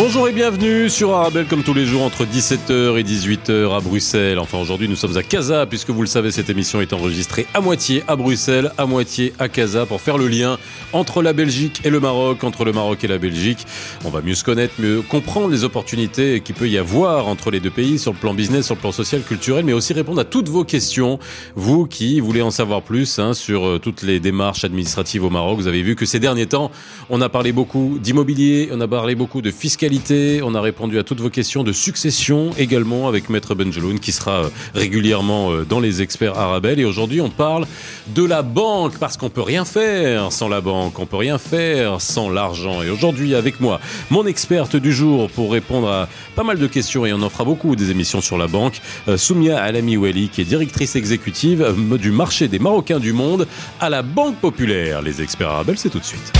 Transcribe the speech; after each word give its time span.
Bonjour 0.00 0.28
et 0.28 0.32
bienvenue 0.32 0.88
sur 0.88 1.12
Arabelle 1.12 1.46
comme 1.46 1.64
tous 1.64 1.74
les 1.74 1.84
jours 1.84 2.02
entre 2.02 2.24
17h 2.24 3.00
et 3.00 3.02
18h 3.02 3.76
à 3.76 3.80
Bruxelles. 3.80 4.38
Enfin 4.38 4.56
aujourd'hui 4.56 4.88
nous 4.88 4.94
sommes 4.94 5.16
à 5.16 5.24
Casa 5.24 5.66
puisque 5.66 5.90
vous 5.90 6.02
le 6.02 6.06
savez 6.06 6.30
cette 6.30 6.48
émission 6.48 6.80
est 6.80 6.92
enregistrée 6.92 7.48
à 7.52 7.60
moitié 7.60 8.04
à 8.06 8.14
Bruxelles, 8.14 8.70
à 8.78 8.86
moitié 8.86 9.32
à 9.40 9.48
Casa 9.48 9.86
pour 9.86 10.00
faire 10.00 10.16
le 10.16 10.28
lien 10.28 10.56
entre 10.92 11.20
la 11.20 11.32
Belgique 11.32 11.80
et 11.82 11.90
le 11.90 11.98
Maroc, 11.98 12.44
entre 12.44 12.64
le 12.64 12.72
Maroc 12.72 13.02
et 13.02 13.08
la 13.08 13.18
Belgique. 13.18 13.66
On 14.04 14.10
va 14.10 14.22
mieux 14.22 14.36
se 14.36 14.44
connaître, 14.44 14.74
mieux 14.78 15.02
comprendre 15.02 15.48
les 15.48 15.64
opportunités 15.64 16.42
qu'il 16.42 16.54
peut 16.54 16.68
y 16.68 16.78
avoir 16.78 17.26
entre 17.26 17.50
les 17.50 17.58
deux 17.58 17.68
pays 17.68 17.98
sur 17.98 18.12
le 18.12 18.18
plan 18.18 18.34
business, 18.34 18.66
sur 18.66 18.76
le 18.76 18.80
plan 18.80 18.92
social, 18.92 19.22
culturel, 19.22 19.64
mais 19.64 19.72
aussi 19.72 19.94
répondre 19.94 20.20
à 20.20 20.24
toutes 20.24 20.48
vos 20.48 20.62
questions. 20.62 21.18
Vous 21.56 21.86
qui 21.86 22.20
voulez 22.20 22.40
en 22.40 22.52
savoir 22.52 22.82
plus 22.82 23.18
hein, 23.18 23.34
sur 23.34 23.66
euh, 23.66 23.78
toutes 23.80 24.02
les 24.02 24.20
démarches 24.20 24.62
administratives 24.62 25.24
au 25.24 25.30
Maroc, 25.30 25.58
vous 25.58 25.66
avez 25.66 25.82
vu 25.82 25.96
que 25.96 26.06
ces 26.06 26.20
derniers 26.20 26.46
temps 26.46 26.70
on 27.10 27.20
a 27.20 27.28
parlé 27.28 27.50
beaucoup 27.50 27.98
d'immobilier, 28.00 28.68
on 28.72 28.80
a 28.80 28.86
parlé 28.86 29.16
beaucoup 29.16 29.42
de 29.42 29.50
fiscalité 29.50 29.87
on 30.42 30.54
a 30.54 30.60
répondu 30.60 30.98
à 30.98 31.02
toutes 31.02 31.20
vos 31.20 31.30
questions 31.30 31.64
de 31.64 31.72
succession 31.72 32.50
également 32.58 33.08
avec 33.08 33.30
Maître 33.30 33.54
Benjeloun 33.54 33.98
qui 33.98 34.12
sera 34.12 34.44
euh, 34.44 34.48
régulièrement 34.74 35.50
euh, 35.50 35.64
dans 35.64 35.80
les 35.80 36.02
experts 36.02 36.36
Arabelle. 36.38 36.78
Et 36.78 36.84
aujourd'hui, 36.84 37.20
on 37.20 37.30
parle 37.30 37.64
de 38.08 38.24
la 38.24 38.42
banque 38.42 38.98
parce 38.98 39.16
qu'on 39.16 39.30
peut 39.30 39.42
rien 39.42 39.64
faire 39.64 40.30
sans 40.30 40.48
la 40.48 40.60
banque, 40.60 40.98
on 40.98 41.06
peut 41.06 41.16
rien 41.16 41.38
faire 41.38 42.00
sans 42.00 42.28
l'argent. 42.28 42.82
Et 42.82 42.90
aujourd'hui, 42.90 43.34
avec 43.34 43.60
moi, 43.60 43.80
mon 44.10 44.26
experte 44.26 44.76
du 44.76 44.92
jour 44.92 45.30
pour 45.30 45.52
répondre 45.52 45.88
à 45.88 46.08
pas 46.36 46.44
mal 46.44 46.58
de 46.58 46.66
questions 46.66 47.06
et 47.06 47.12
on 47.12 47.22
en 47.22 47.30
fera 47.30 47.44
beaucoup 47.44 47.74
des 47.74 47.90
émissions 47.90 48.20
sur 48.20 48.36
la 48.36 48.46
banque, 48.46 48.80
euh, 49.08 49.16
Soumia 49.16 49.58
Alami 49.58 49.96
Weli 49.96 50.28
qui 50.28 50.42
est 50.42 50.44
directrice 50.44 50.96
exécutive 50.96 51.74
du 51.98 52.10
marché 52.10 52.48
des 52.48 52.58
Marocains 52.58 53.00
du 53.00 53.12
monde 53.12 53.46
à 53.80 53.88
la 53.88 54.02
Banque 54.02 54.36
Populaire. 54.36 55.00
Les 55.00 55.22
experts 55.22 55.48
Arabelle, 55.48 55.78
c'est 55.78 55.90
tout 55.90 56.00
de 56.00 56.04
suite. 56.04 56.32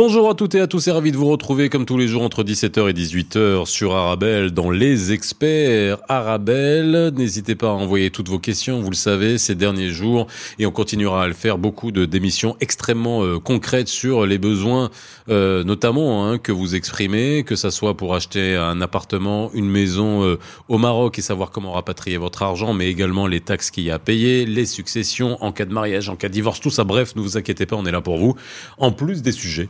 Bonjour 0.00 0.30
à 0.30 0.36
toutes 0.36 0.54
et 0.54 0.60
à 0.60 0.68
tous 0.68 0.86
et 0.86 0.92
ravi 0.92 1.10
de 1.10 1.16
vous 1.16 1.26
retrouver 1.26 1.68
comme 1.68 1.84
tous 1.84 1.98
les 1.98 2.06
jours 2.06 2.22
entre 2.22 2.44
17h 2.44 2.88
et 2.88 2.92
18h 2.92 3.66
sur 3.66 3.96
Arabelle 3.96 4.52
dans 4.52 4.70
Les 4.70 5.10
Experts 5.10 5.98
Arabelle. 6.08 7.12
N'hésitez 7.16 7.56
pas 7.56 7.70
à 7.70 7.72
envoyer 7.72 8.12
toutes 8.12 8.28
vos 8.28 8.38
questions, 8.38 8.80
vous 8.80 8.90
le 8.90 8.94
savez, 8.94 9.38
ces 9.38 9.56
derniers 9.56 9.88
jours 9.88 10.28
et 10.60 10.66
on 10.66 10.70
continuera 10.70 11.24
à 11.24 11.26
le 11.26 11.34
faire. 11.34 11.58
Beaucoup 11.58 11.90
de 11.90 12.04
démissions 12.04 12.56
extrêmement 12.60 13.24
euh, 13.24 13.40
concrètes 13.40 13.88
sur 13.88 14.24
les 14.24 14.38
besoins 14.38 14.90
euh, 15.30 15.64
notamment 15.64 16.28
hein, 16.28 16.38
que 16.38 16.52
vous 16.52 16.76
exprimez, 16.76 17.42
que 17.42 17.56
ça 17.56 17.72
soit 17.72 17.96
pour 17.96 18.14
acheter 18.14 18.54
un 18.54 18.80
appartement, 18.80 19.50
une 19.52 19.68
maison 19.68 20.22
euh, 20.22 20.38
au 20.68 20.78
Maroc 20.78 21.18
et 21.18 21.22
savoir 21.22 21.50
comment 21.50 21.72
rapatrier 21.72 22.18
votre 22.18 22.44
argent, 22.44 22.72
mais 22.72 22.86
également 22.88 23.26
les 23.26 23.40
taxes 23.40 23.72
qu'il 23.72 23.82
y 23.82 23.90
a 23.90 23.96
à 23.96 23.98
payer, 23.98 24.46
les 24.46 24.64
successions 24.64 25.42
en 25.42 25.50
cas 25.50 25.64
de 25.64 25.72
mariage, 25.72 26.08
en 26.08 26.14
cas 26.14 26.28
de 26.28 26.34
divorce, 26.34 26.60
tout 26.60 26.70
ça. 26.70 26.84
Bref, 26.84 27.16
ne 27.16 27.20
vous 27.20 27.36
inquiétez 27.36 27.66
pas, 27.66 27.74
on 27.74 27.84
est 27.84 27.90
là 27.90 28.00
pour 28.00 28.16
vous. 28.16 28.36
En 28.78 28.92
plus 28.92 29.22
des 29.22 29.32
sujets 29.32 29.68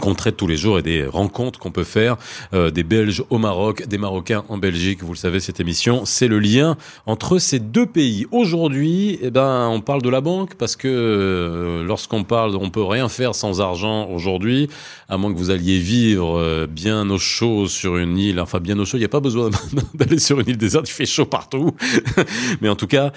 qu'on 0.00 0.14
traite 0.14 0.36
tous 0.36 0.46
les 0.46 0.56
jours 0.56 0.78
et 0.78 0.82
des 0.82 1.04
rencontres 1.04 1.58
qu'on 1.58 1.70
peut 1.70 1.84
faire 1.84 2.16
euh, 2.54 2.70
des 2.70 2.82
Belges 2.82 3.22
au 3.30 3.38
Maroc, 3.38 3.86
des 3.86 3.98
Marocains 3.98 4.44
en 4.48 4.58
Belgique. 4.58 5.02
Vous 5.02 5.12
le 5.12 5.18
savez, 5.18 5.40
cette 5.40 5.60
émission, 5.60 6.04
c'est 6.04 6.28
le 6.28 6.38
lien 6.38 6.76
entre 7.06 7.38
ces 7.38 7.58
deux 7.58 7.86
pays. 7.86 8.26
Aujourd'hui, 8.30 9.18
eh 9.22 9.30
ben, 9.30 9.68
on 9.68 9.80
parle 9.80 10.02
de 10.02 10.08
la 10.08 10.20
banque 10.20 10.54
parce 10.54 10.76
que 10.76 10.88
euh, 10.88 11.82
lorsqu'on 11.84 12.24
parle, 12.24 12.56
on 12.56 12.70
peut 12.70 12.82
rien 12.82 13.08
faire 13.08 13.34
sans 13.34 13.60
argent 13.60 14.08
aujourd'hui, 14.08 14.68
à 15.08 15.16
moins 15.16 15.32
que 15.32 15.38
vous 15.38 15.50
alliez 15.50 15.78
vivre 15.78 16.38
euh, 16.38 16.66
bien 16.66 17.08
au 17.10 17.18
chaud 17.18 17.66
sur 17.66 17.96
une 17.96 18.18
île. 18.18 18.40
Enfin, 18.40 18.60
bien 18.60 18.78
au 18.78 18.84
chaud, 18.84 18.98
il 18.98 19.00
n'y 19.00 19.06
a 19.06 19.10
pas 19.10 19.20
besoin 19.20 19.50
d'aller 19.94 20.18
sur 20.18 20.38
une 20.40 20.48
île 20.48 20.58
déserte, 20.58 20.88
il 20.88 20.92
fait 20.92 21.06
chaud 21.06 21.26
partout. 21.26 21.74
Mais 22.60 22.68
en 22.68 22.76
tout 22.76 22.86
cas, 22.86 23.12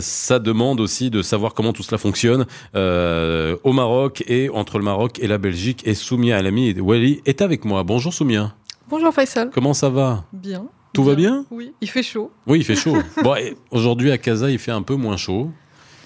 ça 0.00 0.38
demande 0.38 0.80
aussi 0.80 1.10
de 1.10 1.22
savoir 1.22 1.54
comment 1.54 1.72
tout 1.72 1.82
cela 1.82 1.98
fonctionne 1.98 2.46
au 2.74 3.72
Maroc 3.72 4.24
et 4.26 4.48
entre 4.50 4.78
le 4.78 4.84
Maroc 4.84 5.18
et 5.20 5.26
la 5.26 5.38
Belgique 5.38 5.82
et 5.84 5.94
Soumia 5.98 6.36
Alami 6.38 6.78
Wali 6.80 7.20
est 7.26 7.42
avec 7.42 7.64
moi. 7.64 7.82
Bonjour 7.82 8.12
Soumia. 8.12 8.54
Bonjour 8.88 9.12
Faisal. 9.12 9.50
Comment 9.52 9.74
ça 9.74 9.90
va? 9.90 10.24
Bien. 10.32 10.66
Tout 10.92 11.04
va 11.04 11.14
bien 11.14 11.44
Oui, 11.50 11.72
il 11.80 11.88
fait 11.88 12.02
chaud. 12.02 12.30
Oui, 12.46 12.58
il 12.58 12.64
fait 12.64 12.74
chaud. 12.76 12.96
bon, 13.22 13.34
aujourd'hui 13.70 14.10
à 14.10 14.18
Casa, 14.18 14.50
il 14.50 14.58
fait 14.58 14.72
un 14.72 14.82
peu 14.82 14.94
moins 14.94 15.16
chaud. 15.16 15.50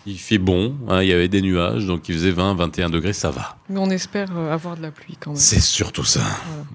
Il 0.05 0.19
fait 0.19 0.39
bon, 0.39 0.75
hein, 0.89 1.01
il 1.03 1.09
y 1.09 1.13
avait 1.13 1.29
des 1.29 1.43
nuages, 1.43 1.87
donc 1.87 2.09
il 2.09 2.17
faisait 2.17 2.33
20, 2.33 2.55
21 2.55 2.91
degrés, 2.91 3.13
ça 3.13 3.31
va. 3.31 3.57
Mais 3.69 3.79
on 3.79 3.89
espère 3.89 4.37
euh, 4.37 4.53
avoir 4.53 4.77
de 4.77 4.83
la 4.83 4.91
pluie 4.91 5.17
quand 5.19 5.31
même. 5.31 5.39
C'est 5.39 5.61
surtout 5.61 6.03
ça. 6.03 6.23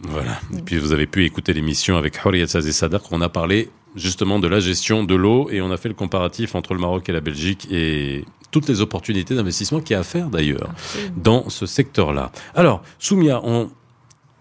Voilà. 0.04 0.40
Et 0.58 0.62
puis 0.62 0.78
vous 0.78 0.94
avez 0.94 1.08
pu 1.08 1.26
écouter 1.26 1.52
l'émission 1.52 1.98
avec 1.98 2.24
Houriat 2.24 2.48
Sazé 2.48 2.72
Sadar, 2.72 3.02
qu'on 3.02 3.20
a 3.20 3.28
parlé 3.28 3.70
justement 3.98 4.40
de 4.40 4.48
la 4.48 4.60
gestion 4.60 5.04
de 5.04 5.16
l'eau 5.16 5.50
et 5.50 5.62
on 5.62 5.72
a 5.72 5.78
fait 5.78 5.90
le 5.90 5.96
comparatif 5.96 6.56
entre 6.56 6.74
le 6.74 6.80
Maroc 6.80 7.10
et 7.10 7.12
la 7.12 7.20
Belgique 7.20 7.68
et 7.70 8.24
toutes 8.52 8.68
les 8.68 8.82
opportunités 8.82 9.36
d'investissement 9.36 9.82
qu'il 9.82 9.94
y 9.94 9.98
a 9.98 10.00
à 10.00 10.04
faire 10.04 10.30
d'ailleurs 10.30 10.70
dans 11.16 11.50
ce 11.50 11.66
secteur-là. 11.66 12.32
Alors, 12.56 12.82
Soumia, 13.00 13.42
on, 13.44 13.70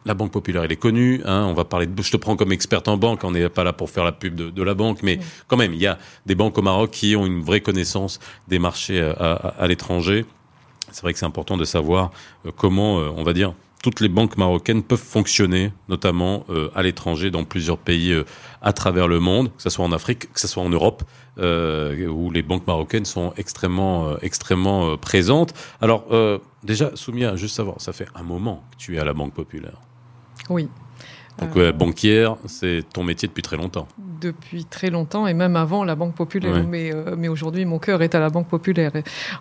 la 0.07 0.15
Banque 0.15 0.31
Populaire, 0.31 0.63
elle 0.63 0.73
est 0.73 0.77
connue. 0.77 1.21
Hein, 1.25 1.47
on 1.49 1.53
va 1.53 1.65
parler 1.65 1.87
de, 1.87 2.03
je 2.03 2.11
te 2.11 2.17
prends 2.17 2.37
comme 2.37 2.53
experte 2.53 2.89
en 2.89 2.97
banque. 2.97 3.25
On 3.25 3.33
n'est 3.33 3.49
pas 3.49 3.65
là 3.65 3.73
pour 3.73 3.91
faire 3.91 4.05
la 4.05 4.13
pub 4.13 4.35
de, 4.35 4.63
la 4.63 4.75
banque, 4.75 5.03
mais 5.03 5.19
quand 5.49 5.57
même, 5.57 5.75
il 5.75 5.81
y 5.81 5.87
a 5.87 5.99
des 6.25 6.35
banques 6.35 6.57
au 6.57 6.63
Maroc 6.63 6.93
qui 6.93 7.17
ont 7.17 7.27
une 7.27 7.43
vraie 7.43 7.61
connaissance 7.61 8.21
des 8.49 8.59
marchés 8.59 9.01
euh, 9.01 9.13
à, 9.19 9.67
l'étranger. 9.67 10.25
C'est 10.93 11.03
vrai 11.03 11.13
que 11.13 11.19
c'est 11.19 11.27
important 11.27 11.57
de 11.57 11.65
savoir 11.65 12.13
euh, 12.47 12.53
comment, 12.57 13.01
euh, 13.01 13.11
on 13.17 13.25
va 13.25 13.33
dire, 13.33 13.53
toutes 13.83 14.01
les 14.01 14.09
banques 14.09 14.37
marocaines 14.37 14.83
peuvent 14.83 14.99
fonctionner, 14.99 15.73
notamment 15.89 16.45
euh, 16.51 16.71
à 16.75 16.83
l'étranger, 16.83 17.31
dans 17.31 17.45
plusieurs 17.45 17.79
pays 17.79 18.13
euh, 18.13 18.25
à 18.63 18.73
travers 18.73 19.09
le 19.09 19.21
monde, 19.21 19.49
que 19.57 19.63
ce 19.63 19.71
soit 19.71 19.85
en 19.85 19.93
Afrique, 19.93 20.33
que 20.33 20.41
ce 20.41 20.49
soit 20.49 20.63
en 20.63 20.69
Europe, 20.69 21.05
euh, 21.39 22.07
où 22.09 22.31
les 22.31 22.43
banques 22.43 22.67
marocaines 22.67 23.05
sont 23.05 23.33
extrêmement, 23.37 24.19
extrêmement 24.21 24.97
présentes. 24.97 25.55
Alors, 25.81 26.07
déjà, 26.65 26.91
Soumia, 26.95 27.37
juste 27.37 27.57
savoir, 27.57 27.81
ça 27.81 27.93
fait 27.93 28.09
un 28.15 28.23
moment 28.23 28.65
que 28.73 28.77
tu 28.77 28.97
es 28.97 28.99
à 28.99 29.05
la 29.05 29.13
Banque 29.13 29.35
Populaire. 29.35 29.81
Oui. 30.49 30.69
Donc, 31.39 31.59
banquière, 31.77 32.37
c'est 32.47 32.83
ton 32.93 33.05
métier 33.05 33.29
depuis 33.29 33.43
très 33.43 33.59
longtemps 33.59 33.87
depuis 34.21 34.65
très 34.65 34.91
longtemps 34.91 35.27
et 35.27 35.35
même 35.35 35.57
avant 35.57 35.85
la 35.85 35.95
Banque 35.95 36.15
Populaire. 36.15 36.65
Mais, 36.69 36.93
euh, 36.93 37.15
mais 37.17 37.29
aujourd'hui, 37.29 37.65
mon 37.65 37.79
cœur 37.79 38.03
est 38.03 38.15
à 38.15 38.21
la 38.21 38.31
Banque 38.31 38.49
Populaire. 38.49 38.93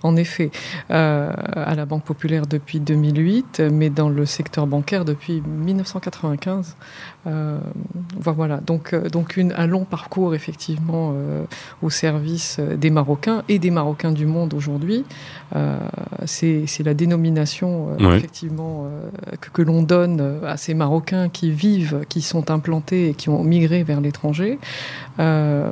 En 0.04 0.16
effet, 0.16 0.52
euh, 0.92 1.32
à 1.54 1.76
la 1.76 1.86
Banque 1.86 2.04
Populaire 2.04 2.48
depuis 2.48 2.80
2008, 2.80 3.62
mais 3.72 3.90
dans 3.90 4.10
le 4.10 4.26
secteur 4.26 4.68
bancaire 4.68 5.06
depuis 5.06 5.42
1995. 5.42 6.76
Euh, 7.28 7.58
voilà, 8.20 8.58
donc, 8.58 8.94
donc 9.10 9.38
une, 9.38 9.54
un 9.58 9.68
long 9.68 9.84
parcours 9.84 10.36
effectivement 10.36 11.14
au 11.82 11.90
service 11.90 12.60
des 12.60 12.90
Marocains 12.90 13.44
et 13.50 13.60
des 13.60 13.72
Marocains 13.72 14.12
du 14.12 14.26
monde 14.26 14.54
aujourd'hui. 14.54 15.06
C'est 16.26 16.84
la 16.84 16.94
dénomination 16.94 17.98
effectivement 18.00 18.88
que, 19.42 19.50
que 19.50 19.62
l'on 19.62 19.82
donne 19.82 20.40
à 20.46 20.58
ces 20.58 20.74
Marocains 20.74 21.30
qui 21.30 21.52
vivent, 21.52 22.02
qui 22.10 22.22
sont 22.22 22.52
implantés 22.52 23.10
et 23.10 23.14
qui 23.14 23.30
ont 23.30 23.44
migré 23.44 23.84
vers 23.84 24.02
l'étranger. 24.02 24.60
Euh, 25.20 25.72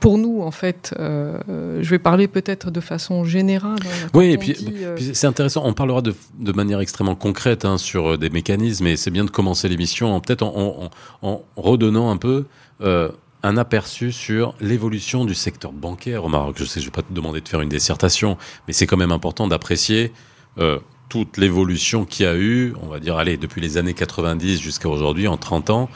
pour 0.00 0.18
nous, 0.18 0.42
en 0.42 0.50
fait, 0.50 0.94
euh, 0.98 1.80
je 1.82 1.90
vais 1.90 1.98
parler 1.98 2.28
peut-être 2.28 2.70
de 2.70 2.80
façon 2.80 3.24
générale. 3.24 3.78
Hein, 3.84 4.08
oui, 4.14 4.26
et 4.26 4.38
puis, 4.38 4.54
euh, 4.82 4.96
c'est 5.12 5.26
intéressant. 5.26 5.62
On 5.64 5.72
parlera 5.72 6.02
de, 6.02 6.14
manière 6.52 6.80
extrêmement 6.80 7.16
concrète 7.16 7.64
hein, 7.64 7.78
sur 7.78 8.16
des 8.16 8.30
mécanismes, 8.30 8.86
et 8.86 8.96
c'est 8.96 9.10
bien 9.10 9.24
de 9.24 9.30
commencer 9.30 9.68
l'émission 9.68 10.18
peut-être 10.20 10.42
en, 10.42 10.90
redonnant 11.56 12.10
un 12.10 12.16
peu 12.16 12.44
un 13.42 13.56
aperçu 13.56 14.12
sur 14.12 14.54
l'évolution 14.60 15.24
du 15.24 15.34
secteur 15.34 15.72
bancaire 15.72 16.24
au 16.24 16.28
Maroc. 16.28 16.56
Je 16.58 16.64
sais, 16.64 16.80
je 16.80 16.86
ne 16.86 16.90
vais 16.90 16.94
pas 16.94 17.02
te 17.02 17.12
demander 17.12 17.40
de 17.40 17.48
faire 17.48 17.60
une 17.60 17.68
dissertation, 17.68 18.38
mais 18.66 18.72
c'est 18.72 18.86
quand 18.86 18.96
même 18.96 19.12
important 19.12 19.48
d'apprécier 19.48 20.12
toute 21.08 21.36
l'évolution 21.36 22.04
qu'il 22.04 22.26
y 22.26 22.28
a 22.28 22.36
eu, 22.36 22.74
on 22.82 22.86
va 22.86 22.98
dire, 22.98 23.16
allez, 23.16 23.36
depuis 23.36 23.60
les 23.60 23.76
années 23.78 23.94
90 23.94 24.60
jusqu'à 24.60 24.88
aujourd'hui, 24.88 25.28
en 25.28 25.36
30 25.36 25.70
ans 25.70 25.88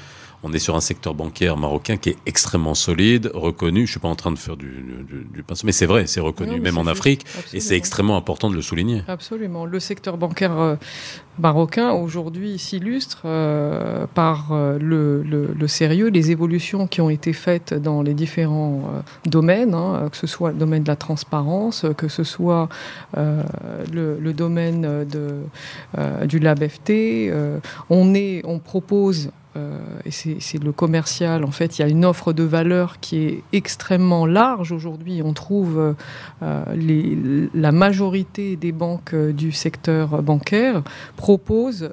on 0.42 0.52
est 0.52 0.58
sur 0.58 0.74
un 0.74 0.80
secteur 0.80 1.14
bancaire 1.14 1.56
marocain 1.56 1.96
qui 1.96 2.10
est 2.10 2.16
extrêmement 2.26 2.74
solide, 2.74 3.30
reconnu. 3.34 3.86
Je 3.86 3.92
suis 3.92 4.00
pas 4.00 4.08
en 4.08 4.14
train 4.14 4.32
de 4.32 4.38
faire 4.38 4.56
du, 4.56 4.84
du, 5.32 5.42
pinceau, 5.42 5.66
mais 5.66 5.72
c'est 5.72 5.86
vrai, 5.86 6.06
c'est 6.06 6.20
reconnu, 6.20 6.60
même 6.60 6.78
en 6.78 6.86
Afrique, 6.86 7.26
et 7.52 7.60
c'est 7.60 7.76
extrêmement 7.76 8.16
important 8.16 8.50
de 8.50 8.54
le 8.54 8.62
souligner. 8.62 9.02
Absolument. 9.08 9.66
Le 9.66 9.80
secteur 9.80 10.16
bancaire 10.16 10.58
euh, 10.58 10.76
marocain 11.38 11.92
aujourd'hui 11.92 12.58
s'illustre 12.58 13.22
euh, 13.24 14.06
par 14.14 14.52
euh, 14.52 14.78
le, 14.78 15.68
sérieux, 15.68 16.08
les 16.08 16.30
évolutions 16.30 16.86
qui 16.86 17.00
ont 17.00 17.10
été 17.10 17.32
faites 17.32 17.74
dans 17.74 18.02
les 18.02 18.14
différents 18.14 18.82
domaines, 19.26 19.74
hein, 19.74 20.08
que 20.10 20.16
ce 20.16 20.26
soit 20.26 20.52
le 20.52 20.58
domaine 20.58 20.82
de 20.82 20.88
la 20.88 20.96
transparence, 20.96 21.84
que 21.96 22.08
ce 22.08 22.24
soit 22.24 22.68
le, 23.14 24.32
domaine 24.32 25.04
de, 25.04 25.42
du 26.26 26.38
LabFT. 26.38 27.30
on, 27.90 28.14
est, 28.14 28.42
on 28.44 28.58
propose 28.58 29.30
et 29.56 30.10
c'est 30.10 30.62
le 30.62 30.72
commercial, 30.72 31.44
en 31.44 31.50
fait, 31.50 31.78
il 31.78 31.82
y 31.82 31.84
a 31.84 31.88
une 31.88 32.04
offre 32.04 32.32
de 32.32 32.42
valeur 32.42 33.00
qui 33.00 33.24
est 33.24 33.42
extrêmement 33.52 34.26
large 34.26 34.72
aujourd'hui. 34.72 35.22
On 35.24 35.32
trouve 35.32 35.94
les, 36.74 37.18
la 37.52 37.72
majorité 37.72 38.56
des 38.56 38.72
banques 38.72 39.14
du 39.14 39.52
secteur 39.52 40.22
bancaire 40.22 40.82
proposent 41.16 41.90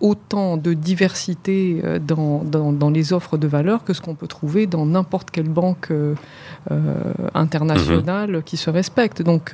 autant 0.00 0.56
de 0.56 0.72
diversité 0.72 1.82
dans, 2.06 2.42
dans, 2.42 2.90
les 2.90 3.12
offres 3.12 3.36
de 3.36 3.46
valeur 3.46 3.84
que 3.84 3.92
ce 3.92 4.00
qu'on 4.00 4.14
peut 4.14 4.26
trouver 4.26 4.66
dans 4.66 4.86
n'importe 4.86 5.30
quelle 5.30 5.48
banque 5.48 5.92
internationale 7.34 8.30
mhm. 8.30 8.42
qui 8.42 8.56
se 8.56 8.70
respecte. 8.70 9.22
Donc 9.22 9.52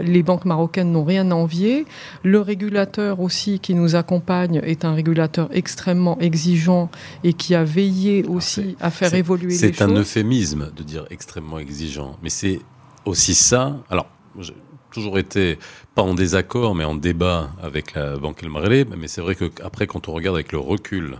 les 0.00 0.22
banques 0.22 0.44
marocaines 0.44 0.92
n'ont 0.92 1.04
rien 1.04 1.30
à 1.30 1.34
envier. 1.34 1.86
Le 2.22 2.40
régulateur 2.40 3.20
aussi 3.20 3.58
qui 3.60 3.74
nous 3.74 3.96
accompagne 3.96 4.60
est 4.64 4.84
un 4.84 4.94
régulateur 4.94 5.48
extrêmement 5.52 6.18
exigeant 6.20 6.90
et 7.24 7.32
qui 7.32 7.54
a 7.54 7.64
veillé 7.64 8.24
aussi 8.24 8.76
à 8.80 8.90
faire 8.90 9.14
évoluer 9.14 9.48
les 9.48 9.58
choses. 9.58 9.76
C'est 9.76 9.82
un 9.82 9.94
euphémisme 9.94 10.70
de 10.76 10.82
dire 10.82 11.04
extrêmement 11.10 11.58
exigeant, 11.58 12.16
mais 12.22 12.30
c'est 12.30 12.60
aussi 13.04 13.34
ça. 13.34 13.76
Alors, 13.90 14.06
j'ai 14.38 14.54
toujours 14.90 15.18
été 15.18 15.58
pas 15.94 16.02
en 16.02 16.14
désaccord, 16.14 16.74
mais 16.74 16.84
en 16.84 16.94
débat 16.94 17.50
avec 17.62 17.94
la 17.94 18.16
Banque 18.16 18.42
El 18.42 18.50
Maghreb. 18.50 18.94
Mais 18.96 19.08
c'est 19.08 19.20
vrai 19.20 19.34
qu'après, 19.34 19.86
quand 19.86 20.08
on 20.08 20.12
regarde 20.12 20.36
avec 20.36 20.52
le 20.52 20.58
recul, 20.58 21.16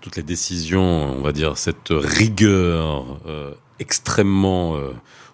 toutes 0.00 0.16
les 0.16 0.22
décisions, 0.22 0.82
on 0.82 1.22
va 1.22 1.32
dire 1.32 1.56
cette 1.56 1.88
rigueur 1.90 3.18
euh, 3.26 3.54
extrêmement, 3.78 4.76
euh, 4.76 4.92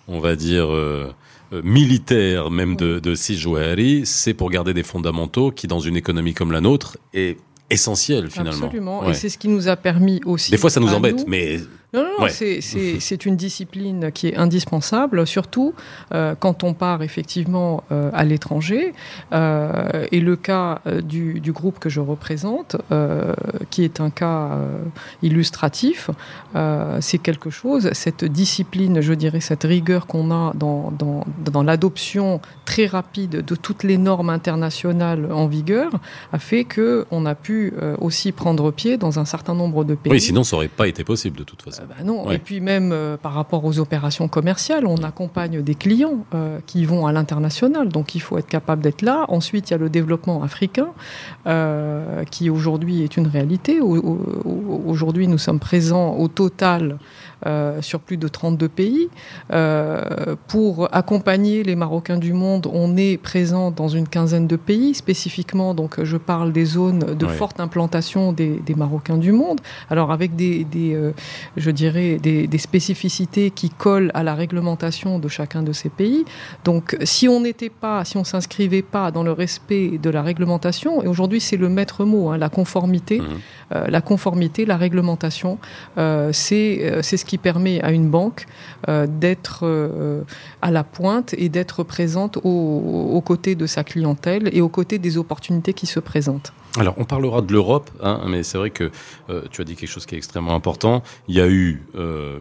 on 0.09 0.21
va 0.21 0.37
dire. 0.37 0.73
Euh, 0.73 1.13
euh, 1.53 1.63
militaire 1.65 2.49
même 2.49 2.77
de, 2.77 3.01
de 3.01 3.17
c'est 3.17 4.35
pour 4.35 4.51
garder 4.51 4.73
des 4.73 4.85
fondamentaux 4.85 5.51
qui, 5.51 5.67
dans 5.67 5.81
une 5.81 5.97
économie 5.97 6.33
comme 6.33 6.53
la 6.53 6.61
nôtre, 6.61 6.97
est 7.13 7.39
essentiel 7.71 8.31
finalement. 8.31 8.67
Absolument, 8.67 9.09
et 9.09 9.15
c'est 9.15 9.29
ce 9.29 9.37
qui 9.37 9.49
nous 9.49 9.67
a 9.67 9.75
permis 9.75 10.21
aussi. 10.27 10.53
Des 10.53 10.59
fois, 10.59 10.71
ça 10.71 10.79
nous 10.79 10.95
embête, 10.95 11.25
mais 11.27 11.59
non, 11.93 12.03
non, 12.03 12.11
non 12.21 12.27
c'est 12.31 13.27
une 13.27 13.37
discipline 13.37 14.13
qui 14.13 14.29
est 14.29 14.37
indispensable, 14.37 15.27
surtout 15.27 15.75
euh, 16.15 16.35
quand 16.39 16.63
on 16.63 16.75
part 16.75 17.03
effectivement 17.03 17.83
euh, 17.91 18.11
à 18.13 18.25
l'étranger. 18.25 18.95
Euh, 19.33 20.07
et 20.13 20.21
le 20.21 20.37
cas 20.37 20.81
du, 21.03 21.41
du, 21.41 21.53
groupe 21.53 21.79
que 21.79 21.89
je 21.89 22.01
représente, 22.01 22.77
qui 23.71 23.85
est 23.85 24.01
un 24.01 24.11
cas 24.11 24.59
illustratif, 25.23 26.11
c'est 27.01 27.19
quelque 27.19 27.51
chose, 27.51 27.91
cette 27.93 28.25
discipline, 28.25 29.01
je 29.01 29.13
dirais, 29.13 29.41
cette 29.41 29.65
rigueur 29.65 30.07
qu'on 30.07 30.31
a 30.31 30.53
dans, 30.55 30.91
dans, 30.91 31.25
dans 31.45 31.63
l'adoption 31.63 32.41
très 32.65 32.87
rapide 32.87 33.45
de 33.45 33.55
toutes 33.55 33.83
les 33.83 33.99
normes 33.99 34.31
internationales 34.31 35.31
en 35.33 35.47
vigueur, 35.47 35.91
a 36.33 36.39
fait 36.39 36.65
qu'on 36.65 37.27
a 37.27 37.35
pu 37.35 37.73
aussi 37.99 38.33
prendre 38.33 38.71
pied 38.71 38.97
dans 38.97 39.19
un 39.19 39.25
certain 39.25 39.55
nombre 39.55 39.85
de 39.85 39.95
pays. 39.95 40.13
Oui, 40.13 40.21
sinon 40.21 40.45
ça 40.45 40.57
n'aurait 40.57 40.69
pas 40.69 40.89
été 40.89 41.05
possible 41.05 41.37
de 41.37 41.45
toute 41.45 41.63
façon. 41.63 41.80
Euh, 41.81 41.85
bah 41.87 42.05
non. 42.05 42.31
Et 42.31 42.39
puis 42.39 42.61
même 42.61 42.93
euh, 42.93 43.17
par 43.17 43.33
rapport 43.33 43.65
aux 43.65 43.79
opérations 43.79 44.29
commerciales, 44.29 44.87
on 44.87 44.97
accompagne 44.97 45.63
des 45.63 45.75
clients 45.75 46.25
euh, 46.35 46.59
qui 46.67 46.85
vont 46.85 47.07
à 47.07 47.13
l'international, 47.13 47.89
donc 47.89 48.15
il 48.15 48.21
faut 48.21 48.39
être 48.39 48.47
capable 48.47 48.83
d'être 48.83 49.03
là. 49.03 49.25
Ensuite, 49.29 49.71
il 49.71 49.73
y 49.73 49.75
a 49.75 49.79
le 49.79 49.89
développement 49.89 50.43
africain, 50.43 50.89
qui 52.31 52.51
aujourd'hui 52.51 53.03
est 53.03 53.17
une 53.17 53.27
réalité. 53.27 53.81
Aujourd'hui, 53.81 55.27
nous 55.29 55.39
sommes 55.39 55.59
présents 55.59 56.15
au 56.15 56.29
total 56.29 56.99
euh, 57.47 57.81
sur 57.81 58.01
plus 58.01 58.19
de 58.19 58.29
32 58.29 58.69
pays. 58.69 59.09
Euh, 59.51 60.37
pour 60.47 60.95
accompagner 60.95 61.63
les 61.63 61.75
Marocains 61.75 62.19
du 62.19 62.35
monde, 62.35 62.69
on 62.71 62.99
est 62.99 63.17
présent 63.17 63.71
dans 63.71 63.89
une 63.89 64.07
quinzaine 64.07 64.47
de 64.47 64.57
pays, 64.57 64.95
spécifiquement, 64.95 65.73
donc 65.73 66.05
je 66.05 66.19
parle 66.19 66.53
des 66.53 66.67
zones 66.67 67.17
de 67.17 67.27
forte 67.27 67.59
implantation 67.59 68.33
des, 68.33 68.61
Marocains 68.77 69.17
du 69.17 69.33
monde, 69.33 69.61
alors 69.89 70.13
avec 70.13 70.37
des, 70.37 70.67
euh, 70.77 71.13
je 71.57 71.71
dirais, 71.71 72.19
des, 72.19 72.59
spécificités 72.59 73.51
qui 73.51 73.71
collent 73.71 74.11
à 74.13 74.23
la 74.23 74.35
réglementation 74.35 75.19
de 75.19 75.29
chacun 75.29 75.63
de 75.63 75.73
ces 75.73 75.89
pays. 75.89 76.27
Donc 76.65 76.97
si 77.05 77.27
on 77.27 77.41
n'était 77.41 77.71
pas, 77.71 78.05
si 78.05 78.19
on 78.19 78.25
s'inscrivait 78.25 78.83
pas 78.83 79.11
dans 79.11 79.23
le 79.23 79.33
respect 79.33 79.99
de 79.99 80.11
la 80.11 80.23
réglementation, 80.23 81.03
et 81.03 81.07
aujourd'hui 81.07 81.41
c'est 81.41 81.57
le 81.57 81.71
maître 81.71 82.05
mot, 82.05 82.29
hein, 82.29 82.37
la 82.37 82.51
conformité, 82.51 83.21
mmh. 83.21 83.75
la 83.89 84.01
conformité, 84.03 84.67
la 84.67 84.77
réglementation, 84.77 85.59
c'est 85.97 87.01
ce 87.03 87.25
qui 87.31 87.39
permet 87.39 87.81
à 87.83 87.93
une 87.93 88.11
banque 88.11 88.47
euh, 88.89 89.07
d'être 89.09 89.61
euh, 89.63 90.23
à 90.63 90.73
la 90.73 90.83
pointe 90.83 91.33
et 91.39 91.49
d'être 91.49 91.85
présente 91.85 92.39
aux, 92.43 93.23
côtés 93.25 93.55
de 93.55 93.67
sa 93.67 93.85
clientèle 93.85 94.51
et 94.53 94.61
aux 94.61 94.69
côtés 94.69 94.99
des 94.99 95.17
opportunités 95.17 95.73
qui 95.73 95.87
se 95.87 96.01
présentent. 96.01 96.53
Alors, 96.77 96.95
on 96.99 97.05
parlera 97.05 97.41
de 97.41 97.53
l'Europe, 97.53 97.89
hein, 98.03 98.23
mais 98.27 98.43
c'est 98.43 98.59
vrai 98.59 98.71
que 98.71 98.91
euh, 99.29 99.43
tu 99.53 99.61
as 99.61 99.65
dit 99.65 99.77
quelque 99.77 99.89
chose 99.89 100.07
qui 100.07 100.17
est 100.17 100.19
extrêmement 100.19 100.57
important. 100.57 101.05
Il 101.29 101.37
y 101.37 101.41
a 101.41 101.47
eu 101.49 101.83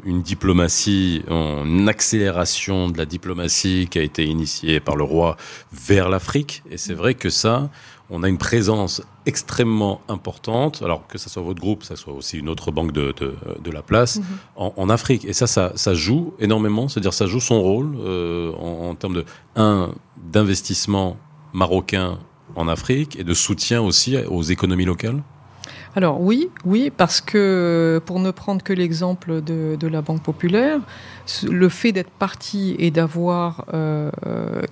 une 0.06 0.24
diplomatie, 0.24 1.24
une 1.30 1.88
accélération 1.88 2.90
de 2.90 2.98
la 2.98 3.06
diplomatie 3.06 3.88
qui 3.92 4.00
a 4.00 4.02
été 4.02 4.26
initiée 4.26 4.80
par 4.80 4.96
le 4.96 5.04
roi 5.04 5.38
vers 5.72 6.10
l'Afrique, 6.10 6.64
et 6.72 6.78
c'est 6.78 6.96
vrai 6.96 7.14
que 7.14 7.30
ça, 7.30 7.70
on 8.10 8.24
a 8.24 8.30
une 8.30 8.38
présence 8.38 9.02
extrêmement 9.26 10.02
importante, 10.08 10.82
alors 10.84 11.06
que 11.08 11.18
ce 11.18 11.30
soit 11.30 11.44
votre 11.44 11.60
groupe, 11.60 11.82
que 11.82 11.86
ce 11.86 11.96
soit 11.96 12.14
aussi 12.14 12.38
une 12.40 12.50
autre 12.50 12.72
banque 12.72 12.92
de, 12.92 13.14
de, 13.14 13.72
la 13.72 13.82
place, 13.82 14.18
mhm. 14.18 14.72
en, 14.76 14.90
Afrique. 14.90 15.26
Et 15.26 15.34
ça, 15.34 15.48
ça, 15.48 15.74
ça 15.76 15.94
joue 15.94 16.34
énormément, 16.40 16.88
c'est-à-dire 16.88 17.14
ça 17.14 17.28
joue 17.28 17.40
son 17.40 17.62
rôle 17.62 17.96
euh, 18.00 18.52
en, 18.54 18.90
en, 18.90 18.96
termes 18.96 19.16
de, 19.16 19.26
un, 19.56 19.94
d'investissement 20.18 21.18
marocain 21.54 22.18
en 22.56 22.68
Afrique 22.68 23.20
et 23.20 23.24
de 23.24 23.34
soutien 23.34 23.82
aussi 23.82 24.18
aux 24.18 24.44
économies 24.44 24.86
locales 24.86 25.22
alors 25.96 26.22
oui, 26.22 26.50
oui, 26.66 26.92
parce 26.96 27.20
que 27.20 28.00
pour 28.06 28.20
ne 28.20 28.32
prendre 28.32 28.64
que 28.64 28.74
l'exemple 28.74 29.42
de, 29.42 29.76
de, 29.76 29.88
la 29.88 30.02
Banque 30.02 30.22
populaire, 30.22 30.80
le 31.50 31.70
fait 31.70 31.92
d'être 31.92 32.10
parti 32.10 32.76
et 32.80 32.92
d'avoir 32.92 33.66
euh, 33.74 34.10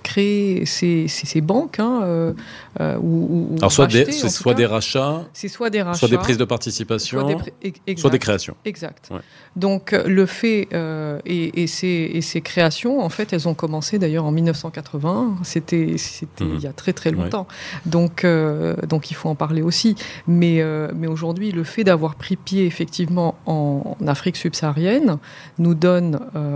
créé 0.02 0.66
ces, 0.66 1.06
ces, 1.08 1.40
banques, 1.40 1.78
hein, 1.78 2.00
euh, 2.02 2.32
euh 2.80 2.96
ou, 2.98 3.54
Alors 3.58 3.72
soit, 3.72 3.86
des, 3.86 4.10
soit 4.12 4.54
des 4.54 4.66
rachats, 4.66 5.24
c'est 5.32 5.48
soit 5.48 5.70
des 5.70 5.82
rachats, 5.82 5.98
soit 5.98 6.08
des 6.08 6.18
prises 6.18 6.38
de 6.38 6.44
participation, 6.44 7.20
soit 7.96 8.10
des, 8.10 8.18
créations. 8.18 8.56
Exact. 8.64 9.10
Donc 9.56 9.92
le 9.92 10.26
fait 10.26 10.68
euh, 10.72 11.20
et, 11.24 11.62
et, 11.62 11.66
ces, 11.66 12.10
et, 12.12 12.20
ces, 12.20 12.40
créations, 12.40 13.00
en 13.00 13.08
fait, 13.08 13.32
elles 13.32 13.48
ont 13.48 13.54
commencé 13.54 13.98
d'ailleurs 13.98 14.24
en 14.24 14.32
1980. 14.32 15.38
C'était 15.42 15.96
c'était 15.96 16.44
mhm. 16.44 16.54
il 16.56 16.60
y 16.60 16.66
a 16.66 16.72
très 16.72 16.92
très 16.92 17.10
longtemps. 17.10 17.46
Donc 17.86 18.26
donc 18.88 19.10
il 19.10 19.14
faut 19.14 19.28
en 19.28 19.34
parler 19.34 19.62
aussi. 19.62 19.94
Mais 20.26 20.62
mais 20.94 21.06
aujourd'hui, 21.06 21.52
le 21.52 21.64
fait 21.64 21.84
d'avoir 21.84 22.14
pris 22.14 22.36
pied 22.36 22.66
effectivement 22.66 23.36
en, 23.46 23.96
en 24.00 24.06
Afrique 24.06 24.36
subsaharienne 24.36 25.18
nous 25.58 25.74
donne 25.74 26.20
euh, 26.36 26.47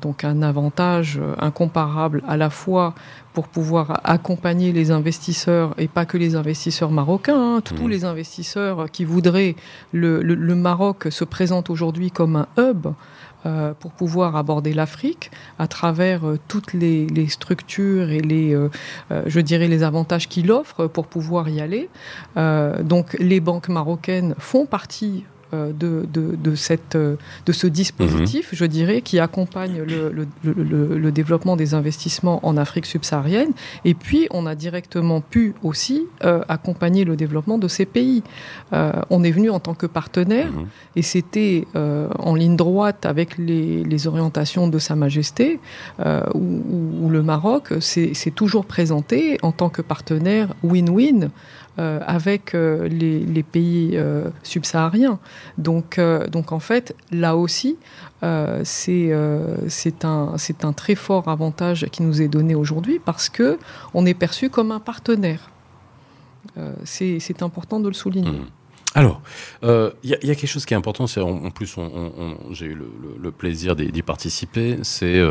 donc 0.00 0.24
un 0.24 0.42
avantage 0.42 1.20
incomparable 1.38 2.22
à 2.26 2.36
la 2.36 2.50
fois 2.50 2.94
pour 3.32 3.48
pouvoir 3.48 4.00
accompagner 4.04 4.72
les 4.72 4.90
investisseurs 4.90 5.74
et 5.78 5.86
pas 5.86 6.04
que 6.04 6.18
les 6.18 6.34
investisseurs 6.34 6.90
marocains, 6.90 7.56
hein. 7.56 7.60
tous 7.60 7.84
mmh. 7.84 7.90
les 7.90 8.04
investisseurs 8.04 8.90
qui 8.90 9.04
voudraient 9.04 9.54
le, 9.92 10.54
Maroc 10.54 11.08
se 11.10 11.24
présente 11.24 11.70
aujourd'hui 11.70 12.10
comme 12.10 12.36
un 12.36 12.46
hub. 12.58 12.88
Euh, 13.46 13.72
pour 13.72 13.92
pouvoir 13.92 14.34
aborder 14.34 14.72
l'Afrique 14.72 15.30
à 15.60 15.68
travers 15.68 16.26
euh, 16.26 16.40
toutes 16.48 16.72
les, 16.72 17.28
structures 17.28 18.10
et 18.10 18.18
les, 18.18 18.56
je 19.26 19.40
dirais, 19.40 19.68
les 19.68 19.84
avantages 19.84 20.28
qu'il 20.28 20.50
offre 20.50 20.88
pour 20.88 21.06
pouvoir 21.06 21.48
y 21.48 21.60
aller. 21.60 21.88
donc, 22.82 23.16
les 23.20 23.38
banques 23.38 23.68
marocaines 23.68 24.34
font 24.38 24.66
partie 24.66 25.24
euh, 25.24 25.37
de, 25.54 26.06
de, 26.12 26.36
de, 26.36 26.54
cette, 26.54 26.94
euh, 26.94 27.16
de 27.46 27.52
ce 27.52 27.66
dispositif, 27.66 28.52
mhm. 28.52 28.58
je 28.58 28.64
dirais, 28.66 29.00
qui 29.00 29.18
accompagne 29.18 29.82
le, 29.82 30.10
le, 30.10 30.98
le, 30.98 31.12
développement 31.12 31.56
des 31.56 31.74
investissements 31.74 32.44
en 32.46 32.56
Afrique 32.56 32.84
subsaharienne. 32.86 33.52
Et 33.84 33.94
puis, 33.94 34.26
on 34.30 34.46
a 34.46 34.54
directement 34.54 35.20
pu 35.20 35.54
aussi 35.62 36.06
euh, 36.24 36.42
accompagner 36.48 37.04
le 37.04 37.16
développement 37.16 37.58
de 37.58 37.68
ces 37.68 37.86
pays. 37.86 38.22
on 38.72 39.24
est 39.24 39.30
venu 39.30 39.50
en 39.50 39.60
tant 39.60 39.74
que 39.74 39.86
partenaire 39.86 40.52
mhm. 40.52 40.66
et 40.96 41.02
c'était 41.02 41.64
en 41.74 42.34
ligne 42.34 42.56
droite 42.56 43.06
avec 43.06 43.38
les, 43.38 43.84
les 43.84 44.06
orientations 44.06 44.68
de 44.68 44.78
Sa 44.78 44.96
Majesté, 44.96 45.60
où, 46.34 46.62
où, 47.02 47.08
le 47.08 47.22
Maroc 47.22 47.72
s'est 47.80 48.34
toujours 48.34 48.66
présenté 48.66 49.38
en 49.42 49.52
tant 49.52 49.70
que 49.70 49.82
partenaire 49.82 50.48
win-win 50.62 51.30
euh, 51.78 52.00
avec 52.08 52.56
euh, 52.56 52.88
les, 52.88 53.42
pays 53.44 53.92
euh, 53.94 54.30
subsahariens. 54.42 55.20
Donc, 55.58 56.00
donc 56.28 56.50
en 56.50 56.58
fait, 56.58 56.96
là 57.12 57.36
aussi, 57.36 57.76
c'est 58.64 59.12
un, 59.12 60.34
un 60.62 60.72
très 60.72 60.94
fort 60.96 61.28
avantage 61.28 61.86
qui 61.92 62.02
nous 62.02 62.20
est 62.20 62.26
donné 62.26 62.56
aujourd'hui 62.56 62.98
parce 62.98 63.28
que 63.28 63.58
on 63.94 64.06
est 64.06 64.14
perçu 64.14 64.50
comme 64.50 64.72
un 64.72 64.80
partenaire. 64.80 65.50
c'est 66.82 67.42
important 67.42 67.78
de 67.78 67.86
le 67.86 67.94
souligner. 67.94 68.40
Mmh. 68.40 68.46
Alors, 68.94 69.20
il 69.62 70.10
y, 70.10 70.14
a 70.14 70.34
quelque 70.34 70.46
chose 70.46 70.66
qui 70.66 70.74
est 70.74 70.76
important, 70.76 71.06
c'est 71.06 71.20
en, 71.20 71.50
plus, 71.50 71.76
j'ai 72.50 72.66
eu 72.66 72.78
le, 73.22 73.30
plaisir 73.30 73.76
d'y 73.76 74.02
participer, 74.02 74.78
c'est 74.82 75.22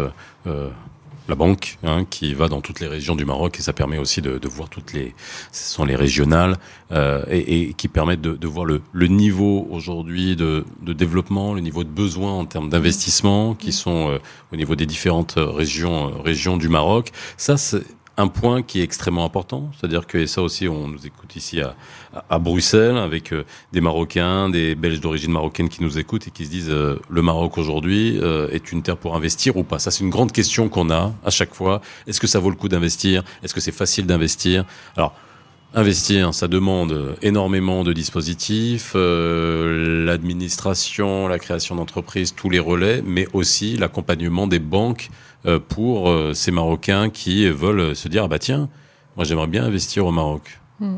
la 1.28 1.36
banque 1.36 1.78
hein, 1.84 2.06
qui 2.10 2.34
va 2.34 2.48
dans 2.48 2.62
toutes 2.62 2.80
les 2.80 2.88
régions 2.88 3.16
du 3.16 3.26
Maroc 3.26 3.58
et 3.60 3.62
ça 3.62 3.74
permet 3.74 3.98
aussi 3.98 4.22
de, 4.22 4.48
voir 4.48 4.70
toutes 4.70 4.94
les, 4.94 5.14
ce 5.52 5.74
sont 5.74 5.86
les 5.86 5.96
régionales 5.96 6.58
euh, 6.92 7.24
et, 7.30 7.74
qui 7.74 7.88
permettent 7.88 8.22
de, 8.22 8.48
voir 8.48 8.66
le, 8.66 8.82
niveau 9.08 9.68
aujourd'hui 9.70 10.36
de, 10.36 10.66
développement, 10.82 11.54
le 11.54 11.62
niveau 11.62 11.84
de 11.84 11.90
besoin 11.90 12.32
en 12.32 12.46
termes 12.46 12.70
d'investissement 12.70 13.56
qui 13.56 13.72
sont 13.72 14.10
euh, 14.10 14.20
au 14.54 14.56
niveau 14.56 14.76
des 14.76 14.86
différentes 14.86 15.36
régions 15.38 16.10
euh, 16.10 16.22
régions 16.22 16.58
du 16.58 16.70
Maroc. 16.70 17.12
Ça, 17.38 17.56
un 18.18 18.28
point 18.28 18.64
qui 18.64 18.80
est 18.80 18.84
extrêmement 18.84 19.24
important, 19.24 19.72
c'est-à-dire 19.78 20.08
que 20.08 20.18
et 20.18 20.28
ça 20.28 20.42
aussi, 20.42 20.68
on 20.68 20.88
nous 20.88 21.06
écoute 21.06 21.36
ici 21.36 21.62
à, 21.62 21.76
à 22.30 22.40
Bruxelles 22.40 22.98
avec 22.98 23.32
euh, 23.32 23.46
des 23.72 23.82
Marocains, 23.82 24.50
des 24.50 24.74
Belges 24.74 25.00
d'origine 25.00 25.32
marocaine 25.32 25.70
qui 25.70 25.84
nous 25.84 26.00
écoutent 26.00 26.28
et 26.28 26.32
qui 26.32 26.46
se 26.46 26.50
disent 26.50 26.72
euh, 26.72 27.00
le 27.10 27.22
Maroc 27.22 27.60
aujourd'hui 27.60 28.18
euh, 28.22 28.50
est 28.50 28.72
une 28.72 28.82
terre 28.82 28.98
pour 28.98 29.16
investir 29.16 29.56
ou 29.56 29.64
pas? 29.64 29.78
Ça, 29.78 29.92
c'est 29.92 30.04
une 30.04 30.10
grande 30.10 30.32
question 30.32 30.68
qu'on 30.68 30.90
a 30.90 31.14
à 31.24 31.30
chaque 31.30 31.54
fois. 31.54 31.82
Est-ce 32.08 32.20
que 32.20 32.28
ça 32.28 32.40
vaut 32.40 32.50
le 32.50 32.56
coup 32.56 32.70
d'investir? 32.70 33.24
Est-ce 33.44 33.54
que 33.54 33.62
c'est 33.62 33.72
facile 33.72 34.08
d'investir? 34.08 34.66
Alors. 34.96 35.14
Investir, 35.74 36.34
ça 36.34 36.48
demande 36.48 37.18
énormément 37.22 37.84
de 37.84 37.92
dispositifs, 37.92 38.94
l'administration, 38.96 41.28
la 41.28 41.40
création 41.40 41.76
d'entreprises, 41.76 42.34
tous 42.34 42.50
les 42.50 42.58
relais, 42.58 43.04
mais 43.06 43.28
aussi 43.34 43.76
l'accompagnement 43.76 44.48
des 44.48 44.60
banques 44.60 45.10
euh, 45.10 45.14
pour 45.70 46.10
euh, 46.10 46.34
ces 46.34 46.52
Marocains 46.52 47.10
qui 47.10 47.50
veulent 47.50 47.96
se 47.96 48.08
dire 48.08 48.24
ah 48.26 48.28
bah 48.28 48.40
tiens, 48.40 48.70
moi 49.16 49.26
j'aimerais 49.26 49.48
bien 49.48 49.64
investir 49.64 50.06
au 50.06 50.12
Maroc. 50.12 50.60
Mmh. 50.80 50.96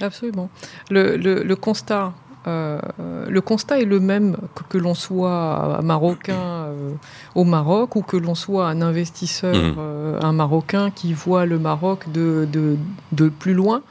Absolument. 0.00 0.50
Le, 0.90 1.16
le, 1.16 1.42
le 1.42 1.56
constat. 1.56 2.12
Euh, 2.46 2.80
le 3.28 3.40
constat 3.40 3.80
est 3.80 3.84
le 3.84 4.00
même 4.00 4.36
que, 4.54 4.62
que 4.62 4.78
l'on 4.78 4.94
soit 4.94 5.80
marocain 5.82 6.34
euh, 6.38 6.92
au 7.34 7.44
Maroc 7.44 7.96
ou 7.96 8.02
que 8.02 8.16
l'on 8.16 8.34
soit 8.34 8.68
un 8.68 8.80
investisseur, 8.80 9.54
mmh. 9.54 9.74
euh, 9.78 10.20
un 10.22 10.32
marocain 10.32 10.90
qui 10.90 11.12
voit 11.12 11.44
le 11.44 11.58
Maroc 11.58 12.10
de, 12.10 12.48
de, 12.50 12.78
de 13.12 13.28
plus 13.28 13.54
loin. 13.54 13.82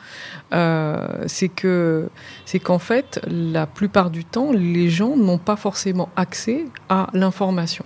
c'est 1.28 1.50
que 1.50 2.10
c'est 2.46 2.60
qu'en 2.60 2.80
fait, 2.80 3.20
la 3.28 3.68
plupart 3.68 4.10
du 4.10 4.24
temps, 4.24 4.52
les 4.54 4.90
gens 4.90 5.16
n'ont 5.18 5.38
pas 5.38 5.58
forcément 5.58 6.10
accès 6.16 6.66
à 6.90 7.10
l'information. 7.14 7.86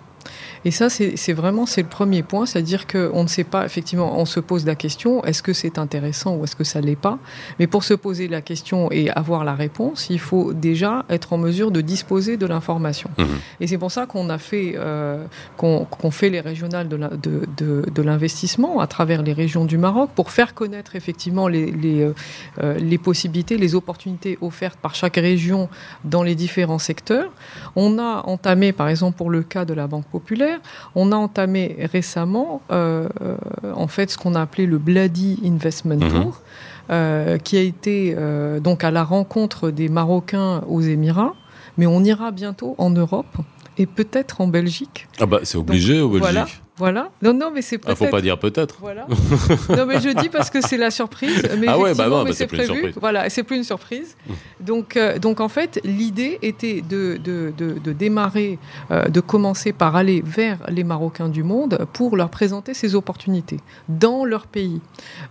Et 0.64 0.72
ça, 0.72 0.90
c'est 0.90 1.34
vraiment 1.34 1.66
c'est 1.66 1.82
le 1.82 1.88
premier 1.88 2.24
point, 2.24 2.46
c'est-à-dire 2.46 2.86
qu'on 2.88 3.24
ne 3.24 3.28
sait 3.28 3.44
pas, 3.44 3.66
effectivement, 3.66 4.20
on 4.20 4.26
se 4.26 4.40
pose 4.40 4.66
la 4.66 4.76
question, 4.76 5.24
est-ce 5.24 5.42
que 5.42 5.54
c'est 5.54 5.78
intéressant 5.78 6.36
ou 6.36 6.44
est-ce 6.44 6.56
que 6.56 6.64
ça 6.64 6.82
l'est 6.82 6.96
pas? 6.96 7.18
Mais 7.60 7.68
pour 7.68 7.84
se 7.84 7.94
poser 7.94 8.28
la 8.28 8.42
question 8.42 8.92
et 8.92 9.10
avoir 9.10 9.44
la 9.44 9.56
réponse, 9.56 10.08
il 10.10 10.20
faut 10.20 10.54
déjà 10.54 11.06
être 11.10 11.34
en 11.34 11.38
mesure 11.38 11.72
de 11.72 11.82
disposer 11.82 12.38
de 12.38 12.46
l'information. 12.46 13.10
Mmh. 13.18 13.24
Et 13.60 13.68
c'est 13.68 13.78
pour 13.78 13.92
ça 13.92 14.06
qu'on 14.06 14.30
a 14.30 14.38
fait, 14.38 14.74
euh, 14.76 15.26
qu'on 15.58 15.86
qu 15.86 16.12
fait 16.12 16.30
les 16.30 16.42
régionales 16.42 16.88
de 16.90 18.02
l'investissement 18.02 18.74
de, 18.74 18.78
de, 18.78 18.84
à 18.84 18.88
travers 18.88 19.24
les 19.24 19.34
régions 19.34 19.66
du 19.66 19.78
Maroc 19.78 20.12
pour 20.16 20.32
faire 20.32 20.54
connaître 20.54 20.96
effectivement 20.96 21.48
les, 21.48 21.72
les, 21.72 22.08
euh, 22.62 22.78
les 22.78 22.98
possibilités, 22.98 23.58
les 23.58 23.76
opportunités 23.76 24.38
offertes 24.42 24.80
par 24.80 24.96
chaque 24.96 25.16
région 25.16 25.70
dans 26.04 26.24
les 26.24 26.36
différents 26.36 26.80
secteurs. 26.80 27.32
On 27.76 27.98
a 28.00 28.24
entamé, 28.26 28.74
par 28.74 28.90
exemple, 28.90 29.18
pour 29.18 29.30
le 29.30 29.44
cas 29.44 29.66
de 29.66 29.74
la 29.74 29.88
Banque 29.88 30.06
populaire, 30.06 30.51
on 30.96 31.12
a 31.12 31.16
entamé 31.16 31.76
récemment, 31.92 32.62
euh, 32.72 33.08
en 33.76 33.88
fait, 33.88 34.12
ce 34.12 34.18
qu'on 34.18 34.36
a 34.36 34.42
appelé 34.42 34.66
le 34.66 34.78
Bloody 34.78 35.40
Investment 35.46 36.00
Tour. 36.00 36.10
Mm 36.10 36.30
-hmm. 36.30 36.34
euh, 36.92 37.38
qui 37.38 37.58
a 37.58 37.62
été 37.62 38.16
euh, 38.18 38.60
donc 38.60 38.84
à 38.84 38.92
la 38.92 39.04
rencontre 39.04 39.72
des 39.72 39.88
Marocains 39.90 40.62
aux 40.68 40.82
Émirats, 40.82 41.34
mais 41.78 41.88
on 41.88 42.04
ira 42.04 42.32
bientôt 42.32 42.76
en 42.78 42.90
Europe 42.90 43.34
et 43.82 43.88
peut-être 43.88 44.42
en 44.42 44.48
Belgique. 44.48 45.08
Ah 45.20 45.26
bah 45.26 45.40
c'est 45.44 45.58
obligé 45.58 45.98
donc, 45.98 46.06
au 46.06 46.20
Belgique. 46.20 46.32
Voilà. 46.32 46.48
Voilà. 46.78 47.12
Non, 47.22 47.34
non, 47.34 47.52
mais 47.54 47.62
c'est 47.62 47.78
peut-être. 47.78 47.92
Ah, 47.92 48.06
faut 48.06 48.10
pas 48.10 48.22
dire 48.22 48.40
peut-être. 48.40 48.78
Voilà. 48.80 49.06
non, 49.70 49.86
mais 49.86 50.00
je 50.00 50.10
dis 50.20 50.30
parce 50.30 50.50
que 50.50 50.62
c'est 50.62 50.78
la 50.78 50.90
surprise. 50.90 51.48
Mais 51.60 51.68
ah 51.68 51.78
ouais, 51.78 51.94
bah 51.94 52.08
non, 52.08 52.24
bah 52.24 52.32
c'est 52.34 52.48
prévu. 52.48 52.92
Voilà, 53.00 53.30
c'est 53.30 53.44
plus 53.44 53.58
une 53.58 53.64
surprise. 53.64 54.18
donc, 54.60 54.98
euh, 54.98 55.20
donc 55.20 55.42
en 55.42 55.48
fait, 55.48 55.80
l'idée 55.84 56.40
était 56.42 56.82
de, 56.82 57.20
de, 57.24 57.54
de, 57.56 57.78
de 57.78 57.94
démarrer, 57.94 58.58
euh, 58.90 59.10
de 59.10 59.20
commencer 59.20 59.74
par 59.74 59.96
aller 59.96 60.24
vers 60.26 60.58
les 60.70 60.84
Marocains 60.84 61.30
du 61.30 61.44
monde 61.44 61.86
pour 61.94 62.18
leur 62.18 62.30
présenter 62.30 62.74
ces 62.74 62.96
opportunités 62.96 63.60
dans 63.88 64.26
leur 64.26 64.48
pays, 64.48 64.82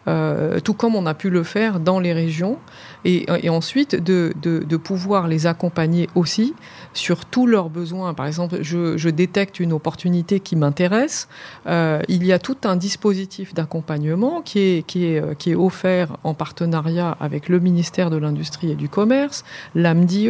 euh, 0.07 0.61
tout 0.61 0.75
comme 0.75 0.95
on 0.95 1.07
a 1.07 1.15
pu 1.15 1.31
le 1.31 1.43
faire 1.43 1.81
dans 1.81 1.99
les 1.99 2.13
régions, 2.13 2.59
et, 3.05 3.27
et 3.43 3.49
ensuite 3.49 3.95
de, 3.95 4.33
de, 4.43 4.61
de 4.61 4.77
pouvoir 4.77 5.29
les 5.29 5.47
accompagner 5.47 6.09
aussi 6.15 6.55
sur 6.93 7.25
tous 7.25 7.47
leurs 7.47 7.71
besoins. 7.71 8.15
Par 8.15 8.27
exemple, 8.27 8.59
je, 8.63 8.97
je 8.97 9.09
détecte 9.09 9.61
une 9.61 9.73
opportunité 9.73 10.41
qui 10.41 10.57
m'intéresse. 10.57 11.29
Euh, 11.67 12.01
il 12.09 12.25
y 12.25 12.33
a 12.33 12.39
tout 12.39 12.57
un 12.65 12.77
dispositif 12.77 13.55
d'accompagnement 13.55 14.43
qui 14.43 14.59
est, 14.59 14.87
qui, 14.87 15.05
est, 15.05 15.37
qui 15.37 15.53
est 15.53 15.55
offert 15.55 16.17
en 16.25 16.35
partenariat 16.35 17.17
avec 17.21 17.49
le 17.49 17.61
ministère 17.61 18.11
de 18.11 18.17
l'Industrie 18.17 18.73
et 18.73 18.77
du 18.77 18.89
Commerce, 18.89 19.45
l'AMDIE. 19.75 20.29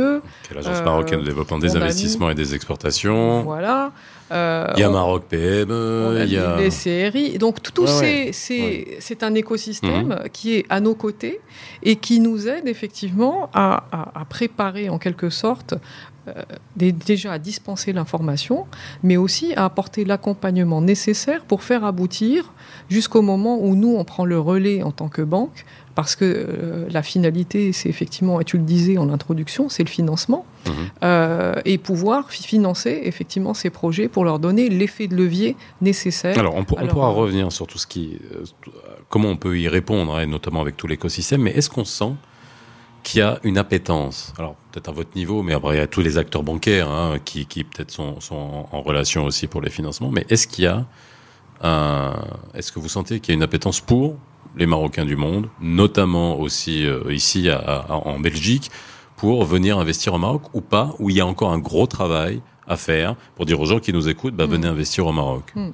L'Agence 0.54 0.78
euh, 0.78 0.84
marocaine 0.84 1.20
de 1.20 1.24
développement 1.24 1.58
des 1.58 1.76
investissements 1.76 2.26
mis... 2.26 2.32
et 2.32 2.36
des 2.36 2.54
exportations. 2.54 3.42
Voilà. 3.42 3.92
Euh, 4.32 4.66
il 4.76 4.80
y 4.80 4.84
a 4.84 4.90
Maroc 4.90 5.24
PME, 5.28 6.20
il 6.24 6.32
y 6.32 6.38
a 6.38 6.56
les 6.56 6.70
CRI. 6.70 7.38
Donc 7.38 7.62
tout, 7.62 7.72
tout 7.72 7.82
ouais, 7.82 8.30
c'est 8.32 8.60
ouais. 8.60 9.16
un 9.22 9.34
écosystème 9.34 10.08
mmh. 10.08 10.28
qui 10.32 10.54
est 10.54 10.66
à 10.68 10.80
nos 10.80 10.94
côtés 10.94 11.40
et 11.82 11.96
qui 11.96 12.20
nous 12.20 12.48
aide 12.48 12.68
effectivement 12.68 13.50
à, 13.52 13.84
à, 13.90 14.20
à 14.20 14.24
préparer 14.24 14.88
en 14.88 14.98
quelque 14.98 15.30
sorte 15.30 15.74
euh, 15.74 15.78
déjà 16.76 17.32
à 17.32 17.38
dispenser 17.38 17.92
l'information, 17.92 18.66
mais 19.02 19.16
aussi 19.16 19.54
à 19.54 19.64
apporter 19.64 20.04
l'accompagnement 20.04 20.80
nécessaire 20.80 21.44
pour 21.44 21.62
faire 21.62 21.84
aboutir 21.84 22.52
jusqu'au 22.88 23.22
moment 23.22 23.58
où 23.60 23.74
nous, 23.74 23.94
on 23.96 24.04
prend 24.04 24.24
le 24.24 24.38
relais 24.38 24.82
en 24.82 24.92
tant 24.92 25.08
que 25.08 25.22
banque, 25.22 25.64
parce 25.94 26.16
que 26.16 26.24
euh, 26.24 26.86
la 26.90 27.02
finalité, 27.02 27.72
c'est 27.72 27.88
effectivement, 27.88 28.40
et 28.40 28.44
tu 28.44 28.56
le 28.56 28.64
disais 28.64 28.96
en 28.96 29.10
introduction, 29.10 29.68
c'est 29.68 29.82
le 29.82 29.88
financement, 29.88 30.46
mmh. 30.66 30.70
euh, 31.02 31.54
et 31.64 31.78
pouvoir 31.78 32.30
financer 32.30 33.02
effectivement 33.04 33.54
ces 33.54 33.70
projets 33.70 34.08
pour 34.08 34.24
leur 34.24 34.38
donner 34.38 34.68
l'effet 34.68 35.08
de 35.08 35.16
levier 35.16 35.56
nécessaire. 35.80 36.38
Alors, 36.38 36.54
on, 36.54 36.60
on 36.60 36.86
pourra 36.86 37.08
revenir 37.08 37.50
sur 37.52 37.66
tout 37.66 37.78
ce 37.78 37.86
qui, 37.86 38.18
euh, 38.34 38.44
comment 39.08 39.28
on 39.28 39.36
peut 39.36 39.58
y 39.58 39.68
répondre, 39.68 40.14
hein, 40.14 40.26
notamment 40.26 40.60
avec 40.60 40.76
tout 40.76 40.86
l'écosystème, 40.86 41.42
mais 41.42 41.50
est-ce 41.50 41.70
qu'on 41.70 41.84
sent 41.84 42.12
qu'il 43.02 43.20
y 43.20 43.22
a 43.22 43.38
une 43.42 43.58
appétence. 43.58 44.32
Alors 44.38 44.56
peut-être 44.70 44.88
à 44.88 44.92
votre 44.92 45.16
niveau, 45.16 45.42
mais 45.42 45.52
après 45.52 45.76
il 45.76 45.78
y 45.78 45.82
a 45.82 45.86
tous 45.86 46.00
les 46.00 46.18
acteurs 46.18 46.42
bancaires 46.42 46.88
hein, 46.90 47.18
qui, 47.24 47.46
qui 47.46 47.64
peut-être 47.64 47.90
sont, 47.90 48.20
sont, 48.20 48.66
en 48.70 48.82
relation 48.82 49.24
aussi 49.24 49.46
pour 49.46 49.60
les 49.60 49.70
financements. 49.70 50.10
Mais 50.10 50.24
est-ce 50.28 50.46
qu'il 50.46 50.64
y 50.64 50.66
a 50.66 50.86
un... 51.62 52.14
Est-ce 52.54 52.72
que 52.72 52.78
vous 52.78 52.88
sentez 52.88 53.20
qu'il 53.20 53.32
y 53.32 53.34
a 53.34 53.36
une 53.36 53.42
appétence 53.42 53.80
pour 53.80 54.16
les 54.56 54.66
Marocains 54.66 55.04
du 55.04 55.16
monde, 55.16 55.48
notamment 55.60 56.38
aussi 56.38 56.86
euh, 56.86 57.12
ici 57.12 57.48
à, 57.48 57.58
à, 57.58 57.94
en 57.94 58.18
Belgique, 58.18 58.70
pour 59.16 59.44
venir 59.44 59.78
investir 59.78 60.14
au 60.14 60.18
Maroc 60.18 60.42
ou 60.54 60.60
pas, 60.60 60.94
où 60.98 61.10
il 61.10 61.16
y 61.16 61.20
a 61.20 61.26
encore 61.26 61.52
un 61.52 61.58
gros 61.58 61.86
travail 61.86 62.40
à 62.66 62.76
faire 62.76 63.16
pour 63.36 63.46
dire 63.46 63.60
aux 63.60 63.66
gens 63.66 63.80
qui 63.80 63.92
nous 63.92 64.08
écoutent, 64.08 64.34
bah, 64.34 64.46
mmh. 64.46 64.50
venez 64.50 64.68
investir 64.68 65.06
au 65.06 65.12
Maroc? 65.12 65.52
Mmh. 65.54 65.70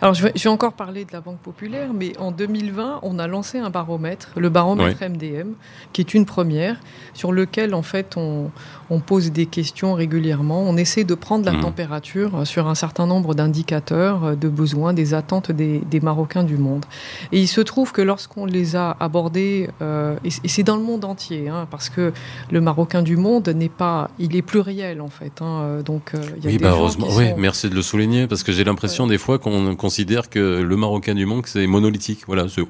Alors, 0.00 0.14
je 0.14 0.22
vais, 0.22 0.32
je 0.34 0.42
vais, 0.44 0.48
encore 0.48 0.72
parler 0.72 1.04
de 1.04 1.12
la 1.12 1.20
Banque 1.20 1.38
Populaire, 1.38 1.92
mais 1.92 2.16
en 2.18 2.30
2020, 2.30 3.00
on 3.02 3.18
a 3.18 3.26
lancé 3.26 3.58
un 3.58 3.70
baromètre, 3.70 4.32
le 4.36 4.48
baromètre 4.48 4.98
oui. 5.00 5.08
MDM, 5.08 5.52
qui 5.92 6.00
est 6.00 6.14
une 6.14 6.26
première, 6.26 6.78
sur 7.14 7.32
lequel, 7.32 7.74
en 7.74 7.82
fait, 7.82 8.16
on, 8.16 8.50
on 8.90 9.00
pose 9.00 9.32
des 9.32 9.46
questions 9.46 9.94
régulièrement. 9.94 10.62
On 10.62 10.76
essaie 10.76 11.04
de 11.04 11.14
prendre 11.14 11.44
la 11.44 11.52
mmh. 11.52 11.60
température 11.60 12.46
sur 12.46 12.68
un 12.68 12.74
certain 12.74 13.06
nombre 13.06 13.34
d'indicateurs 13.34 14.36
de 14.36 14.48
besoins, 14.48 14.92
des 14.92 15.14
attentes 15.14 15.52
des, 15.52 15.78
des, 15.78 16.00
Marocains 16.00 16.44
du 16.44 16.56
monde. 16.56 16.84
Et 17.32 17.40
il 17.40 17.48
se 17.48 17.60
trouve 17.60 17.92
que 17.92 18.02
lorsqu'on 18.02 18.46
les 18.46 18.76
a 18.76 18.96
abordés, 19.00 19.68
euh, 19.82 20.16
et, 20.24 20.28
et 20.28 20.48
c'est 20.48 20.62
dans 20.62 20.76
le 20.76 20.82
monde 20.82 21.04
entier, 21.04 21.48
hein, 21.48 21.66
parce 21.70 21.88
que 21.88 22.12
le 22.50 22.60
Marocain 22.60 23.02
du 23.02 23.16
monde 23.16 23.48
n'est 23.48 23.68
pas, 23.68 24.10
il 24.18 24.36
est 24.36 24.42
pluriel 24.42 25.00
en 25.00 25.08
fait. 25.08 25.42
Hein, 25.42 25.80
donc, 25.84 26.12
euh, 26.14 26.22
il 26.36 26.44
y 26.44 26.46
a 26.46 26.50
oui, 26.50 26.56
des 26.56 26.64
bah 26.64 26.70
gens 26.70 26.78
heureusement, 26.78 27.06
qui 27.08 27.16
oui, 27.16 27.26
merci 27.36 27.68
de 27.68 27.74
le 27.74 27.82
souligner, 27.82 28.26
parce 28.26 28.42
que 28.42 28.52
j'ai 28.52 28.64
l'impression 28.64 29.04
ouais. 29.04 29.10
des 29.10 29.18
fois 29.18 29.38
qu'on 29.38 29.74
considère 29.76 30.30
que 30.30 30.60
le 30.60 30.76
Marocain 30.76 31.14
du 31.14 31.26
monde 31.26 31.42
c'est 31.46 31.66
monolithique. 31.66 32.22
Voilà, 32.26 32.46
c'est 32.48 32.62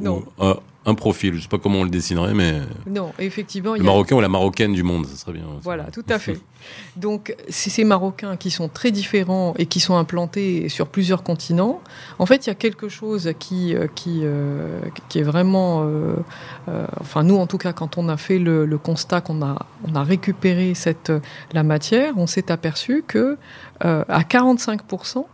un 0.89 0.95
profil. 0.95 1.35
Je 1.35 1.43
sais 1.43 1.49
pas 1.49 1.59
comment 1.59 1.81
on 1.81 1.85
le 1.85 1.91
dessinerait, 1.91 2.35
mais 2.35 2.61
non, 2.87 3.13
effectivement, 3.19 3.75
le 3.75 3.83
Marocain 3.83 4.17
a... 4.17 4.19
ou 4.19 4.21
la 4.23 4.29
Marocaine 4.29 4.73
du 4.73 4.83
monde, 4.83 5.07
ça 5.07 5.17
serait 5.17 5.33
bien. 5.33 5.45
Voilà, 5.63 5.85
tout 5.85 6.05
à 6.09 6.19
fait. 6.19 6.41
Donc, 6.97 7.37
c'est 7.49 7.71
ces 7.71 7.85
Marocains 7.85 8.37
qui 8.37 8.51
sont 8.51 8.69
très 8.69 8.91
différents 8.91 9.55
et 9.59 9.67
qui 9.67 9.81
sont 9.81 9.97
implantés 9.97 10.69
sur 10.69 10.89
plusieurs 10.89 11.23
continents. 11.23 11.81
En 12.19 12.27
fait, 12.27 12.47
il 12.47 12.49
y 12.49 12.53
a 12.53 12.57
quelque 12.57 12.89
chose 12.89 13.33
qui 13.39 13.75
qui 13.95 14.21
euh, 14.23 14.81
qui 15.09 15.19
est 15.19 15.23
vraiment, 15.23 15.83
euh, 15.85 16.15
euh, 16.69 16.87
enfin 17.01 17.23
nous 17.23 17.37
en 17.37 17.47
tout 17.47 17.59
cas, 17.59 17.73
quand 17.73 17.99
on 17.99 18.09
a 18.09 18.17
fait 18.17 18.39
le, 18.39 18.67
le 18.67 18.79
constat 18.79 19.21
qu'on 19.21 19.43
a 19.43 19.67
on 19.87 19.95
a 19.95 20.03
récupéré 20.03 20.75
cette 20.75 21.13
la 21.53 21.63
matière, 21.63 22.15
on 22.17 22.27
s'est 22.27 22.51
aperçu 22.51 23.05
que 23.07 23.37
euh, 23.85 24.05
à 24.09 24.23
45% 24.23 25.25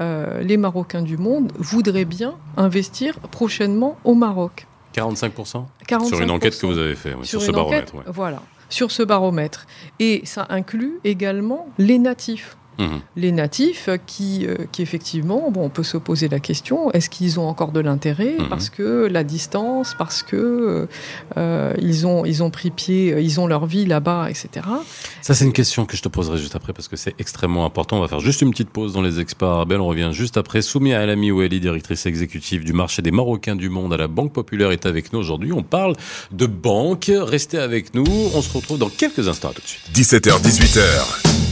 euh, 0.00 0.40
les 0.40 0.56
Marocains 0.56 1.02
du 1.02 1.16
monde 1.16 1.52
voudraient 1.58 2.04
bien 2.06 2.34
investir 2.56 3.18
prochainement 3.30 3.98
au 4.04 4.14
Maroc. 4.14 4.66
45%, 4.94 5.64
45 5.86 6.08
Sur 6.08 6.20
une 6.20 6.30
enquête 6.30 6.58
que 6.58 6.66
vous 6.66 6.78
avez 6.78 6.94
faite, 6.94 7.14
sur, 7.22 7.40
sur 7.40 7.42
ce 7.42 7.50
baromètre. 7.50 7.94
Enquête, 7.94 8.06
ouais. 8.06 8.12
Voilà, 8.12 8.42
sur 8.68 8.90
ce 8.90 9.02
baromètre. 9.02 9.66
Et 9.98 10.22
ça 10.24 10.46
inclut 10.48 11.00
également 11.04 11.68
les 11.78 11.98
natifs. 11.98 12.56
Mhm. 12.82 13.00
les 13.16 13.32
natifs 13.32 13.88
qui, 14.06 14.46
qui 14.72 14.82
effectivement, 14.82 15.50
bon, 15.50 15.64
on 15.64 15.68
peut 15.68 15.82
se 15.82 15.96
poser 15.96 16.28
la 16.28 16.40
question, 16.40 16.90
est-ce 16.92 17.10
qu'ils 17.10 17.40
ont 17.40 17.48
encore 17.48 17.72
de 17.72 17.80
l'intérêt 17.80 18.36
mhm. 18.38 18.48
parce 18.48 18.70
que 18.70 19.06
la 19.06 19.24
distance, 19.24 19.94
parce 19.98 20.22
que 20.22 20.88
ils, 21.36 22.06
ont, 22.06 22.24
ils 22.24 22.42
ont 22.42 22.50
pris 22.50 22.70
pied, 22.70 23.16
ils 23.20 23.40
ont 23.40 23.46
leur 23.46 23.66
vie 23.66 23.86
là-bas, 23.86 24.28
etc. 24.30 24.66
Ça, 25.20 25.34
c'est 25.34 25.44
une 25.44 25.52
question 25.52 25.86
que 25.86 25.96
je 25.96 26.02
te 26.02 26.08
poserai 26.08 26.38
juste 26.38 26.56
après 26.56 26.72
parce 26.72 26.88
que 26.88 26.96
c'est 26.96 27.14
extrêmement 27.18 27.64
important. 27.64 27.98
On 27.98 28.00
va 28.00 28.08
faire 28.08 28.20
juste 28.20 28.42
une 28.42 28.50
petite 28.50 28.70
pause 28.70 28.92
dans 28.92 29.02
les 29.02 29.20
experts 29.20 29.48
arabes. 29.48 29.72
On 29.72 29.86
revient 29.86 30.10
juste 30.12 30.36
après. 30.36 30.62
Soumia 30.62 31.00
Alami 31.00 31.30
Oueli, 31.30 31.60
directrice 31.60 32.06
exécutive 32.06 32.64
du 32.64 32.72
marché 32.72 33.02
des 33.02 33.10
Marocains 33.10 33.56
du 33.56 33.68
monde 33.68 33.92
à 33.92 33.96
la 33.96 34.08
Banque 34.08 34.32
Populaire, 34.32 34.72
est 34.72 34.86
avec 34.86 35.12
nous 35.12 35.18
aujourd'hui. 35.18 35.52
On 35.52 35.62
parle 35.62 35.96
de 36.32 36.46
banque. 36.46 37.10
Restez 37.10 37.58
avec 37.58 37.94
nous. 37.94 38.06
On 38.34 38.42
se 38.42 38.52
retrouve 38.52 38.78
dans 38.78 38.90
quelques 38.90 39.28
instants. 39.28 39.52
tout 39.54 39.62
de 39.62 39.66
suite. 39.66 39.82
17h, 39.94 40.40
18h. 40.42 41.51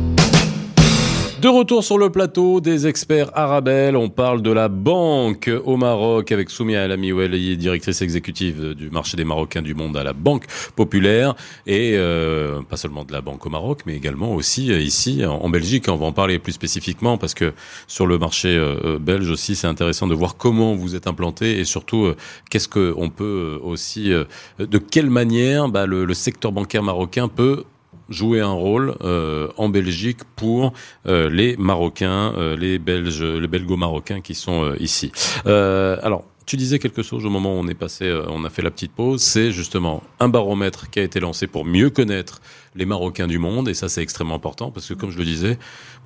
De 1.41 1.47
retour 1.47 1.83
sur 1.83 1.97
le 1.97 2.11
plateau 2.11 2.61
des 2.61 2.85
experts 2.85 3.31
Arabelle, 3.33 3.95
on 3.95 4.09
parle 4.09 4.43
de 4.43 4.51
la 4.51 4.67
banque 4.67 5.49
au 5.65 5.75
Maroc 5.75 6.31
avec 6.31 6.51
Soumia 6.51 6.83
Alamioueli, 6.83 7.57
directrice 7.57 8.03
exécutive 8.03 8.75
du 8.75 8.91
marché 8.91 9.17
des 9.17 9.23
Marocains 9.23 9.63
du 9.63 9.73
monde 9.73 9.97
à 9.97 10.03
la 10.03 10.13
Banque 10.13 10.45
Populaire 10.75 11.33
et 11.65 11.93
euh, 11.95 12.61
pas 12.61 12.77
seulement 12.77 13.05
de 13.05 13.11
la 13.11 13.21
banque 13.21 13.43
au 13.43 13.49
Maroc, 13.49 13.81
mais 13.87 13.95
également 13.95 14.35
aussi 14.35 14.71
euh, 14.71 14.79
ici 14.79 15.25
en 15.25 15.49
Belgique. 15.49 15.85
On 15.87 15.95
va 15.95 16.05
en 16.05 16.11
parler 16.11 16.37
plus 16.37 16.51
spécifiquement 16.51 17.17
parce 17.17 17.33
que 17.33 17.53
sur 17.87 18.05
le 18.05 18.19
marché 18.19 18.55
euh, 18.55 18.99
belge 18.99 19.31
aussi, 19.31 19.55
c'est 19.55 19.65
intéressant 19.65 20.05
de 20.05 20.13
voir 20.13 20.37
comment 20.37 20.75
vous 20.75 20.93
êtes 20.93 21.07
implanté 21.07 21.57
et 21.57 21.65
surtout 21.65 22.13
qu'est-ce 22.51 22.69
qu'on 22.69 23.09
peut 23.09 23.59
aussi, 23.63 24.11
de 24.59 24.77
quelle 24.77 25.09
manière 25.09 25.69
bah, 25.69 25.87
le, 25.87 26.05
le 26.05 26.13
secteur 26.13 26.51
bancaire 26.51 26.83
marocain 26.83 27.27
peut 27.27 27.63
jouer 28.11 28.41
un 28.41 28.51
rôle 28.51 28.95
euh, 29.01 29.47
en 29.57 29.69
Belgique 29.69 30.19
pour 30.35 30.73
euh, 31.07 31.29
les 31.29 31.57
Marocains, 31.57 32.33
euh, 32.37 32.55
les 32.55 32.77
Belges, 32.77 33.23
les 33.23 33.47
Belgo-Marocains 33.47 34.21
qui 34.21 34.35
sont 34.35 34.73
ici. 34.79 35.11
alors, 35.45 36.25
tu 36.45 36.57
disais 36.57 36.79
quelque 36.79 37.01
chose 37.01 37.25
au 37.25 37.29
moment 37.29 37.55
où 37.55 37.59
on 37.59 37.67
est 37.67 37.75
passé, 37.75 38.11
on 38.27 38.43
a 38.43 38.49
fait 38.49 38.61
la 38.61 38.71
petite 38.71 38.91
pause. 38.91 39.21
C'est 39.21 39.51
justement 39.51 40.03
un 40.19 40.27
baromètre 40.27 40.89
qui 40.89 40.99
a 40.99 41.03
été 41.03 41.19
lancé 41.19 41.47
pour 41.47 41.63
mieux 41.63 41.89
connaître 41.89 42.41
les 42.75 42.85
Marocains 42.85 43.27
du 43.27 43.37
monde, 43.37 43.69
et 43.69 43.73
ça 43.73 43.87
c'est 43.87 44.01
extrêmement 44.01 44.35
important 44.35 44.71
parce 44.71 44.87
que 44.87 44.93
comme 44.93 45.11
je 45.11 45.17
le 45.17 45.23
disais, 45.23 45.57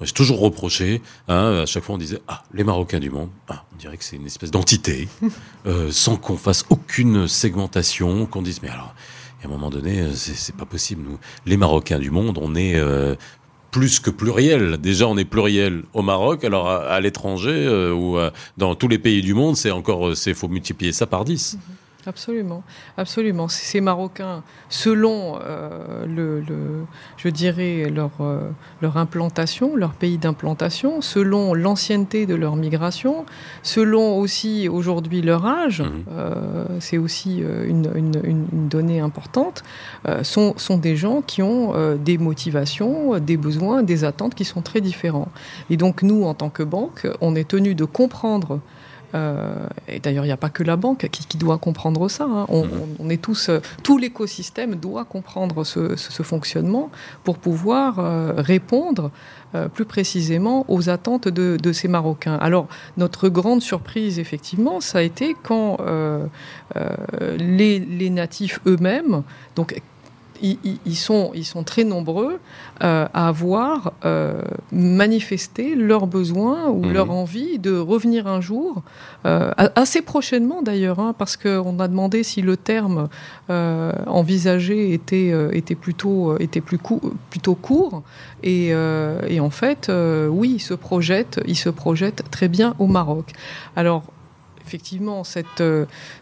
j'ai 0.02 0.12
toujours 0.12 0.40
reproché. 0.40 1.02
Hein, 1.28 1.62
à 1.62 1.66
chaque 1.66 1.84
fois 1.84 1.96
on 1.96 1.98
disait 1.98 2.20
ah 2.28 2.44
les 2.54 2.64
Marocains 2.64 3.00
du 3.00 3.10
monde, 3.10 3.30
ah, 3.50 3.64
on 3.74 3.78
dirait 3.78 3.98
que 3.98 4.04
c'est 4.04 4.18
une 4.18 4.26
espèce 4.28 4.52
d'entité, 4.52 5.08
sans 5.90 6.18
qu'on 6.18 6.38
fasse 6.38 6.66
aucune 6.70 7.28
segmentation, 7.28 8.26
qu'on 8.28 8.44
dise 8.44 8.62
mais 8.62 8.70
alors 8.70 8.94
à 9.46 9.48
un 9.48 9.52
moment 9.52 9.70
donné, 9.70 10.02
euh, 10.02 10.12
c'est 10.14 10.56
pas 10.56 10.66
possible. 10.66 11.04
Nous, 11.08 11.20
les 11.46 11.56
Marocains 11.56 12.00
du 12.00 12.10
monde, 12.10 12.40
on 12.42 12.56
est 12.56 12.76
euh, 12.76 13.16
plus 13.72 14.00
que 14.00 14.10
pluriel. 14.10 14.78
Déjà, 14.78 15.08
on 15.08 15.18
est 15.18 15.26
pluriel 15.26 15.84
au 15.94 16.02
Maroc. 16.02 16.44
Alors, 16.44 16.68
à, 16.68 17.00
l'étranger 17.00 17.52
euh, 17.54 17.94
ou 17.94 18.18
dans 18.58 18.74
tous 18.76 18.88
les 18.88 18.98
pays 18.98 19.22
du 19.22 19.34
monde, 19.34 19.56
c'est 19.56 19.72
encore, 19.72 20.18
c'est 20.18 20.34
faut 20.34 20.48
multiplier 20.48 20.92
ça 20.92 21.06
par 21.06 21.26
10. 21.26 21.58
Absolument, 22.08 22.64
absolument. 22.98 23.48
Ces 23.48 23.82
Marocains, 23.82 24.44
selon 24.70 25.40
euh, 25.42 26.06
le, 26.06 26.44
je 27.18 27.30
dirais 27.30 27.90
leur 27.90 28.12
euh, 28.20 28.50
leur 28.82 28.98
implantation, 28.98 29.76
leur 29.76 29.94
pays 29.94 30.20
d'implantation, 30.20 31.02
selon 31.02 31.56
l'ancienneté 31.56 32.28
de 32.28 32.36
leur 32.36 32.58
migration, 32.58 33.26
selon 33.64 34.20
aussi 34.20 34.70
aujourd'hui 34.70 35.24
leur 35.24 35.48
âge, 35.48 35.82
mhm. 35.82 36.04
euh, 36.12 36.66
c'est 36.80 37.00
aussi 37.00 37.40
une, 37.40 37.90
une, 38.24 38.68
donnée 38.70 39.00
importante, 39.00 39.64
sont 40.22 40.54
sont 40.58 40.78
des 40.78 40.96
gens 40.96 41.22
qui 41.22 41.42
ont 41.42 41.74
des 41.98 42.18
motivations, 42.18 43.20
des 43.20 43.38
besoins, 43.38 43.82
des 43.84 44.04
attentes 44.04 44.36
qui 44.36 44.46
sont 44.46 44.62
très 44.62 44.82
différents. 44.82 45.30
Et 45.70 45.78
donc 45.78 46.04
nous, 46.04 46.24
en 46.26 46.34
tant 46.34 46.50
que 46.50 46.64
banque, 46.64 47.08
on 47.22 47.36
est 47.36 47.48
tenu 47.48 47.74
de 47.74 47.86
comprendre 47.86 48.60
euh, 49.14 49.68
et 49.88 50.00
d'ailleurs, 50.00 50.26
il 50.26 50.28
n'y 50.28 50.34
a 50.34 50.38
pas 50.38 50.50
que 50.50 50.64
la 50.64 50.76
banque 50.76 51.08
qui, 51.12 51.38
doit 51.38 51.58
comprendre 51.58 52.08
ça. 52.10 52.26
Hein. 52.26 52.46
Mhm. 52.50 52.70
On, 53.00 53.10
est 53.10 53.22
tous, 53.22 53.50
euh, 53.50 53.60
tout 53.84 53.98
l'écosystème 53.98 54.76
doit 54.76 55.06
comprendre 55.06 55.64
ce, 55.64 55.96
fonctionnement 56.24 56.90
pour 57.24 57.38
pouvoir 57.38 58.00
euh, 58.00 58.34
répondre 58.38 59.12
plus 59.74 59.86
précisément 59.86 60.66
aux 60.68 60.90
attentes 60.90 61.30
de, 61.30 61.72
ces 61.72 61.88
Marocains. 61.88 62.36
Alors, 62.36 62.68
notre 62.98 63.30
grande 63.30 63.62
surprise, 63.62 64.20
effectivement, 64.20 64.82
ça 64.82 64.98
a 64.98 65.02
été 65.02 65.34
quand 65.44 65.78
les, 67.40 67.80
les, 67.80 68.10
natifs 68.10 68.60
eux-mêmes, 68.66 69.24
donc 69.56 69.82
ils, 70.42 70.96
sont, 70.96 71.32
ils 71.34 71.46
sont 71.46 71.64
très 71.64 71.84
nombreux 71.84 72.40
euh, 72.84 73.08
à 73.14 73.28
avoir 73.28 73.94
euh, 74.04 74.42
manifesté 74.72 75.76
leur 75.76 76.08
besoin 76.08 76.68
ou 76.70 76.84
mhm. 76.84 76.94
leur 76.94 77.12
envie 77.12 77.60
de 77.60 77.78
revenir 77.78 78.28
un 78.28 78.42
jour, 78.42 78.84
euh, 79.26 79.52
assez 79.58 80.02
prochainement 80.02 80.62
d'ailleurs, 80.62 81.00
hein, 81.00 81.16
parce 81.18 81.38
qu'on 81.38 81.80
a 81.80 81.88
demandé 81.88 82.24
si 82.24 82.42
le 82.42 82.58
terme 82.58 83.08
envisagé 83.48 84.94
était, 84.94 85.34
était, 85.56 85.76
plutôt, 85.76 86.38
était 86.40 86.62
plus 86.62 86.80
plutôt 87.30 87.56
court. 87.56 88.04
Et, 88.44 88.70
et 89.28 89.40
en 89.40 89.50
fait, 89.50 89.92
oui, 90.30 90.54
ils 90.56 90.60
se, 90.60 90.74
projettent, 90.74 91.40
ils 91.48 91.56
se 91.56 91.70
projettent 91.70 92.24
très 92.32 92.48
bien 92.48 92.76
au 92.80 92.88
Maroc. 92.88 93.32
Alors, 93.76 94.04
effectivement, 94.66 95.24
cette, 95.24 95.64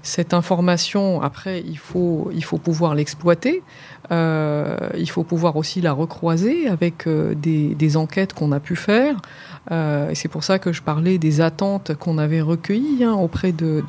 cette 0.02 0.34
information, 0.34 1.22
après, 1.22 1.62
il 1.62 1.78
faut, 1.78 2.30
il 2.34 2.44
faut 2.44 2.58
pouvoir 2.58 2.96
l'exploiter. 2.96 3.64
Euh, 4.12 4.76
il 4.98 5.10
faut 5.10 5.24
pouvoir 5.24 5.56
aussi 5.56 5.80
la 5.82 5.94
recroiser 5.94 6.68
avec 6.68 7.08
euh, 7.08 7.34
des, 7.36 7.98
enquêtes 7.98 8.34
qu'on 8.34 8.52
a 8.52 8.60
pu 8.60 8.76
faire. 8.76 9.16
Euh, 9.72 10.10
et 10.10 10.16
c'est 10.16 10.28
pour 10.28 10.44
ça 10.44 10.60
que 10.60 10.74
je 10.74 10.82
parlais 10.82 11.18
des 11.18 11.40
attentes 11.40 11.96
qu'on 11.96 12.18
avait 12.18 12.42
recueillies 12.42 13.04
hein, 13.04 13.14
auprès 13.14 13.52
de, 13.54 13.84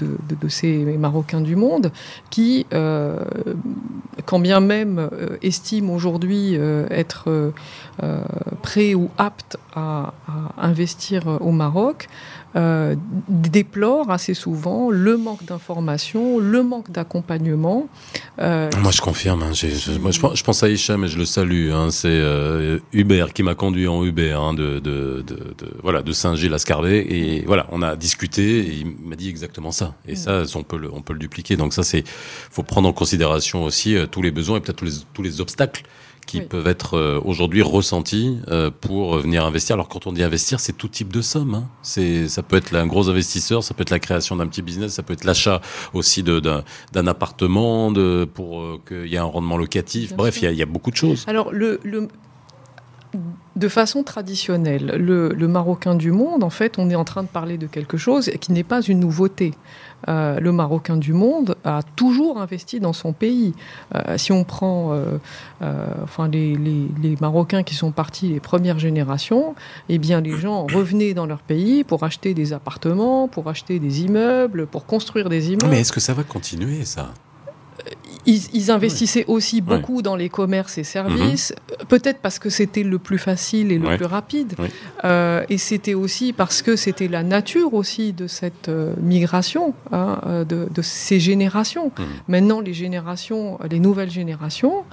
ces 0.49 0.85
Marocains 0.99 1.41
du 1.41 1.57
monde, 1.57 1.91
qui, 2.31 2.67
quand 2.71 4.39
bien 4.39 4.61
même 4.61 5.09
estiment 5.43 5.95
aujourd'hui 5.95 6.55
être 6.91 7.53
prêts 8.63 8.95
ou 8.95 9.11
aptes 9.19 9.57
à 9.75 10.13
investir 10.59 11.23
au 11.41 11.51
Maroc, 11.51 12.09
euh, 12.57 12.95
déplore 13.29 14.11
assez 14.11 14.33
souvent 14.33 14.91
le 14.91 15.17
manque 15.17 15.45
d'information, 15.45 16.39
le 16.39 16.63
manque 16.63 16.91
d'accompagnement. 16.91 17.89
Euh, 18.39 18.71
moi, 18.81 18.93
je 18.93 19.01
confirme. 19.01 19.43
Hein, 19.43 19.53
je, 19.53 19.99
moi, 19.99 20.13
je, 20.13 20.43
pense 20.45 20.63
à 20.63 20.69
Hicham 20.69 21.05
et 21.05 21.09
je 21.09 21.19
le 21.19 21.25
salue. 21.25 21.73
Hein, 21.73 21.89
c'est 21.91 22.09
euh, 22.09 22.79
Hubert 22.93 23.33
qui 23.33 23.43
m'a 23.43 23.57
conduit 23.57 23.89
en 23.89 24.05
Uber 24.05 24.33
hein, 24.33 24.55
de, 24.55 24.79
de, 24.79 25.25
de, 25.27 25.35
de, 25.35 25.77
voilà, 25.83 26.03
de 26.03 26.13
Saint-Gilles 26.13 26.55
à 26.55 26.59
Scarvet. 26.59 26.99
Et 26.99 27.45
voilà, 27.45 27.67
on 27.73 27.83
a 27.83 27.97
discuté 27.97 28.61
et 28.61 28.73
il 28.73 28.87
m'a 29.05 29.17
dit 29.17 29.29
exactement 29.29 29.73
ça. 29.73 29.95
Et 30.07 30.15
ça, 30.15 30.45
on 30.55 30.63
peut, 30.63 30.79
le, 30.79 30.93
on 30.93 31.03
peut 31.03 31.13
le 31.13 31.19
dupliquer. 31.19 31.57
Donc 31.57 31.73
ça, 31.73 31.83
c'est 31.83 32.05
faut 32.07 32.63
prendre 32.63 32.89
en 32.89 32.93
considération 32.93 33.65
aussi 33.65 33.97
tous 34.13 34.23
les 34.23 34.31
besoins 34.31 34.59
et 34.59 34.61
peut-être 34.61 34.77
tous 34.77 34.85
les, 34.85 34.93
tous 35.13 35.23
les 35.23 35.41
obstacles 35.41 35.83
qui 36.27 36.41
peuvent 36.41 36.67
être 36.67 36.97
euh, 36.97 37.21
aujourd'hui 37.25 37.63
ressentis 37.63 38.39
euh, 38.49 38.71
pour 38.71 39.19
venir 39.19 39.45
investir. 39.45 39.75
Alors 39.75 39.89
quand 39.89 40.07
on 40.07 40.13
dit 40.13 40.23
investir, 40.23 40.61
c'est 40.61 40.73
tout 40.73 40.89
type 40.89 41.13
de 41.13 41.23
somme. 41.23 41.55
Hein. 41.55 41.69
C'est, 41.83 42.29
ça 42.29 42.43
peut 42.43 42.57
être 42.57 42.75
un 42.75 42.87
gros 42.87 43.09
investisseur, 43.09 43.63
ça 43.63 43.75
peut 43.75 43.83
être 43.83 43.91
la 43.91 43.99
création 43.99 44.37
d'un 44.37 44.47
petit 44.47 44.63
business, 44.63 44.93
ça 44.93 45.03
peut 45.03 45.13
être 45.13 45.25
l'achat 45.25 45.61
aussi 45.93 46.23
d'un, 46.23 46.63
appartement 47.07 47.91
de, 47.91 48.29
pour 48.33 48.61
euh, 48.61 48.81
qu'il 48.87 49.07
y 49.07 49.15
ait 49.15 49.19
un 49.19 49.25
rendement 49.25 49.57
locatif. 49.57 50.15
Bref, 50.15 50.39
il 50.41 50.45
y, 50.45 50.47
a, 50.49 50.53
y, 50.53 50.63
a 50.63 50.67
beaucoup 50.67 50.91
de 50.91 50.97
choses. 50.97 51.25
Alors 51.27 51.53
le, 51.53 51.81
le 51.83 52.09
de 53.57 53.69
façon 53.69 54.03
traditionnelle, 54.03 54.97
le, 54.99 55.29
le, 55.29 55.49
Marocain 55.49 55.95
du 55.95 56.11
monde, 56.11 56.43
en 56.43 56.51
fait, 56.51 56.79
on 56.79 56.91
est 56.91 56.97
en 56.97 57.05
train 57.05 57.23
de 57.23 57.29
parler 57.29 57.59
de 57.59 57.67
quelque 57.67 57.97
chose 57.97 58.31
qui 58.41 58.53
n'est 58.53 58.65
pas 58.65 58.83
une 58.83 59.01
nouveauté. 59.01 59.53
Euh, 60.09 60.41
le 60.41 60.53
Marocain 60.53 60.97
du 60.97 61.13
monde 61.13 61.57
a 61.65 61.83
toujours 61.97 62.41
investi 62.41 62.81
dans 62.81 62.93
son 62.93 63.13
pays. 63.13 63.55
Euh, 63.95 64.19
si 64.19 64.33
on 64.33 64.45
prend 64.45 64.93
euh, 64.93 65.19
enfin, 66.03 66.29
les, 66.29 67.17
Marocains 67.21 67.63
qui 67.63 67.75
sont 67.75 67.91
partis 67.91 68.29
les 68.29 68.41
premières 68.41 68.79
générations, 68.79 69.55
eh 69.89 69.99
bien 69.99 70.21
les 70.21 70.37
gens 70.37 70.67
revenaient 70.67 71.15
dans 71.15 71.27
leur 71.27 71.41
pays 71.41 71.85
pour 71.85 72.03
acheter 72.03 72.35
des 72.35 72.53
appartements, 72.53 73.29
pour 73.29 73.49
acheter 73.49 73.79
des 73.79 74.03
immeubles, 74.03 74.67
pour 74.67 74.87
construire 74.87 75.29
des 75.29 75.49
immeubles. 75.49 75.69
Mais 75.71 75.81
est-ce 75.81 75.93
que 75.93 76.01
ça 76.01 76.13
va 76.13 76.23
continuer 76.23 76.85
ça? 76.85 77.13
Ils, 78.27 78.71
investissaient 78.71 79.25
aussi 79.29 79.61
beaucoup 79.61 80.03
dans 80.03 80.17
les 80.17 80.29
commerces 80.29 80.79
et 80.79 80.85
services, 80.85 81.55
mhm. 81.81 81.87
peut-être 81.87 82.21
parce 82.21 82.39
que 82.39 82.51
c'était 82.51 82.83
le 82.83 82.99
plus 82.99 83.19
facile 83.19 83.73
et 83.73 83.79
le 83.79 83.97
plus 83.97 84.07
rapide, 84.07 84.55
euh, 85.05 85.45
et 85.49 85.59
c'était 85.59 85.95
aussi 85.95 86.33
parce 86.33 86.63
que 86.63 86.77
c'était 86.77 87.09
la 87.09 87.23
nature 87.23 87.75
aussi 87.75 88.13
de 88.13 88.27
cette 88.27 88.69
euh, 88.69 88.95
migration, 89.01 89.75
hein, 89.93 90.21
euh, 90.27 90.45
de, 90.45 90.83
ces 90.83 91.21
générations. 91.21 91.93
Mhm. 91.99 92.05
Maintenant, 92.29 92.61
les 92.61 92.75
générations, 92.75 93.59
les 93.71 93.79
nouvelles 93.79 94.11
générations, 94.11 94.85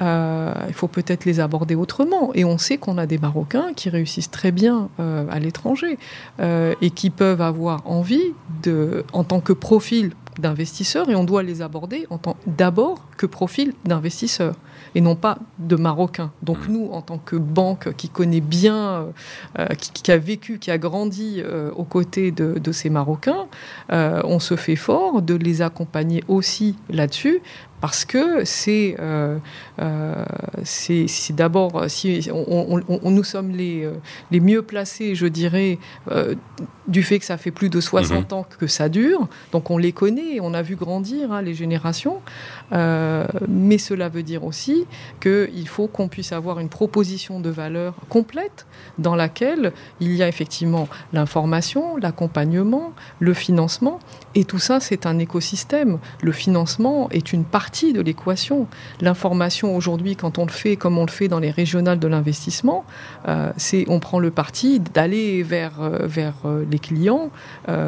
il 0.00 0.74
faut 0.74 0.86
peut-être 0.86 1.24
les 1.24 1.40
aborder 1.40 1.74
autrement. 1.74 2.30
Et 2.34 2.44
on 2.44 2.56
sait 2.56 2.78
qu'on 2.78 2.98
a 2.98 3.06
des 3.06 3.18
Marocains 3.18 3.72
qui 3.74 3.90
réussissent 3.90 4.30
très 4.30 4.52
bien 4.52 4.90
à 4.98 5.40
l'étranger 5.40 5.98
et 6.40 6.90
qui 6.90 7.10
peuvent 7.10 7.40
avoir 7.40 7.82
envie 7.84 8.32
de, 8.62 9.04
en 9.12 9.24
tant 9.24 9.40
que 9.40 9.52
profil 9.52 10.12
d'investisseurs 10.38 11.10
et 11.10 11.14
on 11.14 11.24
doit 11.24 11.42
les 11.42 11.62
aborder 11.62 12.06
en 12.10 12.18
tant 12.18 12.36
d'abord 12.46 13.04
que 13.16 13.26
profil 13.26 13.72
d'investisseurs 13.84 14.54
et 14.94 15.00
non 15.00 15.16
pas 15.16 15.38
de 15.58 15.76
Marocains. 15.76 16.32
Donc 16.42 16.68
mmh. 16.68 16.72
nous, 16.72 16.88
en 16.92 17.02
tant 17.02 17.18
que 17.18 17.36
banque 17.36 17.94
qui 17.94 18.08
connaît 18.08 18.40
bien, 18.40 19.06
euh, 19.58 19.66
qui, 19.66 20.10
a 20.10 20.18
vécu, 20.18 20.58
qui 20.58 20.70
a 20.70 20.78
grandi 20.78 21.42
euh, 21.44 21.70
aux 21.72 21.84
côtés 21.84 22.30
de, 22.30 22.72
ces 22.72 22.90
Marocains, 22.90 23.46
euh, 23.92 24.20
on 24.24 24.38
se 24.38 24.56
fait 24.56 24.76
fort 24.76 25.22
de 25.22 25.34
les 25.34 25.62
accompagner 25.62 26.22
aussi 26.28 26.76
là-dessus 26.90 27.40
parce 27.80 28.04
que 28.04 28.44
c'est 28.44 28.96
euh, 28.98 29.38
euh 29.80 30.24
d'abord 31.30 31.84
si 31.88 32.28
on, 32.32 33.10
nous 33.10 33.24
sommes 33.24 33.50
les, 33.50 33.84
euh, 33.84 33.92
les 34.30 34.40
mieux 34.40 34.62
placés, 34.62 35.14
je 35.14 35.26
dirais, 35.26 35.78
euh, 36.10 36.34
du 36.86 37.02
fait 37.02 37.18
que 37.18 37.24
ça 37.24 37.36
fait 37.36 37.50
plus 37.50 37.68
de 37.68 37.80
60 37.80 38.30
mhm. 38.30 38.38
ans 38.38 38.46
que 38.58 38.66
ça 38.66 38.88
dure, 38.88 39.28
donc 39.52 39.70
on 39.70 39.78
les 39.78 39.92
connaît, 39.92 40.40
on 40.40 40.54
a 40.54 40.62
vu 40.62 40.74
grandir 40.76 41.32
hein, 41.32 41.42
les 41.42 41.54
générations, 41.54 42.20
mais 42.72 43.78
cela 43.78 44.08
veut 44.08 44.22
dire 44.22 44.44
aussi 44.44 44.86
qu'il 45.20 45.68
faut 45.68 45.86
qu'on 45.86 46.08
puisse 46.08 46.32
avoir 46.32 46.58
une 46.60 46.68
proposition 46.68 47.40
de 47.40 47.50
valeur 47.50 47.94
complète 48.08 48.66
dans 48.98 49.14
laquelle 49.14 49.72
il 50.00 50.14
y 50.14 50.22
a 50.22 50.28
effectivement 50.28 50.88
l'information, 51.12 51.96
l'accompagnement, 51.96 52.92
le 53.20 53.34
financement, 53.34 54.00
et 54.34 54.44
tout 54.44 54.58
ça 54.58 54.80
c'est 54.80 55.06
un 55.06 55.18
écosystème. 55.18 55.98
Le 56.22 56.32
financement 56.32 57.08
est 57.10 57.32
une 57.32 57.44
partie 57.44 57.67
de 57.68 58.00
l'équation. 58.00 58.66
L'information 59.00 59.76
aujourd'hui, 59.76 60.16
quand 60.16 60.38
on 60.38 60.46
le 60.46 60.50
fait 60.50 60.76
comme 60.76 60.98
on 60.98 61.04
le 61.04 61.10
fait 61.10 61.28
dans 61.28 61.38
les 61.38 61.50
régionales 61.50 61.98
de 61.98 62.08
l'investissement, 62.08 62.84
euh, 63.28 63.52
c'est 63.56 63.84
on 63.88 64.00
prend 64.00 64.18
le 64.18 64.30
parti 64.30 64.80
d'aller 64.80 65.42
vers, 65.42 65.80
euh, 65.80 66.06
vers 66.06 66.34
euh, 66.44 66.64
les 66.70 66.78
clients 66.78 67.30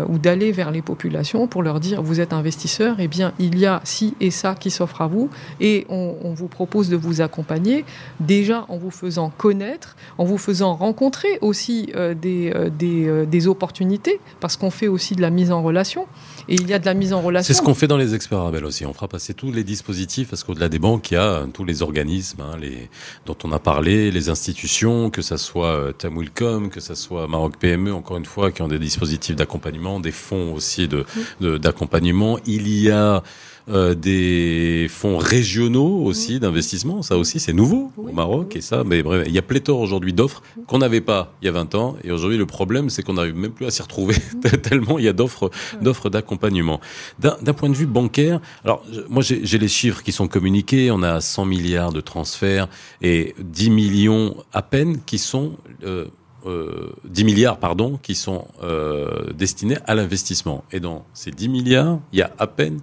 ou 0.08 0.18
d'aller 0.18 0.52
vers 0.52 0.70
les 0.70 0.82
populations 0.82 1.46
pour 1.46 1.62
leur 1.62 1.80
dire 1.80 2.02
vous 2.02 2.20
êtes 2.20 2.32
investisseur, 2.32 2.96
eh 2.98 3.08
bien 3.08 3.32
il 3.38 3.58
y 3.58 3.66
a 3.66 3.80
ci 3.84 4.14
et 4.20 4.30
ça 4.30 4.54
qui 4.54 4.70
s'offre 4.70 5.00
à 5.00 5.06
vous 5.06 5.30
et 5.60 5.86
on, 5.88 6.34
vous 6.34 6.48
propose 6.48 6.88
de 6.90 6.96
vous 6.96 7.20
accompagner 7.20 7.84
déjà 8.20 8.66
en 8.68 8.76
vous 8.76 8.90
faisant 8.90 9.32
connaître, 9.36 9.96
en 10.18 10.24
vous 10.24 10.38
faisant 10.38 10.74
rencontrer 10.74 11.38
aussi 11.40 11.92
des, 12.20 12.52
des, 12.78 13.26
des 13.26 13.48
opportunités 13.48 14.20
parce 14.40 14.56
qu'on 14.56 14.70
fait 14.70 14.88
aussi 14.88 15.14
de 15.16 15.22
la 15.22 15.30
mise 15.30 15.50
en 15.50 15.62
relation. 15.62 16.06
Et 16.48 16.54
il 16.54 16.68
y 16.68 16.74
a 16.74 16.78
de 16.78 16.86
la 16.86 16.94
mise 16.94 17.12
en 17.12 17.20
relation. 17.20 17.46
C'est 17.46 17.58
ce 17.58 17.62
qu'on 17.62 17.74
fait 17.74 17.86
dans 17.86 17.96
les 17.96 18.14
experts 18.14 18.40
Abel 18.40 18.64
aussi. 18.64 18.86
On 18.86 18.92
fera 18.92 19.08
passer 19.08 19.34
tous 19.34 19.52
les 19.52 19.64
dispositifs 19.64 20.28
parce 20.28 20.44
qu'au-delà 20.44 20.68
des 20.68 20.78
banques, 20.78 21.10
il 21.10 21.14
y 21.14 21.16
a 21.16 21.22
euh, 21.22 21.46
tous 21.46 21.64
les 21.64 21.82
organismes 21.82 22.40
hein, 22.40 22.56
les, 22.60 22.88
dont 23.26 23.36
on 23.44 23.52
a 23.52 23.58
parlé, 23.58 24.10
les 24.10 24.28
institutions, 24.28 25.10
que 25.10 25.22
ça 25.22 25.38
soit 25.38 25.74
euh, 25.74 25.92
Tamwilcom, 25.92 26.70
que 26.70 26.80
ça 26.80 26.94
soit 26.94 27.26
Maroc 27.28 27.56
PME, 27.58 27.92
encore 27.92 28.16
une 28.16 28.24
fois, 28.24 28.52
qui 28.52 28.62
ont 28.62 28.68
des 28.68 28.78
dispositifs 28.78 29.36
d'accompagnement, 29.36 30.00
des 30.00 30.12
fonds 30.12 30.54
aussi 30.54 30.88
de 30.88 31.04
d'accompagnement. 31.40 32.38
Il 32.46 32.68
y 32.68 32.90
a 32.90 33.22
euh, 33.70 33.94
des 33.94 34.86
fonds 34.88 35.16
régionaux 35.16 36.02
aussi 36.04 36.40
d'investissement. 36.40 37.02
Ça 37.02 37.16
aussi, 37.16 37.40
c'est 37.40 37.52
nouveau 37.52 37.92
au 37.96 38.12
Maroc. 38.12 38.56
Et 38.56 38.60
ça, 38.60 38.82
mais 38.84 39.02
bref, 39.02 39.24
il 39.26 39.32
y 39.32 39.38
a 39.38 39.42
pléthore 39.42 39.80
aujourd'hui 39.80 40.12
d'offres 40.12 40.42
qu'on 40.66 40.78
n'avait 40.78 41.00
pas 41.00 41.32
il 41.42 41.46
y 41.46 41.48
a 41.48 41.52
20 41.52 41.74
ans. 41.74 41.96
Et 42.04 42.10
aujourd'hui, 42.10 42.38
le 42.38 42.46
problème, 42.46 42.90
c'est 42.90 43.02
qu'on 43.02 43.14
n'arrive 43.14 43.36
même 43.36 43.52
plus 43.52 43.66
à 43.66 43.70
s'y 43.70 43.82
retrouver 43.82 44.16
tellement 44.62 44.98
il 44.98 45.04
y 45.04 45.08
a 45.08 45.12
d'offres, 45.12 45.50
d'offres 45.80 46.10
d'accompagnement. 46.10 46.80
D'un 47.18 47.54
point 47.54 47.68
de 47.68 47.74
vue 47.74 47.86
bancaire, 47.86 48.40
alors 48.64 48.84
moi 49.08 49.22
j'ai 49.22 49.58
les 49.58 49.68
chiffres 49.68 50.02
qui 50.02 50.12
sont 50.12 50.28
communiqués. 50.28 50.90
On 50.90 51.02
a 51.02 51.20
100 51.20 51.44
milliards 51.44 51.92
de 51.92 52.00
transferts 52.00 52.68
et 53.02 53.34
10 53.38 53.70
millions 53.70 54.36
à 54.52 54.62
peine 54.62 54.98
qui 55.06 55.18
sont 55.18 55.52
euh, 55.84 56.06
euh, 56.46 56.92
10 57.04 57.24
milliards 57.24 57.58
pardon 57.58 57.98
qui 58.02 58.14
sont 58.14 58.46
euh, 58.62 59.30
destinés 59.32 59.76
à 59.86 59.94
l'investissement. 59.94 60.64
Et 60.72 60.80
dans 60.80 61.04
ces 61.12 61.30
10 61.30 61.48
milliards, 61.48 62.00
il 62.12 62.18
y 62.18 62.22
a 62.22 62.32
à 62.38 62.46
peine 62.46 62.80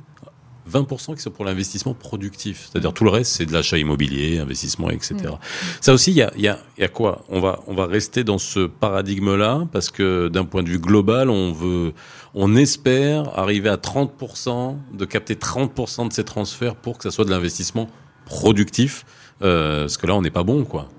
20% 0.72 1.16
qui 1.16 1.22
sont 1.22 1.32
pour 1.32 1.46
l'investissement 1.46 1.94
productif. 1.94 2.70
C'est-à-dire 2.70 2.94
tout 2.94 3.04
le 3.04 3.10
reste, 3.10 3.34
c'est 3.34 3.46
de 3.46 3.54
l'achat 3.54 3.78
immobilier, 3.78 4.40
investissement, 4.40 4.90
etc. 4.90 5.16
Mm. 5.16 5.38
Ça 5.82 5.94
aussi, 5.94 6.12
il 6.12 6.18
y 6.18 6.22
a, 6.22 6.32
y, 6.38 6.48
a, 6.48 6.60
y 6.78 6.84
a, 6.84 6.88
quoi? 6.88 7.26
On 7.30 7.40
va, 7.40 7.60
on 7.68 7.74
va 7.74 7.86
rester 7.86 8.24
dans 8.24 8.38
ce 8.38 8.68
paradigme-là 8.68 9.68
parce 9.72 9.90
que 9.90 10.28
d'un 10.28 10.46
point 10.46 10.64
de 10.64 10.70
vue 10.70 10.80
global, 10.80 11.30
on 11.30 11.52
veut, 11.52 11.94
on 12.34 12.56
espère 12.56 13.38
arriver 13.38 13.70
à 13.70 13.78
30%, 13.78 14.76
de 14.94 15.06
capter 15.06 15.36
30% 15.36 16.10
de 16.10 16.14
ces 16.14 16.24
transferts 16.24 16.76
pour 16.76 16.98
que 16.98 17.04
ça 17.04 17.12
soit 17.12 17.26
de 17.26 17.32
l'investissement 17.32 17.90
productif. 18.26 19.06
Euh, 19.42 19.82
parce 19.82 19.98
que 19.98 20.08
là, 20.08 20.16
on 20.16 20.22
n'est 20.22 20.32
pas 20.32 20.44
bon, 20.44 20.66
quoi. 20.66 20.90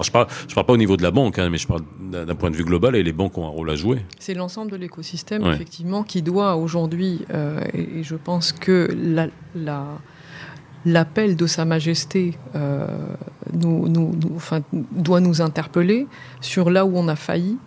Alors 0.00 0.06
je 0.06 0.12
parle, 0.12 0.26
je 0.48 0.54
parle 0.54 0.66
pas 0.66 0.72
au 0.72 0.78
niveau 0.78 0.96
de 0.96 1.02
la 1.02 1.10
banque, 1.10 1.38
hein, 1.38 1.50
mais 1.50 1.58
je 1.58 1.66
parle 1.66 1.82
d'un 2.00 2.34
point 2.34 2.50
de 2.50 2.56
vue 2.56 2.64
global 2.64 2.96
et 2.96 3.02
les 3.02 3.12
banques 3.12 3.36
ont 3.36 3.44
un 3.44 3.50
rôle 3.50 3.68
à 3.68 3.76
jouer. 3.76 3.98
C'est 4.18 4.32
l'ensemble 4.32 4.70
de 4.70 4.76
l'écosystème, 4.76 5.44
effectivement, 5.44 6.04
qui 6.04 6.22
doit 6.22 6.56
aujourd'hui, 6.56 7.26
euh, 7.34 7.60
et, 7.74 8.02
je 8.02 8.16
pense 8.16 8.52
que 8.52 8.88
l'appel 10.86 11.36
de 11.36 11.46
Sa 11.46 11.66
Majesté 11.66 12.38
euh, 12.54 12.86
nous, 13.52 13.90
nous, 13.90 14.14
enfin, 14.34 14.62
doit 14.72 15.20
nous 15.20 15.42
interpeller 15.42 16.06
sur 16.40 16.70
là 16.70 16.86
où 16.86 16.96
on 16.96 17.06
a 17.06 17.16
failli 17.16 17.58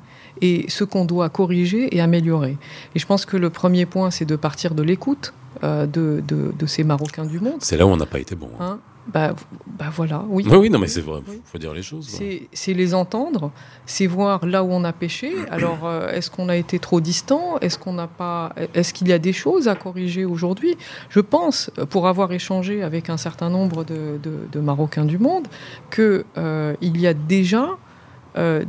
et 0.42 0.66
ce 0.70 0.84
qu'on 0.84 1.06
doit 1.06 1.30
corriger 1.30 1.96
et 1.96 2.02
améliorer. 2.02 2.58
Et 2.96 3.00
je 3.00 3.06
pense 3.06 3.28
que 3.28 3.38
le 3.38 3.52
premier 3.52 3.86
point, 3.86 4.10
c'est 4.10 4.26
de 4.26 4.36
partir 4.36 4.74
de 4.74 4.82
l'écoute 4.82 5.36
euh, 5.64 5.86
de, 5.86 6.24
de, 6.28 6.66
ces 6.66 6.84
Marocains 6.84 7.26
du 7.26 7.40
monde. 7.40 7.58
C'est 7.60 7.78
là 7.78 7.86
où 7.86 7.90
on 7.90 7.98
n'a 7.98 8.08
pas 8.08 8.20
été 8.20 8.34
bon. 8.34 8.50
Hein. 8.60 8.66
Hein 8.72 8.80
bah, 9.08 9.34
bah 9.68 9.88
voilà, 9.92 10.24
oui. 10.30 10.46
Oui, 10.50 10.70
non, 10.70 10.80
mais 10.80 10.88
c'est 10.88 11.02
vrai, 11.02 11.20
il 11.28 11.42
faut 11.44 11.58
dire 11.58 11.74
les 11.74 11.84
choses. 11.84 12.08
C'est 12.54 12.74
les 12.74 12.94
entendre, 12.94 13.52
c'est 13.86 14.08
voir 14.08 14.46
là 14.46 14.64
où 14.64 14.72
on 14.72 14.84
a 14.84 14.94
péché. 14.94 15.34
Alors, 15.52 15.86
euh, 15.86 16.10
est-ce 16.10 16.32
qu'on 16.32 16.48
a 16.48 16.56
été 16.56 16.80
trop 16.80 17.02
distant? 17.02 17.58
Est-ce 17.60 17.78
qu'on 17.78 17.94
n'a 17.94 18.08
pas 18.08 18.54
Est-ce 18.74 18.94
qu'il 18.94 19.10
y 19.10 19.14
a 19.14 19.20
des 19.20 19.34
choses 19.34 19.68
à 19.68 19.76
corriger 19.76 20.24
aujourd'hui? 20.24 20.78
Je 21.10 21.20
pense, 21.20 21.70
pour 21.90 22.08
avoir 22.08 22.32
échangé 22.32 22.82
avec 22.82 23.10
un 23.10 23.18
certain 23.18 23.50
nombre 23.50 23.84
de, 23.84 24.20
de, 24.24 24.60
Marocains 24.60 25.06
du 25.06 25.18
monde, 25.18 25.48
qu'il 25.94 26.24
euh, 26.38 26.76
il 26.80 27.00
y 27.02 27.06
a 27.08 27.14
déjà 27.14 27.78
euh, 28.38 28.64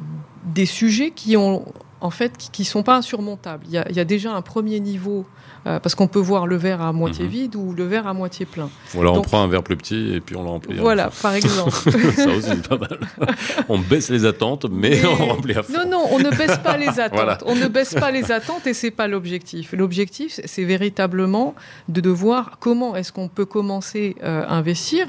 des 0.44 0.66
sujets 0.66 1.12
qui 1.12 1.36
ont 1.36 1.64
en 2.00 2.10
fait, 2.10 2.36
qui 2.36 2.62
ne 2.62 2.66
sont 2.66 2.82
pas 2.82 2.96
insurmontables. 2.96 3.64
Il 3.66 3.72
y, 3.72 3.78
a, 3.78 3.88
il 3.88 3.96
y, 3.96 4.00
a, 4.00 4.04
déjà 4.04 4.34
un 4.34 4.42
premier 4.42 4.78
niveau 4.78 5.24
euh, 5.66 5.80
parce 5.80 5.94
qu'on 5.94 6.08
peut 6.08 6.20
voir 6.20 6.46
le 6.46 6.56
verre 6.56 6.82
à 6.82 6.92
moitié 6.92 7.24
mhm. 7.24 7.30
vide 7.30 7.56
ou 7.56 7.72
le 7.72 7.84
verre 7.84 8.06
à 8.06 8.14
moitié 8.14 8.46
plein. 8.46 8.68
Voilà, 8.92 9.12
on 9.12 9.22
prend 9.22 9.42
un 9.42 9.48
verre 9.48 9.62
plus 9.62 9.76
petit 9.76 10.14
et 10.14 10.20
puis 10.20 10.36
on 10.36 10.42
l'emplit. 10.42 10.78
Voilà, 10.78 11.10
par 11.22 11.34
exemple. 11.34 11.70
ça 12.16 12.28
aussi, 12.28 12.56
pas 12.68 12.76
mal. 12.76 12.98
On 13.68 13.78
baisse 13.78 14.10
les 14.10 14.24
attentes, 14.26 14.66
mais, 14.70 15.04
on 15.04 15.26
remplit 15.26 15.54
à 15.54 15.62
fond. 15.62 15.72
Non, 15.72 15.88
non, 15.88 16.06
on 16.10 16.18
ne 16.18 16.30
baisse 16.30 16.58
pas 16.58 16.76
les 16.76 17.00
attentes. 17.00 17.42
On 17.46 17.54
ne 17.54 17.66
baisse 17.66 17.94
pas 17.94 18.10
les 18.10 18.30
attentes 18.30 18.66
et 18.66 18.74
c'est 18.74 18.90
pas 18.90 19.08
l'objectif. 19.08 19.72
L'objectif, 19.72 20.40
c'est 20.44 20.64
véritablement 20.64 21.54
de, 21.88 22.00
de 22.00 22.10
voir 22.10 22.58
comment 22.60 22.94
est-ce 22.96 23.12
qu'on 23.12 23.28
peut 23.28 23.46
commencer 23.46 24.16
euh, 24.22 24.44
à 24.46 24.54
investir 24.54 25.06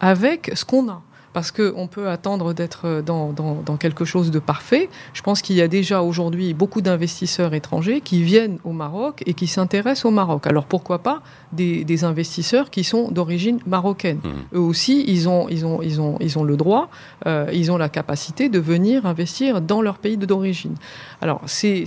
avec 0.00 0.52
ce 0.54 0.64
qu'on 0.64 0.88
a 0.88 1.02
parce 1.32 1.50
qu'on 1.50 1.86
peut 1.86 2.08
attendre 2.08 2.52
d'être 2.52 3.02
dans, 3.04 3.32
dans, 3.32 3.76
quelque 3.76 4.04
chose 4.04 4.30
de 4.30 4.38
parfait. 4.38 4.88
Je 5.12 5.22
pense 5.22 5.42
qu'il 5.42 5.56
y 5.56 5.62
a 5.62 5.68
déjà 5.68 6.02
aujourd'hui 6.02 6.54
beaucoup 6.54 6.80
d'investisseurs 6.80 7.54
étrangers 7.54 8.00
qui 8.00 8.22
viennent 8.22 8.58
au 8.64 8.72
Maroc 8.72 9.22
et 9.26 9.34
qui 9.34 9.46
s'intéressent 9.46 10.06
au 10.06 10.10
Maroc. 10.10 10.46
Alors 10.46 10.64
pourquoi 10.64 11.00
pas 11.00 11.22
des, 11.52 12.04
investisseurs 12.04 12.70
qui 12.70 12.84
sont 12.84 13.10
d'origine 13.10 13.58
marocaine 13.66 14.18
mmh. 14.18 14.56
Eux 14.56 14.60
aussi, 14.60 15.04
ils 15.08 15.28
ont, 15.28 15.48
ils 15.48 15.66
ont, 15.66 15.82
ils 15.82 16.00
ont, 16.00 16.16
ils 16.20 16.38
ont 16.38 16.44
le 16.44 16.56
droit, 16.56 16.88
euh, 17.26 17.50
ils 17.52 17.72
ont 17.72 17.76
la 17.76 17.88
capacité 17.88 18.48
de 18.48 18.60
venir 18.60 19.04
investir 19.04 19.60
dans 19.60 19.82
leur 19.82 19.98
pays 19.98 20.16
d'origine. 20.16 20.76
Alors 21.20 21.40
c'est 21.46 21.84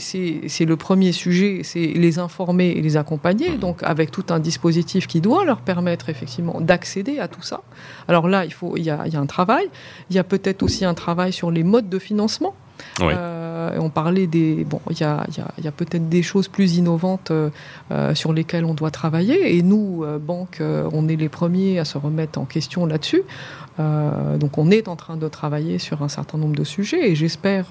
le 0.59 0.75
premier 0.75 1.13
sujet, 1.13 1.61
c'est 1.63 1.87
les 1.87 2.19
informer 2.19 2.71
et 2.71 2.81
les 2.81 2.97
accompagner, 2.97 3.51
mmh. 3.51 3.57
donc 3.57 3.83
avec 3.83 4.11
tout 4.11 4.25
un 4.29 4.39
dispositif 4.39 5.07
qui 5.07 5.21
doit 5.21 5.45
leur 5.45 5.61
permettre 5.61 6.09
effectivement 6.09 6.59
d'accéder 6.59 7.19
à 7.19 7.27
tout 7.27 7.41
ça. 7.41 7.61
Alors 8.07 8.27
là, 8.27 8.43
il, 8.43 8.53
faut, 8.53 8.75
il, 8.75 8.83
y 8.83 8.89
a, 8.89 9.03
il 9.05 9.13
y 9.13 9.15
a 9.15 9.19
un 9.19 9.25
travail 9.31 9.65
il 10.09 10.15
y 10.15 10.19
a 10.19 10.23
peut-être 10.23 10.61
aussi 10.63 10.83
un 10.85 10.93
travail 10.93 11.31
sur 11.31 11.51
les 11.51 11.63
modes 11.63 11.89
de 11.89 11.99
financement. 11.99 12.53
Euh, 12.99 13.77
on 13.79 13.89
parlait 13.89 14.27
des. 14.27 14.63
Bon, 14.63 14.81
il 14.89 14.99
y 14.99 15.03
a, 15.03 15.25
peut-être 15.75 16.09
des 16.09 16.23
choses 16.23 16.47
plus 16.47 16.77
innovantes 16.77 17.31
euh, 17.31 17.49
euh, 17.91 18.15
sur 18.15 18.33
lesquelles 18.33 18.65
on 18.65 18.73
doit 18.73 18.91
travailler. 18.91 19.55
Et 19.55 19.61
nous, 19.61 20.05
banques, 20.19 20.61
on 20.61 21.07
est 21.07 21.15
les 21.15 21.29
premiers 21.29 21.79
à 21.79 21.85
se 21.85 21.97
remettre 21.97 22.39
en 22.39 22.45
question 22.45 22.85
là-dessus. 22.85 23.23
donc, 23.77 24.57
on 24.57 24.69
est 24.69 24.87
en 24.87 24.95
train 24.95 25.17
de 25.17 25.27
travailler 25.27 25.79
sur 25.79 26.03
un 26.03 26.09
certain 26.09 26.37
nombre 26.37 26.55
de 26.55 26.63
sujets. 26.63 27.11
Et 27.11 27.15
j'espère 27.15 27.65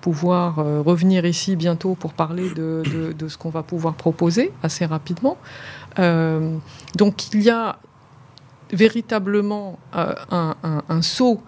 pouvoir 0.00 0.56
revenir 0.56 1.24
ici 1.24 1.56
bientôt 1.56 1.94
pour 1.94 2.12
parler 2.12 2.50
de, 2.50 3.28
ce 3.28 3.36
qu'on 3.36 3.50
va 3.50 3.62
pouvoir 3.62 3.94
proposer 3.94 4.52
assez 4.62 4.86
rapidement. 4.86 5.36
donc, 6.96 7.32
il 7.34 7.42
y 7.42 7.50
a 7.50 7.76
véritablement 8.72 9.78
euh, 9.94 10.14
un, 10.32 11.02
saut 11.02 11.40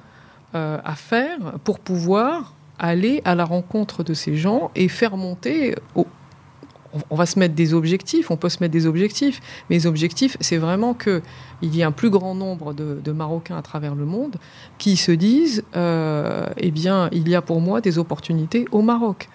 euh, 0.54 0.78
à 0.84 0.94
faire 0.94 1.38
pour 1.64 1.78
pouvoir 1.78 2.54
aller 2.78 3.22
à 3.24 3.34
la 3.34 3.44
rencontre 3.44 4.04
de 4.04 4.14
ces 4.14 4.36
gens 4.36 4.70
et 4.74 4.88
faire 4.88 5.16
monter. 5.16 5.74
on 5.94 7.16
va 7.16 7.26
se 7.26 7.38
mettre 7.38 7.54
des 7.54 7.72
objectifs, 7.72 8.30
on 8.30 8.36
peut 8.36 8.48
se 8.48 8.58
mettre 8.60 8.72
des 8.72 8.86
objectifs, 8.86 9.40
mais 9.68 9.76
les 9.76 9.86
objectifs, 9.86 10.36
c'est 10.40 10.58
vraiment 10.58 10.94
qu'il 10.94 11.22
y 11.62 11.80
ait 11.80 11.84
un 11.84 11.92
plus 11.92 12.10
grand 12.10 12.34
nombre 12.34 12.72
de, 12.72 13.12
Marocains 13.12 13.56
à 13.56 13.62
travers 13.62 13.94
le 13.94 14.04
monde 14.04 14.36
qui 14.78 14.96
se 14.96 15.12
disent, 15.12 15.64
euh, 15.76 16.46
eh 16.56 16.70
bien, 16.70 17.08
il 17.12 17.28
y 17.28 17.34
a 17.34 17.42
pour 17.42 17.60
moi 17.60 17.80
des 17.80 17.98
opportunités 17.98 18.66
au 18.70 18.82
Maroc. 18.82 19.28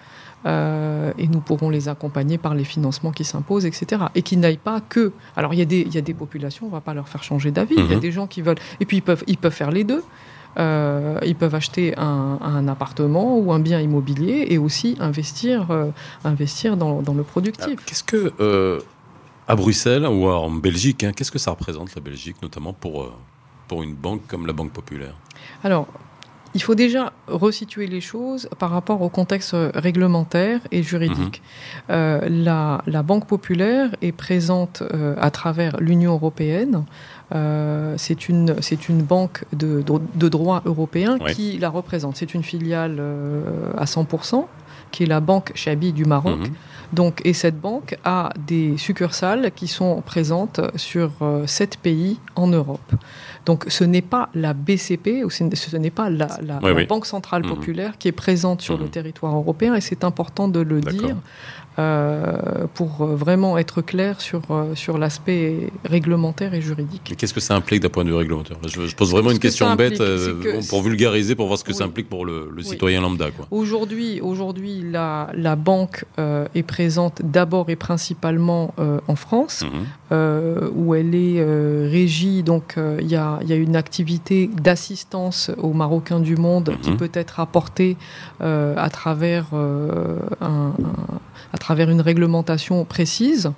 Et 0.46 1.28
nous 1.28 1.40
pourrons 1.40 1.70
les 1.70 1.88
accompagner 1.88 2.38
par 2.38 2.54
les 2.54 2.64
financements 2.64 3.12
qui 3.12 3.24
s'imposent, 3.24 3.66
etc. 3.66 4.04
Et 4.14 4.22
qui 4.22 4.36
n'aillent 4.36 4.56
pas 4.56 4.80
que. 4.80 5.12
Alors 5.36 5.54
il 5.54 5.58
y, 5.58 5.62
a 5.62 5.66
des, 5.66 5.80
il 5.80 5.94
y 5.94 5.98
a 5.98 6.02
des 6.02 6.14
populations, 6.14 6.66
on 6.66 6.68
ne 6.70 6.74
va 6.74 6.80
pas 6.80 6.94
leur 6.94 7.08
faire 7.08 7.22
changer 7.22 7.50
d'avis. 7.50 7.74
Il 7.76 7.86
y 7.86 7.92
a 7.92 7.96
mhm. 7.96 8.00
des 8.00 8.12
gens 8.12 8.26
qui 8.26 8.42
veulent. 8.42 8.58
Et 8.80 8.86
puis 8.86 8.98
ils 8.98 9.02
peuvent, 9.02 9.24
ils 9.26 9.36
peuvent 9.36 9.52
faire 9.52 9.70
les 9.70 9.84
deux. 9.84 10.02
ils 10.56 11.36
peuvent 11.38 11.54
acheter 11.54 11.94
un, 11.98 12.68
appartement 12.68 13.38
ou 13.38 13.52
un 13.52 13.60
bien 13.60 13.80
immobilier 13.80 14.46
et 14.48 14.58
aussi 14.58 14.96
investir, 15.00 15.68
investir 16.24 16.76
dans, 16.76 17.02
dans, 17.02 17.14
le 17.14 17.22
productif. 17.22 17.84
Qu'est-ce 17.84 18.04
que 18.04 18.32
à 19.50 19.56
Bruxelles 19.56 20.06
ou 20.06 20.28
en 20.28 20.48
Belgique, 20.48 21.02
hein, 21.02 21.12
qu'est-ce 21.12 21.32
que 21.32 21.40
ça 21.40 21.50
représente 21.50 21.96
la 21.96 22.00
Belgique, 22.00 22.36
notamment 22.40 22.72
pour, 22.72 23.02
euh, 23.02 23.12
pour 23.66 23.82
une 23.82 23.94
banque 23.96 24.22
comme 24.28 24.46
la 24.46 24.52
Banque 24.52 24.70
Populaire? 24.72 25.16
Alors, 25.64 25.88
il 26.54 26.62
faut 26.62 26.74
déjà 26.74 27.12
resituer 27.28 27.86
les 27.86 28.00
choses 28.00 28.48
par 28.58 28.70
rapport 28.70 29.02
au 29.02 29.08
contexte 29.08 29.54
réglementaire 29.74 30.60
et 30.72 30.82
juridique. 30.82 31.42
Mhm. 31.42 31.94
Euh, 31.94 32.20
la, 32.28 32.82
la, 32.86 33.02
Banque 33.02 33.26
populaire 33.26 33.90
est 34.02 34.12
présente 34.12 34.82
euh, 34.82 35.14
à 35.18 35.30
travers 35.30 35.76
l'Union 35.80 36.12
européenne. 36.12 36.84
c'est 37.96 38.28
une, 38.28 38.56
une 38.88 39.02
banque 39.02 39.44
de, 39.52 39.84
de, 40.14 40.28
droit 40.28 40.62
européen 40.64 41.18
qui 41.18 41.58
la 41.58 41.68
représente. 41.68 42.16
C'est 42.16 42.34
une 42.34 42.42
filiale 42.42 43.00
à 43.78 43.84
100%, 43.84 44.46
qui 44.90 45.04
est 45.04 45.06
la 45.06 45.20
Banque 45.20 45.52
Chabi 45.54 45.92
du 45.92 46.04
Maroc. 46.04 46.40
Mhm. 46.40 46.54
Donc, 46.92 47.20
et 47.24 47.32
cette 47.32 47.60
banque 47.60 47.96
a 48.04 48.30
des 48.46 48.76
succursales 48.76 49.52
qui 49.52 49.68
sont 49.68 50.00
présentes 50.00 50.60
sur 50.76 51.12
euh, 51.22 51.46
sept 51.46 51.76
pays 51.76 52.18
en 52.34 52.48
Europe. 52.48 52.92
Donc 53.46 53.64
ce 53.68 53.84
n'est 53.84 54.02
pas 54.02 54.28
la 54.34 54.52
BCP, 54.52 55.24
ou 55.24 55.30
ce 55.30 55.76
n'est 55.76 55.90
pas 55.90 56.10
la, 56.10 56.28
Banque 56.88 57.06
Centrale 57.06 57.42
mhm. 57.42 57.48
Populaire 57.48 57.98
qui 57.98 58.08
est 58.08 58.12
présente 58.12 58.60
sur 58.60 58.76
le 58.76 58.84
mhm. 58.84 58.90
territoire 58.90 59.36
européen, 59.36 59.74
et 59.74 59.80
c'est 59.80 60.04
important 60.04 60.48
de 60.48 60.60
le 60.60 60.80
dire. 60.80 61.16
Euh, 61.78 62.66
pour 62.74 63.06
vraiment 63.06 63.56
être 63.56 63.80
clair 63.80 64.20
sur, 64.20 64.42
euh, 64.50 64.74
sur 64.74 64.98
l'aspect 64.98 65.70
réglementaire 65.84 66.52
et 66.52 66.60
juridique. 66.60 67.14
Qu'est-ce 67.16 67.32
que 67.32 67.40
ça 67.40 67.54
implique 67.54 67.80
d'un 67.80 67.88
point 67.88 68.04
de 68.04 68.10
vue 68.10 68.16
réglementaire? 68.16 68.56
Je, 68.66 68.94
pose 68.96 69.12
vraiment 69.12 69.30
une 69.30 69.38
question 69.38 69.72
bête 69.76 70.00
euh, 70.00 70.60
pour 70.68 70.82
vulgariser, 70.82 71.36
pour 71.36 71.46
voir 71.46 71.58
ce 71.58 71.64
que 71.64 71.72
ça 71.72 71.84
implique 71.84 72.08
pour 72.08 72.26
le, 72.26 72.50
citoyen 72.62 73.00
lambda. 73.00 73.26
Aujourd'hui, 73.52 74.20
aujourd'hui 74.20 74.82
la, 74.82 75.30
la 75.32 75.54
banque 75.54 76.04
est 76.18 76.62
présente 76.64 77.22
d'abord 77.22 77.70
et 77.70 77.76
principalement 77.76 78.74
en 79.06 79.16
France, 79.16 79.64
mhm. 79.64 80.70
où 80.74 80.94
elle 80.94 81.14
est 81.14 81.42
régie, 81.88 82.42
donc 82.42 82.74
il 82.76 83.08
y 83.08 83.16
a, 83.16 83.38
y, 83.42 83.52
a, 83.52 83.56
une 83.56 83.76
activité 83.76 84.50
d'assistance 84.52 85.50
aux 85.56 85.72
Marocains 85.72 86.20
du 86.20 86.36
monde 86.36 86.76
qui 86.82 86.90
mhm. 86.90 86.96
peut 86.96 87.10
être 87.14 87.40
apportée 87.40 87.96
à 88.40 88.90
travers 88.90 89.46
un 89.54 90.72
à 91.52 91.58
travers 91.58 91.90
une 91.90 92.00
réglementation 92.00 92.84
précise. 92.84 93.52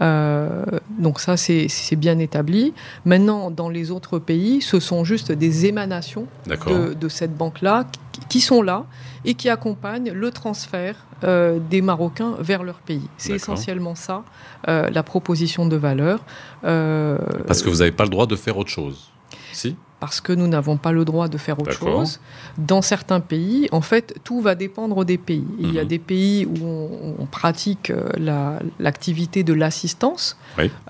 Euh, 0.00 0.64
donc 0.98 1.20
ça, 1.20 1.36
c'est 1.36 1.96
bien 1.96 2.18
établi. 2.18 2.72
Maintenant, 3.04 3.50
dans 3.50 3.68
les 3.68 3.90
autres 3.90 4.18
pays, 4.18 4.60
ce 4.60 4.80
sont 4.80 5.04
juste 5.04 5.32
des 5.32 5.66
émanations 5.66 6.26
de, 6.46 7.08
cette 7.08 7.36
banque-là 7.36 7.84
qui, 8.28 8.40
sont 8.40 8.62
là 8.62 8.84
et 9.24 9.34
qui 9.34 9.48
accompagnent 9.48 10.10
le 10.12 10.30
transfert 10.30 10.96
euh, 11.24 11.58
des 11.70 11.82
Marocains 11.82 12.34
vers 12.40 12.62
leur 12.64 12.78
pays. 12.78 13.06
C'est 13.16 13.34
essentiellement 13.34 13.94
ça, 13.94 14.24
euh, 14.68 14.90
la 14.90 15.02
proposition 15.02 15.66
de 15.66 15.76
valeur. 15.76 16.20
Parce 16.62 17.62
que 17.62 17.68
vous 17.68 17.78
n'avez 17.78 17.92
pas 17.92 18.04
le 18.04 18.10
droit 18.10 18.26
de 18.26 18.36
faire 18.36 18.58
autre 18.58 18.70
chose. 18.70 19.11
Si 19.52 19.76
parce 20.02 20.20
que 20.20 20.32
nous 20.32 20.48
n'avons 20.48 20.78
pas 20.78 20.90
le 20.90 21.04
droit 21.04 21.28
de 21.28 21.38
faire 21.38 21.60
autre 21.60 21.74
chose. 21.74 22.18
Dans 22.58 22.82
certains 22.82 23.20
pays, 23.20 23.68
en 23.70 23.82
fait, 23.82 24.16
tout 24.24 24.40
va 24.40 24.56
dépendre 24.56 25.04
des 25.04 25.16
pays. 25.16 25.46
Il 25.60 25.72
y 25.72 25.78
a 25.78 25.82
mhm. 25.82 25.88
des 25.88 26.00
pays 26.00 26.44
où 26.44 26.58
on, 27.20 27.24
pratique 27.26 27.90
euh, 27.90 28.58
l'activité 28.80 29.44
de 29.44 29.52
l'assistance 29.52 30.36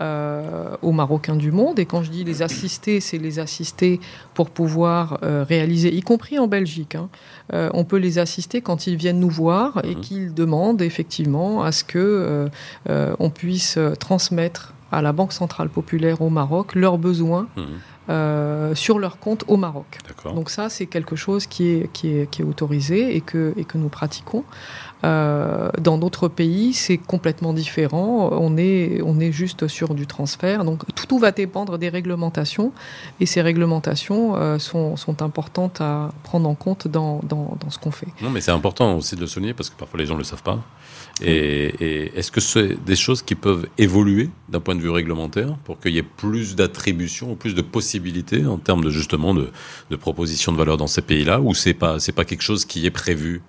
euh, 0.01 0.75
aux 0.81 0.93
Marocains 0.93 1.37
du 1.37 1.53
monde. 1.53 1.79
Et 1.79 1.85
quand 1.85 2.03
je 2.03 2.11
dis 2.11 2.25
les 2.25 2.41
assister, 2.41 3.01
c'est 3.01 3.19
les 3.19 3.39
assister 3.39 4.01
pour 4.33 4.49
pouvoir 4.49 5.19
euh, 5.23 5.45
réaliser, 5.47 5.95
y 5.95 6.01
compris 6.01 6.39
en 6.39 6.47
Belgique. 6.47 6.95
Hein. 6.95 7.11
on 7.53 7.85
peut 7.85 7.99
les 7.99 8.19
assister 8.19 8.63
quand 8.63 8.87
ils 8.87 8.97
viennent 8.97 9.21
nous 9.21 9.29
voir 9.29 9.83
et 9.85 9.95
mhm. 9.95 10.01
qu'ils 10.01 10.33
demandent 10.33 10.81
effectivement 10.81 11.63
à 11.63 11.71
ce 11.71 11.85
que 11.85 12.49
on 12.89 13.29
puisse 13.29 13.79
transmettre 14.01 14.73
à 14.91 15.03
la 15.03 15.13
Banque 15.13 15.33
centrale 15.35 15.69
populaire 15.69 16.23
au 16.23 16.31
Maroc 16.31 16.75
leurs 16.75 16.97
besoins. 16.97 17.49
Mhm. 17.59 17.65
Euh, 18.11 18.75
sur 18.75 18.99
leur 18.99 19.19
compte 19.19 19.45
au 19.47 19.57
Maroc. 19.57 19.99
Donc 20.35 20.51
ça, 20.51 20.69
c'est 20.69 20.87
quelque 20.87 21.15
chose 21.15 21.47
qui 21.47 21.69
est, 21.69 21.93
qui 21.93 22.09
est, 22.09 22.29
qui 22.29 22.43
est 22.43 22.45
autorisé 22.45 23.15
et 23.15 23.21
que, 23.21 23.55
et 23.57 23.65
que 23.65 23.79
nous 23.79 23.89
pratiquons. 23.89 24.43
Euh, 25.05 25.71
dans 25.79 25.99
d'autres 25.99 26.27
pays, 26.27 26.75
c'est 26.75 26.97
complètement 26.97 27.53
différent. 27.53 28.31
On 28.33 28.57
est, 28.57 29.01
on 29.05 29.21
est 29.21 29.31
juste 29.31 29.69
sur 29.69 29.95
du 29.95 30.09
transfert. 30.09 30.65
Donc 30.65 30.83
tout, 30.97 31.07
tout 31.07 31.19
va 31.21 31.31
dépendre 31.31 31.79
des 31.79 31.91
réglementations 31.91 32.73
et 33.21 33.27
ces 33.27 33.41
réglementations 33.41 34.35
euh, 34.35 34.59
sont, 34.59 34.97
sont, 34.97 35.23
importantes 35.23 35.81
à 35.81 36.11
prendre 36.25 36.49
en 36.49 36.57
compte 36.57 36.89
dans, 36.89 37.21
dans, 37.23 37.57
dans 37.61 37.71
ce 37.71 37.79
qu'on 37.79 37.93
fait. 37.93 38.09
Non, 38.21 38.31
mais 38.31 38.41
c'est 38.41 38.51
important 38.51 38.97
aussi 38.97 39.15
de 39.15 39.21
le 39.21 39.29
souligner 39.29 39.55
parce 39.55 39.71
que 39.71 39.77
parfois 39.77 40.01
les 40.01 40.07
gens 40.07 40.15
ne 40.15 40.19
le 40.19 40.25
savent 40.25 40.43
pas. 40.43 40.59
Et, 41.21 42.17
est-ce 42.17 42.31
que 42.31 42.41
c'est 42.41 42.83
des 42.85 42.97
choses 42.97 43.23
qui 43.23 43.35
peuvent 43.35 43.67
évoluer 43.79 44.31
d'un 44.49 44.61
point 44.61 44.75
de 44.75 44.81
vue 44.81 44.91
réglementaire 44.91 45.57
pour 45.65 45.79
qu'il 45.79 45.93
y 45.93 45.99
ait 45.99 46.03
plus 46.03 46.57
d'attributions 46.57 47.33
ou 47.33 47.35
plus 47.37 47.55
de 47.55 47.63
possibilités 47.63 48.47
en 48.47 48.59
termes 48.59 48.83
de 48.83 48.91
justement 48.91 49.35
de, 49.35 49.51
de 49.91 49.97
propositions 49.97 50.53
de 50.53 50.57
valeur 50.57 50.77
dans 50.77 50.87
ces 50.87 51.03
pays-là 51.03 51.41
ou 51.41 51.55
c'est 51.55 51.75
pas 51.75 52.01
c'est 52.01 52.13
pas 52.13 52.25
quelque 52.25 52.43
chose 52.43 52.65
qui 52.65 52.87
est 52.87 52.91
prévu 52.91 53.43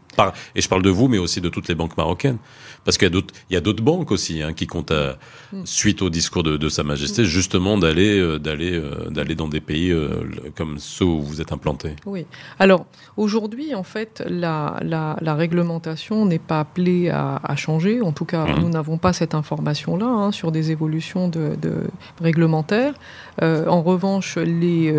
et 0.55 0.61
je 0.61 0.69
parle 0.69 0.81
de 0.81 0.89
vous, 0.89 1.07
mais 1.07 1.17
aussi 1.17 1.41
de 1.41 1.49
toutes 1.49 1.67
les 1.67 1.75
banques 1.75 1.97
marocaines. 1.97 2.37
Parce 2.85 2.97
qu'il 2.97 3.07
y 3.49 3.55
a 3.55 3.61
d'autres, 3.61 3.83
banques 3.83 4.11
aussi 4.11 4.41
hein, 4.41 4.53
qui 4.53 4.67
comptent, 4.67 4.91
à, 4.91 5.17
mm. 5.53 5.61
suite 5.65 6.01
au 6.01 6.09
discours 6.09 6.43
de, 6.43 6.57
de 6.57 6.69
Sa 6.69 6.83
Majesté, 6.83 7.21
mm. 7.21 7.25
justement 7.25 7.77
d'aller, 7.77 8.19
euh, 8.19 8.39
d'aller, 8.39 8.73
euh, 8.73 9.09
d'aller 9.09 9.35
dans 9.35 9.47
des 9.47 9.61
pays 9.61 9.91
euh, 9.91 10.23
comme 10.55 10.77
ceux 10.79 11.05
où 11.05 11.21
vous 11.21 11.41
êtes 11.41 11.51
implantés. 11.51 11.95
Oui. 12.05 12.25
Alors 12.59 12.85
aujourd'hui, 13.15 13.73
en 13.73 13.83
fait, 13.83 14.23
la, 14.27 14.79
la, 14.81 15.17
la 15.21 15.35
réglementation 15.35 16.25
n'est 16.25 16.39
pas 16.39 16.59
appelée 16.59 17.09
à, 17.09 17.39
à, 17.43 17.55
changer. 17.55 18.01
En 18.01 18.11
tout 18.11 18.25
cas, 18.25 18.45
mm. 18.45 18.59
nous 18.59 18.69
n'avons 18.69 18.97
pas 18.97 19.13
cette 19.13 19.33
information-là 19.33 20.05
hein, 20.05 20.31
sur 20.31 20.51
des 20.51 20.71
évolutions 20.71 21.29
de, 21.29 21.55
de 21.61 21.73
réglementaires. 22.21 22.93
en 23.41 23.81
revanche, 23.81 24.37
les, 24.37 24.93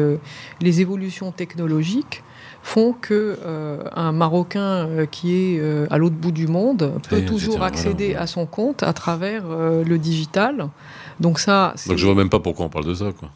les 0.61 0.81
évolutions 0.81 1.33
technologiques 1.33 2.23
font 2.65 2.93
que 2.93 3.39
euh, 3.45 3.85
un 3.95 4.13
Marocain 4.13 4.89
euh, 4.89 5.07
qui 5.07 5.35
est 5.35 5.61
euh, 5.61 5.87
à 5.91 5.99
l'autre 5.99 6.17
bout 6.17 6.33
du 6.33 6.47
monde 6.47 6.99
peut 7.09 7.23
toujours 7.25 7.63
accéder 7.63 8.15
à 8.15 8.27
son 8.27 8.47
compte 8.47 8.83
à 8.83 8.93
travers 8.93 9.45
le 9.47 9.99
digital. 9.99 10.71
Donc 11.21 11.39
ça. 11.39 11.75
Donc 11.87 11.99
je 11.99 12.07
vois 12.07 12.15
même 12.15 12.31
pas 12.31 12.41
pourquoi 12.41 12.67
on 12.67 12.71
parle 12.71 12.87
de 12.87 12.95
ça, 12.95 13.13
quoi. 13.13 13.31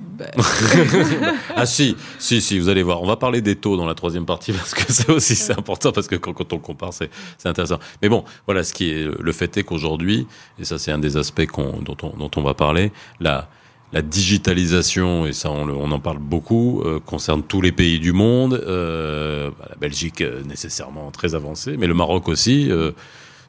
Ben. 0.00 0.30
ah 1.56 1.66
si, 1.66 1.94
si, 2.18 2.40
si, 2.40 2.58
vous 2.58 2.68
allez 2.68 2.82
voir. 2.82 3.02
On 3.02 3.06
va 3.06 3.16
parler 3.16 3.42
des 3.42 3.56
taux 3.56 3.76
dans 3.76 3.86
la 3.86 3.94
troisième 3.94 4.24
partie 4.24 4.52
parce 4.52 4.74
que 4.74 4.90
c'est 4.92 5.10
aussi 5.10 5.36
c'est 5.36 5.52
important 5.52 5.92
parce 5.92 6.08
que 6.08 6.16
quand, 6.16 6.52
on 6.52 6.58
compare, 6.58 6.92
c'est 6.92 7.10
intéressant. 7.44 7.78
Mais 8.02 8.08
bon, 8.08 8.24
voilà, 8.46 8.64
ce 8.64 8.72
qui 8.72 8.90
est 8.90 9.06
le 9.06 9.32
fait 9.32 9.56
est 9.58 9.62
qu'aujourd'hui, 9.62 10.26
et 10.58 10.64
ça 10.64 10.78
c'est 10.78 10.90
un 10.90 10.98
des 10.98 11.16
aspects 11.18 11.46
dont, 11.56 11.96
on, 12.02 12.16
dont 12.16 12.30
on 12.34 12.42
va 12.42 12.54
parler, 12.54 12.92
la 13.20 13.48
la 13.92 14.02
digitalisation, 14.02 15.26
et 15.26 15.32
ça 15.32 15.50
on, 15.50 15.90
en 15.90 15.98
parle 15.98 16.18
beaucoup, 16.18 16.82
euh, 16.84 17.00
concerne 17.04 17.42
tous 17.42 17.60
les 17.60 17.72
pays 17.72 17.98
du 17.98 18.12
monde. 18.12 18.54
Euh, 18.54 19.50
bah, 19.58 19.66
la 19.68 19.76
Belgique 19.76 20.20
euh, 20.20 20.42
nécessairement 20.44 21.10
très 21.10 21.34
avancée, 21.34 21.76
mais 21.76 21.86
le 21.86 21.94
Maroc 21.94 22.28
aussi. 22.28 22.70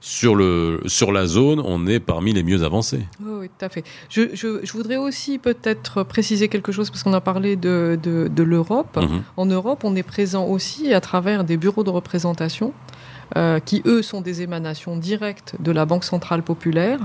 sur, 0.04 0.36
le, 0.36 0.82
sur 0.88 1.12
la 1.12 1.28
zone, 1.28 1.62
on 1.64 1.86
est 1.86 2.00
parmi 2.00 2.34
les 2.34 2.42
mieux 2.42 2.64
avancés. 2.64 3.06
Oui, 3.24 3.50
tout 3.50 3.66
à 3.66 3.70
fait. 3.70 3.84
Je, 4.10 4.30
je, 4.34 4.72
voudrais 4.74 4.98
aussi 4.98 5.38
peut-être 5.38 6.02
préciser 6.02 6.48
quelque 6.48 6.72
chose, 6.72 6.90
parce 6.90 7.04
qu'on 7.04 7.14
a 7.14 7.22
parlé 7.22 7.56
de, 7.56 8.00
de, 8.02 8.44
l'Europe. 8.44 8.98
Mhm. 8.98 9.22
En 9.38 9.46
Europe, 9.46 9.84
on 9.84 9.96
est 9.96 10.02
présent 10.02 10.46
aussi 10.48 10.92
à 10.92 11.02
travers 11.02 11.44
des 11.44 11.56
bureaux 11.56 11.84
de 11.84 11.92
représentation. 11.92 12.74
Euh, 13.38 13.60
qui 13.60 13.82
eux 13.86 14.02
sont 14.02 14.20
des 14.20 14.42
émanations 14.42 14.98
directes 14.98 15.56
de 15.60 15.72
la 15.72 15.86
Banque 15.86 16.04
centrale 16.04 16.44
populaire 16.44 17.00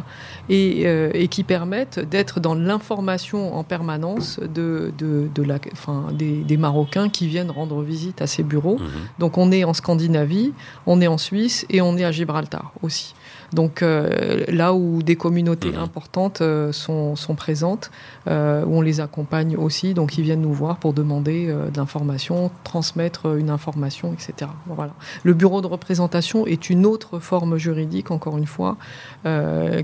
et, 0.48 0.82
euh, 0.84 1.08
et 1.14 1.28
qui 1.28 1.44
permettent 1.44 2.00
d'être 2.00 2.40
dans 2.40 2.56
l'information 2.56 3.54
en 3.54 3.62
permanence 3.62 4.40
de, 4.40 4.92
de, 4.98 5.28
de 5.32 5.42
la, 5.44 5.60
enfin, 5.72 6.08
des, 6.12 6.42
des, 6.42 6.56
Marocains 6.56 7.10
qui 7.10 7.28
viennent 7.28 7.52
rendre 7.52 7.80
visite 7.80 8.22
à 8.22 8.26
ces 8.26 8.42
bureaux. 8.42 8.78
Mhm. 8.78 8.88
Donc 9.20 9.38
on 9.38 9.52
est 9.52 9.62
en 9.62 9.72
Scandinavie, 9.72 10.52
on 10.86 11.00
est 11.00 11.06
en 11.06 11.18
Suisse 11.18 11.64
et 11.70 11.80
on 11.80 11.96
est 11.96 12.04
à 12.04 12.10
Gibraltar 12.10 12.72
aussi. 12.82 13.14
Donc 13.52 13.82
euh, 13.82 14.44
là 14.48 14.74
où 14.74 15.02
des 15.02 15.16
communautés 15.16 15.72
mhm. 15.72 15.78
importantes 15.82 16.40
euh, 16.40 16.72
sont, 16.72 17.14
présentes, 17.36 17.90
euh, 18.26 18.64
où 18.64 18.78
on 18.78 18.80
les 18.80 19.00
accompagne 19.00 19.56
aussi, 19.56 19.94
donc 19.94 20.18
ils 20.18 20.24
viennent 20.24 20.40
nous 20.40 20.52
voir 20.52 20.76
pour 20.78 20.92
demander 20.92 21.54
d'informations, 21.72 22.50
transmettre 22.64 23.36
une 23.36 23.50
information, 23.50 24.12
etc. 24.12 24.50
Voilà. 24.66 24.94
Le 25.22 25.34
bureau 25.34 25.60
de 25.60 25.66
représentation 25.66 26.46
est 26.46 26.70
une 26.70 26.86
autre 26.86 27.18
forme 27.18 27.56
juridique, 27.58 28.10
encore 28.10 28.38
une 28.38 28.46
fois, 28.46 28.76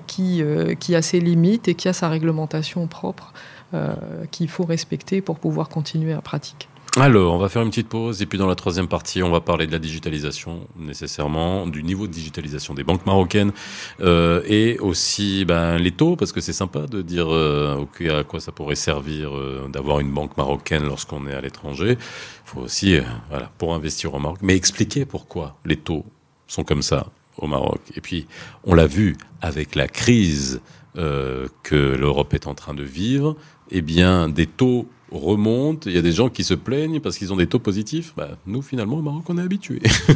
qui, 0.06 0.42
qui 0.80 0.94
a 0.94 1.02
ses 1.02 1.20
limites 1.20 1.68
et 1.68 1.74
qui 1.74 1.88
a 1.88 1.92
sa 1.92 2.08
réglementation 2.08 2.86
propre 2.86 3.32
qu'il 4.30 4.48
faut 4.48 4.64
respecter 4.64 5.20
pour 5.20 5.38
pouvoir 5.38 5.68
continuer 5.68 6.12
à 6.12 6.20
pratiquer. 6.20 6.68
Alors, 6.98 7.32
on 7.32 7.38
va 7.38 7.48
faire 7.48 7.62
une 7.62 7.70
petite 7.70 7.88
pause 7.88 8.20
et 8.20 8.26
puis 8.26 8.36
dans 8.36 8.46
la 8.46 8.54
troisième 8.54 8.86
partie, 8.86 9.22
on 9.22 9.30
va 9.30 9.40
parler 9.40 9.66
de 9.66 9.72
la 9.72 9.78
digitalisation 9.78 10.66
nécessairement, 10.76 11.66
du 11.66 11.82
niveau 11.82 12.06
de 12.06 12.12
digitalisation 12.12 12.74
des 12.74 12.84
banques 12.84 13.06
marocaines 13.06 13.52
euh, 14.02 14.42
et 14.46 14.78
aussi 14.78 15.46
ben, 15.46 15.78
les 15.78 15.92
taux, 15.92 16.16
parce 16.16 16.32
que 16.32 16.42
c'est 16.42 16.52
sympa 16.52 16.80
de 16.80 17.00
dire 17.00 17.32
euh, 17.32 17.86
à 18.10 18.24
quoi 18.24 18.40
ça 18.40 18.52
pourrait 18.52 18.74
servir 18.74 19.34
euh, 19.34 19.68
d'avoir 19.72 20.00
une 20.00 20.10
banque 20.10 20.36
marocaine 20.36 20.84
lorsqu'on 20.84 21.26
est 21.26 21.32
à 21.32 21.40
l'étranger. 21.40 21.92
Il 21.92 21.98
faut 22.44 22.60
aussi, 22.60 22.96
euh, 22.96 23.02
voilà, 23.30 23.50
pour 23.56 23.74
investir 23.74 24.12
au 24.12 24.18
Maroc, 24.18 24.40
mais 24.42 24.54
expliquer 24.54 25.06
pourquoi 25.06 25.56
les 25.64 25.76
taux 25.76 26.04
sont 26.46 26.62
comme 26.62 26.82
ça 26.82 27.06
au 27.38 27.46
Maroc. 27.46 27.80
Et 27.96 28.02
puis, 28.02 28.26
on 28.64 28.74
l'a 28.74 28.86
vu 28.86 29.16
avec 29.40 29.76
la 29.76 29.88
crise 29.88 30.60
euh, 30.98 31.48
que 31.62 31.74
l'Europe 31.74 32.34
est 32.34 32.46
en 32.46 32.54
train 32.54 32.74
de 32.74 32.82
vivre, 32.82 33.34
eh 33.70 33.80
bien, 33.80 34.28
des 34.28 34.46
taux 34.46 34.86
remonte. 35.12 35.86
Il 35.86 35.92
y 35.92 35.98
a 35.98 36.02
des 36.02 36.12
gens 36.12 36.28
qui 36.28 36.44
se 36.44 36.54
plaignent 36.54 37.00
parce 37.00 37.18
qu'ils 37.18 37.32
ont 37.32 37.36
des 37.36 37.46
taux 37.46 37.58
positifs. 37.58 38.12
Bah, 38.16 38.30
nous, 38.46 38.62
finalement, 38.62 38.96
au 38.98 39.02
Maroc, 39.02 39.24
on 39.28 39.38
est 39.38 39.42
habitués. 39.42 39.80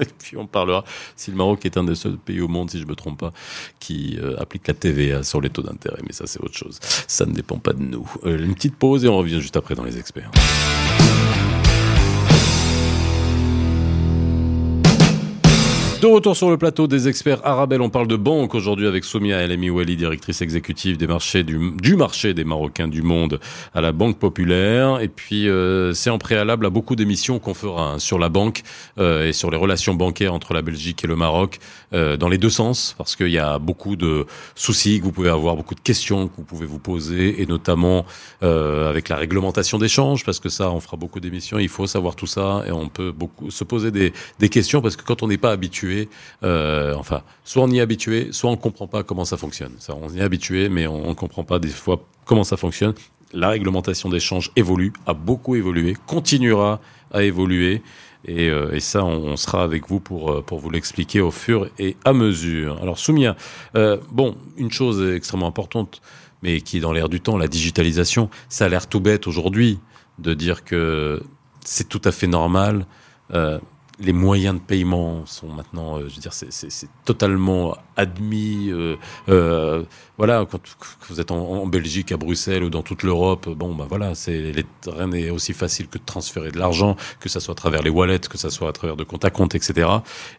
et 0.00 0.06
puis 0.18 0.36
on 0.36 0.46
parlera 0.46 0.84
si 1.16 1.30
le 1.30 1.36
Maroc 1.36 1.64
est 1.64 1.76
un 1.76 1.84
des 1.84 1.94
seuls 1.94 2.16
pays 2.16 2.40
au 2.40 2.48
monde, 2.48 2.70
si 2.70 2.78
je 2.78 2.86
me 2.86 2.94
trompe 2.94 3.18
pas, 3.20 3.32
qui 3.78 4.18
euh, 4.20 4.36
applique 4.38 4.66
la 4.68 4.74
TVA 4.74 5.22
sur 5.22 5.40
les 5.40 5.50
taux 5.50 5.62
d'intérêt. 5.62 6.00
Mais 6.06 6.12
ça, 6.12 6.26
c'est 6.26 6.40
autre 6.40 6.56
chose. 6.56 6.78
Ça 7.06 7.26
ne 7.26 7.32
dépend 7.32 7.58
pas 7.58 7.72
de 7.72 7.82
nous. 7.82 8.08
Euh, 8.24 8.44
une 8.44 8.54
petite 8.54 8.76
pause 8.76 9.04
et 9.04 9.08
on 9.08 9.16
revient 9.16 9.40
juste 9.40 9.56
après 9.56 9.74
dans 9.74 9.84
les 9.84 9.98
experts. 9.98 10.30
De 16.00 16.06
retour 16.06 16.34
sur 16.34 16.48
le 16.48 16.56
plateau 16.56 16.86
des 16.86 17.08
experts 17.08 17.40
Arabelle, 17.44 17.82
on 17.82 17.90
parle 17.90 18.06
de 18.06 18.16
banque 18.16 18.54
aujourd'hui 18.54 18.86
avec 18.86 19.04
Soumia 19.04 19.36
El 19.42 19.70
Wali, 19.70 19.96
directrice 19.96 20.40
exécutive 20.40 20.96
des 20.96 21.06
marchés 21.06 21.42
du, 21.42 21.72
du, 21.72 21.94
marché 21.94 22.32
des 22.32 22.42
Marocains 22.42 22.88
du 22.88 23.02
monde 23.02 23.38
à 23.74 23.82
la 23.82 23.92
Banque 23.92 24.18
Populaire. 24.18 25.00
Et 25.02 25.08
puis 25.08 25.46
euh, 25.46 25.92
c'est 25.92 26.08
en 26.08 26.16
préalable 26.16 26.64
à 26.64 26.70
beaucoup 26.70 26.96
d'émissions 26.96 27.38
qu'on 27.38 27.52
fera 27.52 27.92
hein, 27.92 27.98
sur 27.98 28.18
la 28.18 28.30
banque 28.30 28.62
euh, 28.98 29.28
et 29.28 29.34
sur 29.34 29.50
les 29.50 29.58
relations 29.58 29.92
bancaires 29.92 30.32
entre 30.32 30.54
la 30.54 30.62
Belgique 30.62 31.04
et 31.04 31.06
le 31.06 31.16
Maroc 31.16 31.58
euh, 31.92 32.16
dans 32.16 32.30
les 32.30 32.38
deux 32.38 32.48
sens, 32.48 32.94
parce 32.96 33.14
qu'il 33.14 33.28
y 33.28 33.38
a 33.38 33.58
beaucoup 33.58 33.96
de 33.96 34.24
soucis 34.54 35.00
que 35.00 35.04
vous 35.04 35.12
pouvez 35.12 35.28
avoir, 35.28 35.54
beaucoup 35.54 35.74
de 35.74 35.80
questions 35.80 36.28
que 36.28 36.36
vous 36.38 36.44
pouvez 36.44 36.64
vous 36.64 36.78
poser, 36.78 37.42
et 37.42 37.46
notamment 37.46 38.06
euh, 38.42 38.88
avec 38.88 39.10
la 39.10 39.16
réglementation 39.16 39.76
d'échange, 39.76 40.24
parce 40.24 40.40
que 40.40 40.48
ça, 40.48 40.70
on 40.70 40.80
fera 40.80 40.96
beaucoup 40.96 41.20
d'émissions. 41.20 41.58
Il 41.58 41.68
faut 41.68 41.86
savoir 41.86 42.16
tout 42.16 42.26
ça 42.26 42.62
et 42.66 42.72
on 42.72 42.88
peut 42.88 43.12
beaucoup 43.12 43.50
se 43.50 43.64
poser 43.64 43.90
des, 43.90 44.14
des 44.38 44.48
questions 44.48 44.80
parce 44.80 44.96
que 44.96 45.02
quand 45.02 45.22
on 45.22 45.28
n'est 45.28 45.36
pas 45.36 45.50
habitué 45.50 45.89
euh, 46.42 46.94
enfin, 46.96 47.22
soit 47.44 47.62
on 47.62 47.70
y 47.70 47.78
est 47.78 47.80
habitué, 47.80 48.28
soit 48.32 48.50
on 48.50 48.54
ne 48.54 48.60
comprend 48.60 48.86
pas 48.86 49.02
comment 49.02 49.24
ça 49.24 49.36
fonctionne. 49.36 49.72
Ça, 49.78 49.94
on 50.00 50.08
y 50.10 50.18
est 50.18 50.22
habitué, 50.22 50.68
mais 50.68 50.86
on 50.86 51.08
ne 51.08 51.14
comprend 51.14 51.44
pas 51.44 51.58
des 51.58 51.68
fois 51.68 52.04
comment 52.24 52.44
ça 52.44 52.56
fonctionne. 52.56 52.94
La 53.32 53.50
réglementation 53.50 54.08
d'échange 54.08 54.50
évolue, 54.56 54.92
a 55.06 55.14
beaucoup 55.14 55.54
évolué, 55.54 55.96
continuera 56.06 56.80
à 57.12 57.22
évoluer. 57.22 57.82
Et, 58.26 58.50
euh, 58.50 58.78
ça, 58.80 59.04
on, 59.04 59.36
sera 59.36 59.62
avec 59.62 59.88
vous 59.88 60.00
pour, 60.00 60.30
euh, 60.30 60.42
pour 60.42 60.58
vous 60.58 60.70
l'expliquer 60.70 61.20
au 61.20 61.30
fur 61.30 61.68
et 61.78 61.96
à 62.04 62.12
mesure. 62.12 62.78
Alors, 62.82 62.98
Soumia, 62.98 63.36
bon, 64.10 64.36
une 64.56 64.70
chose 64.70 65.14
extrêmement 65.14 65.46
importante, 65.46 66.02
mais 66.42 66.60
qui 66.60 66.78
est 66.78 66.80
dans 66.80 66.92
l'air 66.92 67.08
du 67.08 67.20
temps, 67.20 67.36
la 67.36 67.48
digitalisation, 67.48 68.30
ça 68.48 68.66
a 68.66 68.68
l'air 68.68 68.86
tout 68.86 69.00
bête 69.00 69.26
aujourd'hui 69.26 69.78
de 70.18 70.34
dire 70.34 70.64
que 70.64 71.22
c'est 71.64 71.88
tout 71.88 72.02
à 72.04 72.12
fait 72.12 72.26
normal. 72.26 72.86
Les 74.00 74.12
moyens 74.12 74.54
de 74.54 74.60
paiement 74.60 75.24
sont 75.26 75.48
maintenant, 75.48 75.98
euh, 75.98 76.08
je 76.08 76.14
veux 76.14 76.20
dire, 76.20 76.32
c'est 76.32 76.88
totalement 77.04 77.76
admis. 77.96 78.70
Euh, 78.70 78.96
euh, 79.28 79.84
voilà, 80.16 80.46
quand, 80.50 80.60
vous 81.08 81.20
êtes 81.20 81.30
en, 81.30 81.66
Belgique, 81.66 82.10
à 82.12 82.16
Bruxelles 82.16 82.64
ou 82.64 82.70
dans 82.70 82.82
toute 82.82 83.02
l'Europe, 83.02 83.48
bon, 83.50 83.74
bah 83.74 83.86
voilà, 83.88 84.14
c'est 84.14 84.52
rien 84.86 85.08
n'est 85.08 85.30
aussi 85.30 85.52
facile 85.52 85.88
que 85.88 85.98
de 85.98 86.04
transférer 86.04 86.50
de 86.50 86.58
l'argent, 86.58 86.96
que 87.20 87.28
ça 87.28 87.40
soit 87.40 87.52
à 87.52 87.56
travers 87.56 87.82
les 87.82 87.90
wallets, 87.90 88.20
que 88.20 88.38
ça 88.38 88.50
soit 88.50 88.70
à 88.70 88.72
travers 88.72 88.96
de 88.96 89.04
compte 89.04 89.24
à 89.24 89.30
compte, 89.30 89.54
etc. 89.54 89.88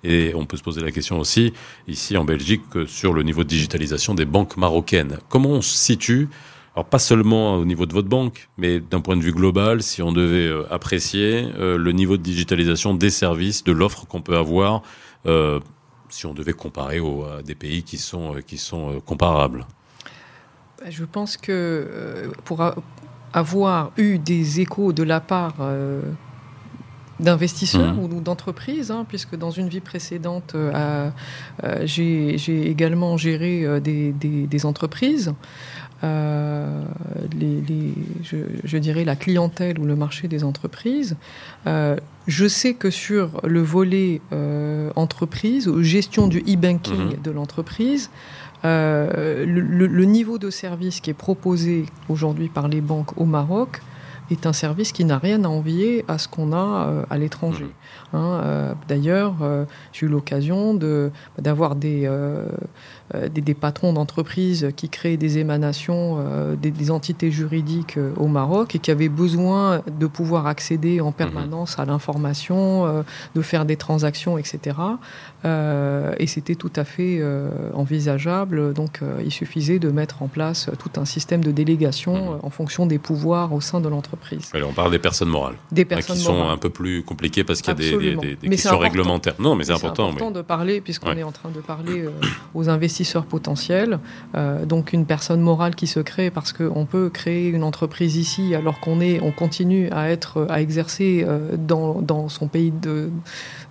Et 0.04 0.34
on 0.36 0.46
peut 0.46 0.58
se 0.58 0.64
poser 0.64 0.82
la 0.82 0.92
question 0.92 1.20
aussi 1.20 1.54
ici 1.88 2.18
en 2.18 2.24
Belgique 2.24 2.64
sur 2.88 3.14
le 3.14 3.24
niveau 3.24 3.44
de 3.44 3.50
digitalisation 3.50 4.16
des 4.16 4.26
banques 4.26 4.58
marocaines. 4.58 5.20
Comment 5.30 5.50
on 5.50 5.62
se 5.62 5.78
situe 5.78 6.30
alors 6.76 6.86
pas 6.86 7.00
seulement 7.00 7.56
au 7.56 7.66
niveau 7.66 7.86
de 7.86 7.94
votre 7.94 8.08
banque, 8.08 8.50
mais 8.58 8.80
d'un 8.80 9.02
point 9.02 9.18
de 9.18 9.22
vue 9.22 9.34
global, 9.34 9.84
si 9.84 10.02
on 10.02 10.14
devait 10.14 10.48
euh, 10.48 10.72
apprécier 10.72 11.50
euh, 11.60 11.78
le 11.78 11.92
niveau 11.92 12.16
de 12.16 12.24
digitalisation 12.24 12.94
des 12.94 13.10
services, 13.10 13.64
de 13.66 13.74
l'offre 13.74 14.08
qu'on 14.08 14.22
peut 14.22 14.38
avoir, 14.38 14.82
euh, 15.26 15.60
si 16.08 16.26
on 16.26 16.34
devait 16.34 16.54
comparer 16.54 17.00
à 17.00 17.42
des 17.42 17.56
pays 17.56 17.84
qui 17.84 17.98
sont, 17.98 18.36
qui 18.48 18.58
sont 18.58 19.02
comparables. 19.06 19.66
Bah, 20.80 20.90
je 20.90 21.04
pense 21.04 21.36
que 21.36 22.32
pour 22.46 22.64
avoir 23.34 23.92
eu 23.98 24.18
des 24.18 24.62
échos 24.62 24.94
de 24.94 25.04
la 25.04 25.20
part 25.20 25.56
d'investisseurs 27.22 27.94
mmh. 27.94 28.14
ou 28.14 28.22
d'entreprises, 28.22 28.92
hein, 28.92 29.06
puisque 29.08 29.38
dans 29.38 29.52
une 29.52 29.70
vie 29.70 29.80
précédente, 29.80 30.56
j'ai 31.84 32.70
également 32.70 33.18
géré 33.18 33.80
des, 33.82 34.12
des, 34.12 34.48
des 34.48 34.66
entreprises. 34.66 35.34
Euh, 36.04 36.84
les, 37.40 37.94
je, 38.24 38.78
dirais 38.78 39.06
la 39.06 39.16
clientèle 39.16 39.78
ou 39.78 39.86
le 39.86 39.96
marché 39.96 40.28
des 40.28 40.44
entreprises. 40.44 41.16
Euh, 41.68 41.96
je 42.26 42.48
sais 42.48 42.74
que 42.74 42.90
sur 42.90 43.40
le 43.44 43.62
volet 43.62 44.22
euh, 44.32 44.90
entreprise 44.96 45.68
ou 45.68 45.84
gestion 45.84 46.28
du 46.28 46.40
e-banking 46.40 47.18
mhm. 47.18 47.22
de 47.24 47.32
l'entreprise, 47.32 48.10
le, 48.64 49.44
le, 49.46 50.06
niveau 50.06 50.38
de 50.38 50.50
service 50.52 51.02
qui 51.02 51.10
est 51.10 51.16
proposé 51.16 51.86
aujourd'hui 52.10 52.48
par 52.48 52.68
les 52.68 52.82
banques 52.82 53.20
au 53.20 53.26
Maroc 53.26 53.82
est 54.32 54.46
un 54.46 54.54
service 54.54 54.92
qui 54.92 55.06
n'a 55.06 55.18
rien 55.18 55.44
à 55.44 55.48
envier 55.48 56.06
à 56.08 56.18
ce 56.18 56.28
qu'on 56.28 56.54
a 56.54 57.06
à 57.10 57.18
l'étranger. 57.18 57.66
Mhm. 58.14 58.20
Hein, 58.20 58.76
D'ailleurs, 58.88 59.36
j'ai 59.94 60.06
eu 60.06 60.10
l'occasion 60.10 60.80
d'avoir 61.38 61.76
des 61.76 62.10
euh, 63.16 63.30
des, 63.30 63.54
patrons 63.54 63.94
d'entreprises 63.94 64.70
qui 64.76 64.90
créent 64.90 65.18
des 65.18 65.38
émanations, 65.38 66.18
euh, 66.20 66.56
des, 66.56 66.92
entités 66.92 67.32
juridiques 67.32 67.98
euh, 67.98 68.14
au 68.18 68.28
Maroc 68.28 68.76
et 68.76 68.80
qui 68.80 68.92
avaient 68.92 69.10
besoin 69.10 69.82
de 70.00 70.08
pouvoir 70.08 70.48
accéder 70.48 71.02
en 71.02 71.12
permanence 71.12 71.80
à 71.80 71.86
l'information, 71.86 73.04
de 73.36 73.42
faire 73.42 73.66
des 73.66 73.76
transactions, 73.76 74.38
etc. 74.38 74.78
et 75.46 76.28
c'était 76.28 76.56
tout 76.56 76.72
à 76.76 76.84
fait 76.84 77.22
envisageable. 77.74 78.74
Donc 78.74 79.02
il 79.24 79.32
suffisait 79.32 79.80
de 79.80 79.90
mettre 79.90 80.24
en 80.24 80.28
place 80.28 80.70
tout 80.80 81.00
un 81.00 81.06
système 81.06 81.44
de 81.44 81.52
délégation 81.52 82.40
en 82.44 82.50
fonction 82.50 82.86
des 82.86 83.00
pouvoirs 83.00 83.54
au 83.54 83.62
sein 83.62 83.82
de 83.82 83.90
l'entreprise. 83.90 84.52
on 84.54 84.74
parle 84.74 84.92
des 84.92 85.00
personnes 85.00 85.30
morales. 85.30 85.56
Des 85.72 85.86
personnes 85.86 86.16
qui 86.16 86.22
sont 86.22 86.48
un 86.50 86.58
peu 86.58 86.70
plus 86.70 87.04
compliquées 87.04 87.44
parce 87.44 87.62
qu'il 87.62 87.74
y 87.74 88.14
a 88.14 88.16
des, 88.16 88.50
questions 88.50 88.78
réglementaires. 88.78 89.36
Non, 89.40 89.56
mais 89.56 89.66
c'est 89.66 89.74
important. 89.74 90.10
C'est 90.10 90.16
important 90.16 90.32
de 90.32 90.42
parler, 90.42 90.82
puisqu'on 90.82 91.16
est 91.18 91.24
en 91.24 91.32
train 91.32 91.50
de 91.50 91.60
parler 91.60 92.06
aux 92.54 92.70
investisseurs 92.70 93.01
potentiels. 93.26 94.00
Euh, 94.36 94.66
donc 94.66 94.94
une 94.94 95.06
personne 95.06 95.42
morale 95.42 95.76
qui 95.76 95.88
se 95.88 96.00
crée 96.00 96.30
parce 96.30 96.54
qu'on 96.54 96.86
peut 96.86 97.10
créer 97.10 97.50
une 97.50 97.64
entreprise 97.64 98.16
ici 98.16 98.56
alors 98.56 98.80
qu'on 98.80 99.02
est, 99.02 99.22
on 99.22 99.32
continue 99.32 99.90
à 99.92 100.10
être, 100.10 100.48
à 100.50 100.62
exercer 100.62 101.26
euh, 101.28 101.56
dans, 101.58 102.02
dans 102.02 102.30
son 102.30 102.48
pays 102.48 102.72
de 102.72 103.10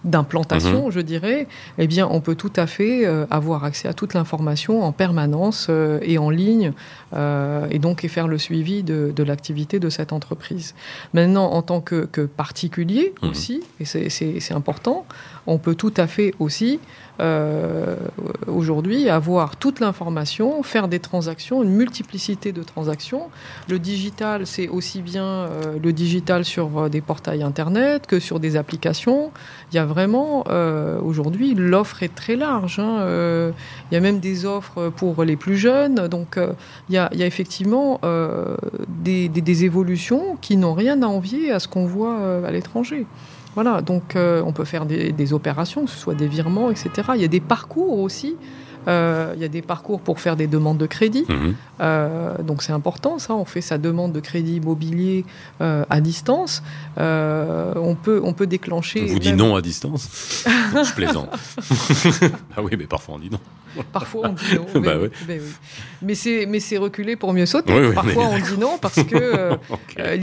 d'implantation, 0.02 0.86
mhm. 0.86 0.92
je 0.92 1.00
dirais, 1.00 1.46
eh 1.76 1.86
bien, 1.86 2.08
on 2.10 2.22
peut 2.22 2.34
tout 2.34 2.52
à 2.56 2.66
fait 2.66 3.06
euh, 3.06 3.26
avoir 3.30 3.64
accès 3.64 3.86
à 3.86 3.92
toute 3.92 4.14
l'information 4.14 4.82
en 4.82 4.92
permanence 4.92 5.70
et 6.00 6.16
en 6.16 6.30
ligne, 6.30 6.72
et 7.12 7.78
donc 7.78 8.02
et 8.02 8.08
faire 8.08 8.26
le 8.26 8.38
suivi 8.38 8.82
de, 8.82 9.12
de 9.14 9.22
l'activité 9.22 9.78
de 9.78 9.90
cette 9.90 10.14
entreprise. 10.14 10.74
Maintenant, 11.12 11.50
en 11.50 11.60
tant 11.60 11.82
que, 11.82 12.06
que 12.06 12.22
particulier 12.22 13.12
mhm. 13.22 13.30
aussi, 13.30 13.62
et 13.78 13.84
c'est 13.84 14.54
important, 14.54 15.04
on 15.46 15.58
peut 15.58 15.74
tout 15.74 15.92
à 15.98 16.06
fait 16.06 16.32
aussi 16.38 16.80
euh, 17.20 17.96
aujourd'hui 18.46 19.10
avoir 19.10 19.56
toute 19.56 19.78
l'information, 19.80 20.62
faire 20.62 20.88
des 20.88 21.00
transactions, 21.00 21.62
une 21.62 21.70
multiplicité 21.70 22.52
de 22.52 22.62
transactions. 22.62 23.28
Le 23.68 23.78
digital, 23.78 24.46
c'est 24.46 24.68
aussi 24.68 25.02
bien 25.02 25.24
euh, 25.24 25.78
le 25.82 25.92
digital 25.92 26.46
sur 26.46 26.78
euh, 26.78 26.88
des 26.88 27.02
portails 27.02 27.42
Internet 27.42 28.06
que 28.06 28.20
sur 28.20 28.40
des 28.40 28.56
applications. 28.56 29.32
Il 29.70 29.76
y 29.76 29.78
a 29.78 29.84
vraiment, 29.84 30.44
aujourd'hui, 31.04 31.54
l'offre 31.54 32.02
est 32.02 32.14
très 32.14 32.36
large. 32.36 32.78
Hein. 32.78 33.52
il 33.90 33.94
y 33.94 33.96
a 33.96 34.00
même 34.00 34.18
des 34.18 34.46
offres 34.46 34.90
pour 34.90 35.22
les 35.24 35.36
plus 35.36 35.56
jeunes. 35.56 36.08
Donc, 36.08 36.38
il 36.88 36.94
y, 36.94 36.98
a, 36.98 37.08
effectivement 37.12 38.00
des, 38.88 39.28
des, 39.28 39.64
évolutions 39.64 40.36
qui 40.40 40.56
n'ont 40.56 40.74
rien 40.74 41.02
à 41.02 41.06
envier 41.06 41.52
à 41.52 41.60
ce 41.60 41.68
qu'on 41.68 41.86
voit 41.86 42.44
à 42.44 42.50
l'étranger. 42.50 43.06
Voilà, 43.54 43.82
donc 43.82 44.16
euh, 44.16 44.42
on 44.44 44.52
peut 44.52 44.64
faire 44.64 44.86
des, 44.86 45.32
opérations, 45.32 45.84
que 45.84 45.90
ce 45.90 45.98
soit 45.98 46.14
des 46.14 46.28
virements, 46.28 46.70
etc. 46.70 46.90
Il 47.14 47.20
y 47.20 47.24
a 47.24 47.28
des 47.28 47.40
parcours 47.40 47.98
aussi. 47.98 48.36
Euh, 48.88 49.34
il 49.36 49.42
y 49.42 49.44
a 49.44 49.48
des 49.48 49.60
parcours 49.60 50.00
pour 50.00 50.20
faire 50.20 50.36
des 50.36 50.46
demandes 50.46 50.78
de 50.78 50.86
crédit. 50.86 51.26
Mhm. 51.28 51.54
Euh, 51.80 52.38
donc 52.42 52.62
c'est 52.62 52.72
important, 52.72 53.18
ça. 53.18 53.34
On 53.34 53.44
fait 53.44 53.60
sa 53.60 53.76
demande 53.76 54.12
de 54.12 54.20
crédit 54.20 54.56
immobilier 54.56 55.24
à 55.60 56.00
distance. 56.00 56.62
on, 56.96 57.96
peut, 58.02 58.20
on 58.24 58.32
peut 58.32 58.46
déclencher. 58.46 59.04
On 59.08 59.12
vous 59.12 59.18
dit 59.18 59.34
non 59.34 59.56
à 59.56 59.62
distance? 59.62 60.44
Je 60.46 60.94
plaisante. 60.94 61.28
ah 62.56 62.62
oui, 62.62 62.72
mais 62.78 62.86
parfois 62.86 63.16
on 63.16 63.18
dit 63.18 63.30
non. 63.30 63.40
Parfois 63.92 64.28
on 64.28 64.32
dit 64.32 64.54
non. 64.54 64.80
Bah 64.80 64.94
mais, 65.28 65.38
oui. 65.38 65.40
mais, 66.02 66.46
mais 66.46 66.60
c'est 66.60 66.78
reculé 66.78 67.16
pour 67.16 67.32
mieux 67.32 67.46
sauter. 67.46 67.74
Parfois 67.94 68.28
on 68.28 68.38
dit 68.38 68.58
non 68.58 68.78
parce 68.80 69.02
que 69.02 69.16
euh, 69.16 69.56
euh, 69.98 70.16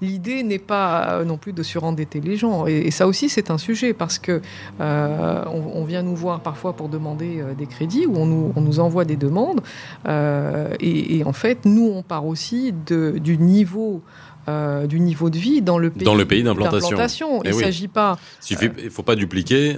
l'idée 0.00 0.42
n'est 0.42 0.58
pas 0.58 1.22
non 1.24 1.36
plus 1.36 1.52
de 1.52 1.62
surendetter 1.62 2.20
les 2.20 2.36
gens. 2.36 2.66
Et, 2.66 2.90
ça 2.90 3.06
aussi 3.06 3.28
c'est 3.28 3.50
un 3.50 3.58
sujet 3.58 3.92
parce 3.92 4.18
que 4.18 4.40
on, 4.80 5.84
vient 5.84 6.02
nous 6.02 6.16
voir 6.16 6.40
parfois 6.40 6.74
pour 6.74 6.88
demander 6.88 7.42
des 7.58 7.66
crédits 7.66 8.06
ou 8.06 8.16
on 8.16 8.26
nous, 8.26 8.52
on 8.56 8.60
nous 8.60 8.80
envoie 8.80 9.04
des 9.04 9.16
demandes. 9.16 9.60
Et, 10.08 11.18
et, 11.18 11.24
en 11.24 11.32
fait, 11.32 11.64
nous 11.64 11.92
on 11.94 12.02
part 12.02 12.26
aussi 12.26 12.72
de, 12.86 13.18
du 13.18 13.38
niveau 13.38 14.02
euh, 14.48 14.86
du 14.86 15.00
niveau 15.00 15.30
de 15.30 15.38
vie 15.38 15.62
dans 15.62 15.78
le 15.78 15.90
pays, 15.90 16.04
dans 16.04 16.14
le 16.14 16.26
pays 16.26 16.42
d'implantation. 16.42 17.40
Eh 17.44 17.48
il 17.48 17.56
ne 17.56 17.62
s'agit 17.62 17.88
pas. 17.88 18.18
Il 18.50 18.56
ne 18.84 18.90
faut 18.90 19.02
pas 19.02 19.16
dupliquer 19.16 19.76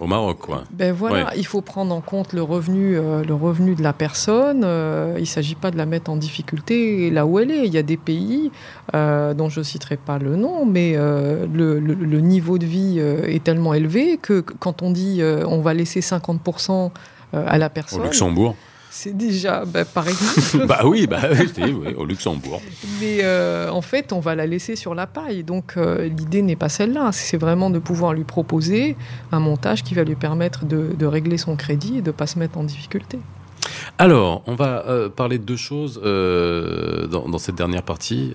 au 0.00 0.06
Maroc, 0.06 0.38
quoi. 0.40 0.64
Ben 0.72 0.92
voilà, 0.92 1.32
il 1.36 1.46
faut 1.46 1.60
prendre 1.60 1.94
en 1.94 2.00
compte 2.00 2.32
le 2.32 2.42
revenu, 2.42 2.96
euh, 2.96 3.22
le 3.22 3.34
revenu 3.34 3.74
de 3.74 3.82
la 3.82 3.92
personne. 3.92 4.62
Euh, 4.64 5.14
il 5.16 5.22
ne 5.22 5.26
s'agit 5.26 5.54
pas 5.54 5.70
de 5.70 5.76
la 5.76 5.86
mettre 5.86 6.10
en 6.10 6.16
difficulté 6.16 7.10
là 7.10 7.26
où 7.26 7.38
elle 7.38 7.50
est. 7.50 7.66
Il 7.66 7.72
y 7.72 7.78
a 7.78 7.82
des 7.82 7.96
pays 7.96 8.50
dont 8.92 9.48
je 9.48 9.60
ne 9.60 9.64
citerai 9.64 9.96
pas 9.96 10.18
le 10.18 10.36
nom, 10.36 10.64
mais 10.66 10.94
le, 10.96 11.78
le, 11.78 12.20
niveau 12.20 12.58
de 12.58 12.66
vie 12.66 12.98
est 12.98 13.44
tellement 13.44 13.74
élevé 13.74 14.18
que 14.20 14.40
quand 14.40 14.82
on 14.82 14.90
dit 14.90 15.20
on 15.22 15.60
va 15.60 15.74
laisser 15.74 16.00
50% 16.00 16.90
à 17.32 17.58
la 17.58 17.68
personne. 17.68 18.00
Au 18.00 18.04
Luxembourg. 18.04 18.56
C'est 18.90 19.16
déjà, 19.16 19.64
bah, 19.64 19.84
par 19.84 20.08
exemple. 20.08 20.66
bah 20.66 20.80
oui, 20.84 21.06
bah 21.06 21.20
oui, 21.30 21.94
au 21.96 22.04
Luxembourg. 22.04 22.60
Mais 23.00 23.18
euh, 23.22 23.70
en 23.70 23.82
fait, 23.82 24.12
on 24.12 24.20
va 24.20 24.34
la 24.34 24.46
laisser 24.46 24.76
sur 24.76 24.94
la 24.94 25.06
paille. 25.06 25.44
Donc 25.44 25.74
euh, 25.76 26.08
l'idée 26.08 26.42
n'est 26.42 26.56
pas 26.56 26.68
celle-là. 26.68 27.10
C'est 27.12 27.36
vraiment 27.36 27.70
de 27.70 27.78
pouvoir 27.78 28.14
lui 28.14 28.24
proposer 28.24 28.96
un 29.30 29.40
montage 29.40 29.82
qui 29.82 29.94
va 29.94 30.04
lui 30.04 30.14
permettre 30.14 30.64
de, 30.64 31.06
régler 31.06 31.38
son 31.38 31.56
crédit 31.56 31.98
et 31.98 32.02
de 32.02 32.08
ne 32.08 32.12
pas 32.12 32.26
se 32.26 32.38
mettre 32.38 32.58
en 32.58 32.64
difficulté. 32.64 33.18
Alors, 33.98 34.42
on 34.46 34.54
va 34.54 34.84
euh, 34.86 35.08
parler 35.08 35.38
de 35.38 35.44
deux 35.44 35.56
choses 35.56 36.00
dans, 36.02 37.28
dans, 37.28 37.38
cette 37.38 37.54
dernière 37.54 37.82
partie. 37.82 38.32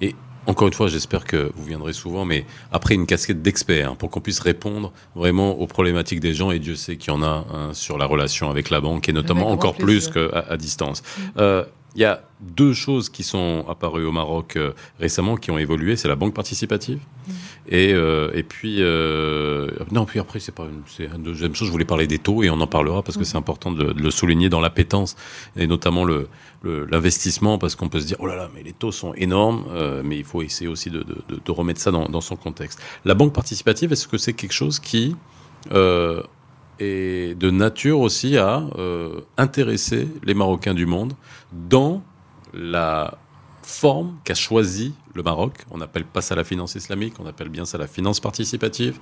et 0.00 0.14
encore 0.46 0.68
une 0.68 0.74
fois, 0.74 0.88
j'espère 0.88 1.24
que 1.24 1.52
vous 1.54 1.64
viendrez 1.64 1.92
souvent, 1.92 2.24
mais 2.24 2.44
après 2.72 2.94
une 2.94 3.06
casquette 3.06 3.42
d'expert, 3.42 3.92
hein, 3.92 3.96
pour 3.96 4.10
qu'on 4.10 4.20
puisse 4.20 4.40
répondre 4.40 4.92
vraiment 5.14 5.52
aux 5.52 5.66
problématiques 5.66 6.20
des 6.20 6.34
gens, 6.34 6.50
et 6.50 6.58
Dieu 6.58 6.74
sait 6.74 6.96
qu'il 6.96 7.12
y 7.12 7.16
en 7.16 7.22
a 7.22 7.46
hein, 7.52 7.70
sur 7.74 7.98
la 7.98 8.06
relation 8.06 8.50
avec 8.50 8.70
la 8.70 8.80
banque, 8.80 9.08
et 9.08 9.12
notamment 9.12 9.50
encore 9.50 9.76
plus 9.76 10.08
qu'à 10.08 10.44
à 10.48 10.56
distance. 10.56 11.02
Mm. 11.02 11.22
Euh, 11.38 11.64
il 11.94 12.02
y 12.02 12.04
a 12.04 12.22
deux 12.40 12.72
choses 12.72 13.08
qui 13.08 13.22
sont 13.22 13.64
apparues 13.68 14.04
au 14.04 14.12
Maroc 14.12 14.56
euh, 14.56 14.72
récemment, 14.98 15.36
qui 15.36 15.50
ont 15.50 15.58
évolué. 15.58 15.96
C'est 15.96 16.08
la 16.08 16.16
banque 16.16 16.34
participative. 16.34 16.98
Mm. 16.98 17.32
Et, 17.68 17.92
euh, 17.92 18.30
et 18.34 18.42
puis, 18.42 18.78
euh, 18.80 19.68
non, 19.92 20.04
puis 20.04 20.18
après, 20.18 20.40
c'est 20.40 20.54
pas 20.54 20.64
une, 20.64 20.82
c'est 20.86 21.04
une 21.04 21.22
deuxième 21.22 21.54
chose. 21.54 21.68
Je 21.68 21.72
voulais 21.72 21.84
parler 21.84 22.06
des 22.06 22.18
taux 22.18 22.42
et 22.42 22.50
on 22.50 22.60
en 22.60 22.66
parlera 22.66 23.02
parce 23.02 23.16
que 23.16 23.22
mm. 23.22 23.26
c'est 23.26 23.36
important 23.36 23.70
de, 23.70 23.92
de, 23.92 24.02
le 24.02 24.10
souligner 24.10 24.48
dans 24.48 24.60
l'appétence 24.60 25.16
et 25.56 25.66
notamment 25.66 26.04
le, 26.04 26.28
l'investissement 26.64 27.58
parce 27.58 27.76
qu'on 27.76 27.88
peut 27.88 28.00
se 28.00 28.06
dire, 28.06 28.16
oh 28.20 28.26
là 28.26 28.36
là, 28.36 28.50
mais 28.54 28.62
les 28.62 28.72
taux 28.72 28.92
sont 28.92 29.14
énormes, 29.14 29.64
euh, 29.70 30.02
mais 30.04 30.18
il 30.18 30.24
faut 30.24 30.42
essayer 30.42 30.68
aussi 30.68 30.90
de, 30.90 31.02
de, 31.02 31.40
de 31.44 31.52
remettre 31.52 31.80
ça 31.80 31.90
dans, 31.90 32.08
dans, 32.08 32.20
son 32.20 32.36
contexte. 32.36 32.80
La 33.04 33.14
banque 33.14 33.32
participative, 33.32 33.92
est-ce 33.92 34.08
que 34.08 34.18
c'est 34.18 34.32
quelque 34.32 34.52
chose 34.52 34.78
qui 34.78 35.14
euh, 35.72 36.22
est 36.78 37.38
de 37.38 37.50
nature 37.50 38.00
aussi 38.00 38.36
à 38.36 38.62
euh, 38.78 39.20
intéresser 39.36 40.08
les 40.22 40.34
Marocains 40.34 40.74
du 40.74 40.86
monde 40.86 41.14
dans 41.52 42.02
la 42.52 43.18
forme 43.62 44.18
qu'a 44.24 44.34
choisi 44.34 44.94
le 45.14 45.22
Maroc. 45.22 45.64
On 45.70 45.80
appelle 45.80 46.04
pas 46.04 46.20
ça 46.20 46.34
la 46.34 46.44
finance 46.44 46.74
islamique, 46.74 47.14
on 47.18 47.26
appelle 47.26 47.48
bien 47.48 47.64
ça 47.64 47.78
la 47.78 47.86
finance 47.86 48.20
participative. 48.20 48.98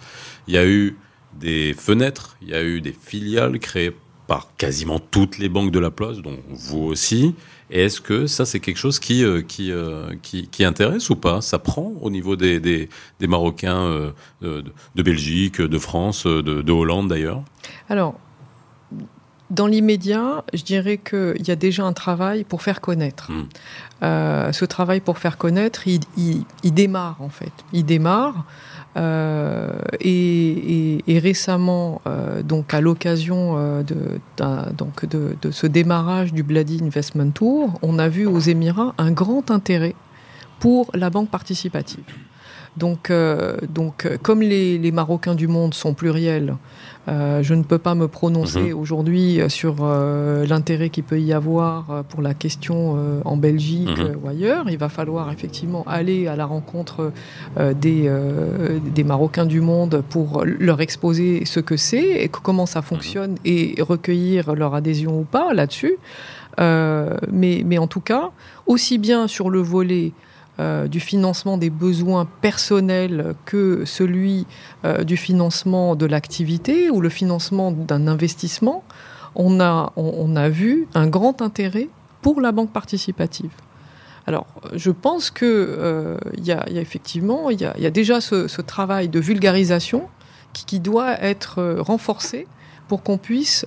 Il 0.46 0.54
y 0.54 0.58
a 0.58 0.66
eu 0.66 0.96
des 1.34 1.74
fenêtres, 1.74 2.36
il 2.42 2.48
y 2.48 2.54
a 2.54 2.62
eu 2.62 2.80
des 2.80 2.92
filiales 2.92 3.58
créées 3.58 3.96
par 4.30 4.46
quasiment 4.56 5.00
toutes 5.00 5.38
les 5.38 5.48
banques 5.48 5.72
de 5.72 5.80
la 5.80 5.90
place, 5.90 6.18
dont 6.18 6.38
vous 6.50 6.84
aussi. 6.84 7.34
Et 7.68 7.80
est-ce 7.80 8.00
que 8.00 8.28
ça, 8.28 8.46
c'est 8.46 8.60
quelque 8.60 8.76
chose 8.76 9.00
qui, 9.00 9.24
euh, 9.24 9.42
euh, 9.58 10.14
qui, 10.22 10.46
qui, 10.46 10.64
intéresse 10.64 11.10
ou 11.10 11.16
pas? 11.16 11.40
Ça 11.40 11.58
prend 11.58 11.94
au 12.00 12.10
niveau 12.10 12.36
des, 12.36 12.60
des, 12.60 12.88
Marocains 13.26 13.82
euh, 13.82 14.12
de, 14.40 15.02
Belgique, 15.02 15.60
de 15.60 15.78
France, 15.80 16.28
de, 16.28 16.70
Hollande 16.70 17.08
d'ailleurs? 17.08 17.42
Alors, 17.88 18.20
dans 19.50 19.66
l'immédiat, 19.66 20.44
je 20.54 20.62
dirais 20.62 20.98
qu'il 20.98 21.44
y 21.48 21.50
a 21.50 21.56
déjà 21.56 21.82
un 21.82 21.92
travail 21.92 22.44
pour 22.44 22.62
faire 22.62 22.80
connaître. 22.80 23.32
Hmm. 23.32 23.48
ce 24.00 24.64
travail 24.64 25.00
pour 25.00 25.18
faire 25.18 25.38
connaître, 25.38 25.88
il, 25.88 26.02
il, 26.16 26.72
démarre 26.72 27.16
en 27.18 27.30
fait. 27.30 27.52
Il 27.72 27.84
démarre. 27.84 28.44
Euh, 28.96 29.70
et, 30.00 31.18
récemment, 31.22 32.00
euh, 32.06 32.42
donc 32.42 32.74
à 32.74 32.80
l'occasion 32.80 33.56
euh, 33.56 33.82
de, 33.82 34.20
de, 35.36 35.50
ce 35.50 35.66
démarrage 35.66 36.32
du 36.32 36.42
Bloody 36.42 36.80
Investment 36.82 37.30
Tour, 37.30 37.78
on 37.82 37.98
a 37.98 38.08
vu 38.08 38.26
aux 38.26 38.38
Émirats 38.38 38.94
un 38.98 39.12
grand 39.12 39.50
intérêt 39.50 39.94
pour 40.58 40.90
la 40.94 41.10
banque 41.10 41.30
participative. 41.30 42.04
Donc, 42.76 43.12
donc 43.68 44.08
comme 44.22 44.42
les, 44.42 44.92
Marocains 44.92 45.34
du 45.34 45.48
monde 45.48 45.74
sont 45.74 45.92
pluriels, 45.92 46.56
euh, 47.08 47.42
je 47.42 47.54
ne 47.54 47.62
peux 47.62 47.78
pas 47.78 47.94
me 47.94 48.08
prononcer 48.08 48.72
mhm. 48.72 48.78
aujourd'hui 48.78 49.40
euh, 49.40 49.48
sur 49.48 49.76
euh, 49.80 50.46
l'intérêt 50.46 50.90
qu'il 50.90 51.04
peut 51.04 51.20
y 51.20 51.32
avoir 51.32 52.04
pour 52.04 52.20
la 52.20 52.34
question 52.34 53.20
en 53.24 53.36
Belgique 53.36 53.98
mhm. 53.98 54.16
ou 54.22 54.28
ailleurs. 54.28 54.68
Il 54.68 54.78
va 54.78 54.88
falloir 54.88 55.32
effectivement 55.32 55.84
aller 55.86 56.26
à 56.26 56.36
la 56.36 56.46
rencontre 56.46 57.12
des, 57.56 58.10
des 58.94 59.04
Marocains 59.04 59.46
du 59.46 59.60
monde 59.60 60.02
pour 60.08 60.44
leur 60.44 60.80
exposer 60.80 61.44
ce 61.44 61.60
que 61.60 61.76
c'est 61.76 62.22
et 62.22 62.28
comment 62.28 62.66
ça 62.66 62.82
fonctionne 62.82 63.32
mhm. 63.32 63.38
et 63.44 63.74
recueillir 63.80 64.54
leur 64.54 64.74
adhésion 64.74 65.18
ou 65.18 65.24
pas 65.24 65.52
là-dessus. 65.54 65.96
mais, 66.58 67.62
mais 67.64 67.78
en 67.78 67.86
tout 67.86 68.00
cas, 68.00 68.30
aussi 68.66 68.98
bien 68.98 69.28
sur 69.28 69.50
le 69.50 69.60
volet 69.60 70.12
euh, 70.60 70.88
du 70.88 71.00
financement 71.00 71.56
des 71.56 71.70
besoins 71.70 72.28
personnels 72.42 73.34
que 73.46 73.84
celui 73.86 74.46
euh, 74.84 75.04
du 75.04 75.16
financement 75.16 75.96
de 75.96 76.04
l'activité 76.04 76.90
ou 76.90 77.00
le 77.00 77.08
financement 77.08 77.72
d'un 77.72 78.06
investissement, 78.06 78.84
on 79.36 79.58
a, 79.58 80.48
vu 80.50 80.86
un 80.94 81.06
grand 81.06 81.40
intérêt 81.40 81.88
pour 82.20 82.42
la 82.42 82.52
banque 82.52 82.72
participative. 82.72 83.52
Alors, 84.26 84.46
je 84.74 84.90
pense 84.90 85.30
qu'il 85.30 85.46
euh, 85.48 86.18
y, 86.36 86.52
a 86.52 86.68
effectivement, 86.68 87.48
il 87.48 87.60
y 87.60 87.64
a, 87.64 87.90
déjà 87.90 88.20
ce, 88.20 88.60
travail 88.60 89.08
de 89.08 89.18
vulgarisation 89.18 90.08
qui, 90.52 90.78
doit 90.78 91.22
être 91.22 91.78
renforcé 91.78 92.46
pour 92.86 93.02
qu'on 93.02 93.16
puisse 93.16 93.64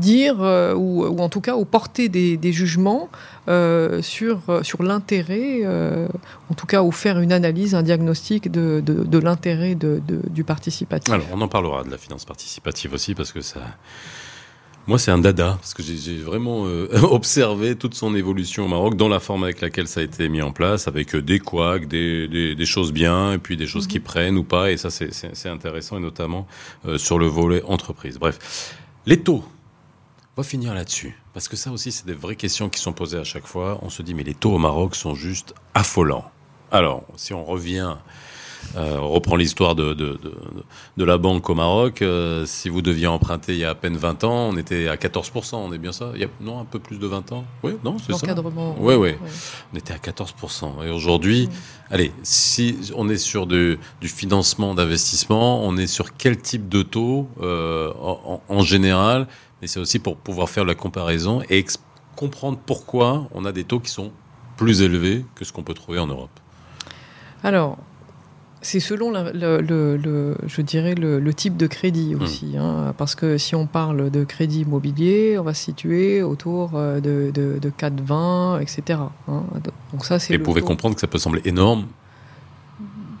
dire, 0.00 0.36
euh, 0.40 0.74
ou, 0.74 1.18
en 1.18 1.28
tout 1.28 1.40
cas, 1.40 1.56
ou 1.56 1.64
porter 1.64 2.08
des, 2.08 2.52
jugements 2.52 3.08
euh, 3.48 4.02
sur, 4.02 4.40
sur 4.62 4.82
l'intérêt, 4.82 5.66
en 6.50 6.54
tout 6.54 6.66
cas, 6.66 6.82
ou 6.82 6.92
faire 6.92 7.20
une 7.20 7.32
analyse, 7.32 7.74
un 7.74 7.82
diagnostic 7.82 8.50
de, 8.50 8.82
de, 8.84 9.18
l'intérêt 9.18 9.74
de, 9.74 10.00
du 10.30 10.44
participatif. 10.44 11.12
Alors, 11.12 11.26
on 11.32 11.40
en 11.40 11.48
parlera 11.48 11.84
de 11.84 11.90
la 11.90 11.98
finance 11.98 12.24
participative 12.24 12.92
aussi, 12.94 13.14
parce 13.14 13.32
que 13.32 13.40
ça. 13.40 13.60
Moi, 14.88 14.98
c'est 14.98 15.12
un 15.12 15.18
dada, 15.18 15.58
parce 15.60 15.74
que 15.74 15.82
j'ai 15.84 16.16
vraiment 16.16 16.64
observé 17.02 17.76
toute 17.76 17.94
son 17.94 18.16
évolution 18.16 18.64
au 18.64 18.68
Maroc, 18.68 18.96
dans 18.96 19.08
la 19.08 19.20
forme 19.20 19.44
avec 19.44 19.60
laquelle 19.60 19.86
ça 19.86 20.00
a 20.00 20.02
été 20.02 20.28
mis 20.28 20.42
en 20.42 20.50
place, 20.50 20.88
avec 20.88 21.14
des 21.14 21.38
couacs, 21.38 21.86
des, 21.86 22.56
des, 22.56 22.66
choses 22.66 22.92
bien, 22.92 23.34
et 23.34 23.38
puis 23.38 23.56
des 23.56 23.68
choses 23.68 23.86
qui 23.86 23.98
mhm. 23.98 24.04
prennent 24.04 24.36
ou 24.36 24.44
pas, 24.44 24.72
et 24.72 24.76
ça, 24.76 24.90
c'est 24.90 25.48
intéressant, 25.48 25.98
et 25.98 26.00
notamment 26.00 26.48
sur 26.96 27.18
le 27.18 27.26
volet 27.26 27.62
entreprise. 27.64 28.18
Bref, 28.18 28.74
les 29.06 29.22
taux. 29.22 29.44
On 30.36 30.42
va 30.42 30.48
finir 30.48 30.74
là-dessus. 30.74 31.18
Parce 31.34 31.48
que 31.48 31.56
ça 31.56 31.70
aussi, 31.72 31.92
c'est 31.92 32.06
des 32.06 32.14
vraies 32.14 32.36
questions 32.36 32.68
qui 32.68 32.80
sont 32.80 32.92
posées 32.92 33.18
à 33.18 33.24
chaque 33.24 33.46
fois. 33.46 33.78
On 33.82 33.90
se 33.90 34.02
dit, 34.02 34.14
mais 34.14 34.22
les 34.22 34.34
taux 34.34 34.54
au 34.54 34.58
Maroc 34.58 34.94
sont 34.94 35.14
juste 35.14 35.54
affolants. 35.74 36.30
Alors, 36.70 37.04
si 37.16 37.34
on 37.34 37.44
revient 37.44 37.96
euh, 38.76 38.96
on 38.98 39.10
reprend 39.10 39.36
l'histoire 39.36 39.74
de, 39.74 39.92
de, 39.92 40.18
de, 40.96 41.04
la 41.04 41.18
banque 41.18 41.48
au 41.50 41.54
Maroc. 41.54 42.02
Euh, 42.02 42.46
si 42.46 42.68
vous 42.68 42.82
deviez 42.82 43.06
emprunter 43.06 43.52
il 43.52 43.58
y 43.58 43.64
a 43.64 43.70
à 43.70 43.74
peine 43.74 43.96
20 43.96 44.24
ans, 44.24 44.48
on 44.50 44.56
était 44.56 44.88
à 44.88 44.96
14%, 44.96 45.56
on 45.56 45.72
est 45.72 45.78
bien 45.78 45.92
ça? 45.92 46.10
Il 46.14 46.20
y 46.20 46.24
a, 46.24 46.28
Non, 46.40 46.60
un 46.60 46.64
peu 46.64 46.78
plus 46.78 46.98
de 46.98 47.06
20 47.06 47.32
ans? 47.32 47.44
Oui, 47.62 47.72
non, 47.84 47.96
c'est 47.98 48.14
ça 48.14 48.34
Oui, 48.78 48.94
oui. 48.94 49.14
On 49.72 49.76
était 49.76 49.92
à 49.92 49.98
14%. 49.98 50.84
Et 50.86 50.90
aujourd'hui, 50.90 51.48
allez, 51.90 52.12
si 52.22 52.92
on 52.96 53.08
est 53.08 53.18
sur 53.18 53.46
du 53.46 53.78
financement 54.02 54.74
d'investissement, 54.74 55.64
on 55.64 55.76
est 55.76 55.86
sur 55.86 56.16
quel 56.16 56.38
type 56.38 56.68
de 56.68 56.82
taux 56.82 57.28
euh, 57.40 57.92
en, 58.48 58.62
général? 58.62 59.26
Et 59.60 59.66
c'est 59.66 59.80
aussi 59.80 59.98
pour 59.98 60.16
pouvoir 60.16 60.48
faire 60.48 60.64
la 60.64 60.74
comparaison 60.74 61.42
et 61.50 61.64
comprendre 62.16 62.58
pourquoi 62.64 63.28
on 63.32 63.44
a 63.44 63.52
des 63.52 63.64
taux 63.64 63.80
qui 63.80 63.90
sont 63.90 64.12
plus 64.56 64.82
élevés 64.82 65.24
que 65.34 65.44
ce 65.44 65.52
qu'on 65.52 65.62
peut 65.62 65.74
trouver 65.74 65.98
en 65.98 66.06
Europe. 66.06 66.30
Alors, 67.42 67.78
c'est 68.62 68.80
selon, 68.80 69.10
le, 69.10 70.36
je 70.46 70.62
dirais, 70.62 70.94
le, 70.94 71.34
type 71.34 71.56
de 71.56 71.66
crédit 71.66 72.14
hmm. 72.14 72.22
aussi. 72.22 72.56
Hein, 72.56 72.94
parce 72.96 73.14
que 73.14 73.36
si 73.36 73.54
on 73.54 73.66
parle 73.66 74.10
de 74.10 74.24
crédit 74.24 74.60
immobilier, 74.60 75.36
on 75.38 75.42
va 75.42 75.52
se 75.52 75.64
situer 75.64 76.22
autour 76.22 76.72
euh, 76.74 77.00
de, 77.00 77.32
de, 77.32 77.58
de 77.58 77.70
4,20, 77.70 78.62
etc. 78.62 79.00
Hein. 79.28 79.42
Donc 79.92 80.04
ça, 80.04 80.18
c'est. 80.18 80.34
Et 80.34 80.38
vous 80.38 80.44
pouvez 80.44 80.62
comprendre 80.62 80.94
que 80.94 81.00
ça 81.00 81.08
peut 81.08 81.18
sembler 81.18 81.42
énorme 81.44 81.86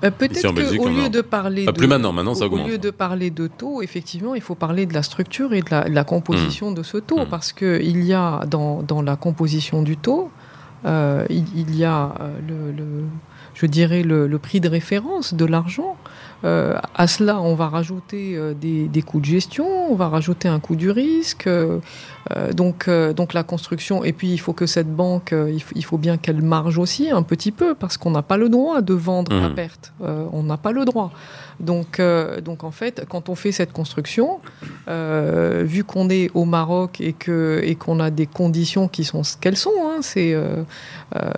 bah, 0.00 0.12
Peut-être 0.12 0.76
qu'au 0.76 0.88
lieu 0.88 1.08
de 1.08 1.20
parler 1.20 1.66
de, 1.66 1.70
plus 1.72 1.88
maintenant, 1.88 2.12
maintenant 2.12 2.34
ça 2.34 2.46
augmente. 2.46 2.66
Au 2.66 2.70
lieu 2.70 2.78
de 2.78 2.90
parler 2.90 3.30
de 3.30 3.48
taux, 3.48 3.82
effectivement, 3.82 4.36
il 4.36 4.42
faut 4.42 4.54
parler 4.54 4.86
de 4.86 4.94
la 4.94 5.02
structure 5.02 5.52
et 5.54 5.62
de 5.62 5.70
la, 5.70 6.04
composition 6.04 6.70
mmh. 6.70 6.74
de 6.74 6.82
ce 6.84 6.98
taux, 6.98 7.24
mmh. 7.24 7.28
parce 7.28 7.52
qu'il 7.52 8.04
y 8.04 8.12
a 8.12 8.44
dans, 8.46 8.82
dans, 8.82 9.02
la 9.02 9.16
composition 9.16 9.82
du 9.82 9.96
taux, 9.96 10.30
euh, 10.84 11.26
il, 11.30 11.76
y 11.76 11.84
a 11.84 12.14
le, 12.48 12.72
le, 12.72 13.04
je 13.54 13.66
dirais 13.66 14.02
le, 14.02 14.38
prix 14.38 14.60
de 14.60 14.68
référence 14.68 15.34
de 15.34 15.44
l'argent. 15.44 15.96
Euh, 16.44 16.76
à 16.94 17.06
cela, 17.06 17.40
on 17.40 17.54
va 17.54 17.68
rajouter 17.68 18.36
euh, 18.36 18.52
des, 18.52 18.88
des, 18.88 19.02
coûts 19.02 19.20
de 19.20 19.24
gestion, 19.24 19.92
on 19.92 19.94
va 19.94 20.08
rajouter 20.08 20.48
un 20.48 20.58
coût 20.58 20.74
du 20.74 20.90
risque. 20.90 21.46
Euh, 21.46 21.78
donc, 22.54 22.88
donc 22.88 23.32
la 23.34 23.42
construction. 23.42 24.04
Et 24.04 24.12
puis, 24.12 24.30
il 24.30 24.38
faut 24.38 24.52
que 24.52 24.66
cette 24.66 24.94
banque, 24.94 25.34
il, 25.74 25.84
faut, 25.84 25.98
bien 25.98 26.16
qu'elle 26.16 26.42
marge 26.42 26.78
aussi 26.78 27.10
un 27.10 27.22
petit 27.22 27.52
peu, 27.52 27.74
parce 27.74 27.96
qu'on 27.96 28.10
n'a 28.10 28.22
pas 28.22 28.36
le 28.36 28.48
droit 28.48 28.80
de 28.80 28.94
vendre 28.94 29.32
à 29.32 29.48
mmh. 29.48 29.54
perte. 29.54 29.92
on 30.00 30.42
n'a 30.42 30.56
pas 30.56 30.72
le 30.72 30.84
droit. 30.84 31.12
Donc, 31.60 32.00
donc, 32.44 32.64
en 32.64 32.70
fait, 32.70 33.04
quand 33.08 33.28
on 33.28 33.34
fait 33.34 33.52
cette 33.52 33.72
construction, 33.72 34.40
vu 34.86 35.84
qu'on 35.84 36.08
est 36.10 36.30
au 36.34 36.44
Maroc 36.44 37.00
et 37.00 37.12
que 37.12 37.60
et 37.62 37.74
qu'on 37.74 38.00
a 38.00 38.10
des 38.10 38.26
conditions 38.26 38.88
qui 38.88 39.04
sont 39.04 39.22
ce 39.22 39.36
qu'elles 39.36 39.56
sont, 39.56 39.74
hein, 39.84 39.98
c'est 40.00 40.36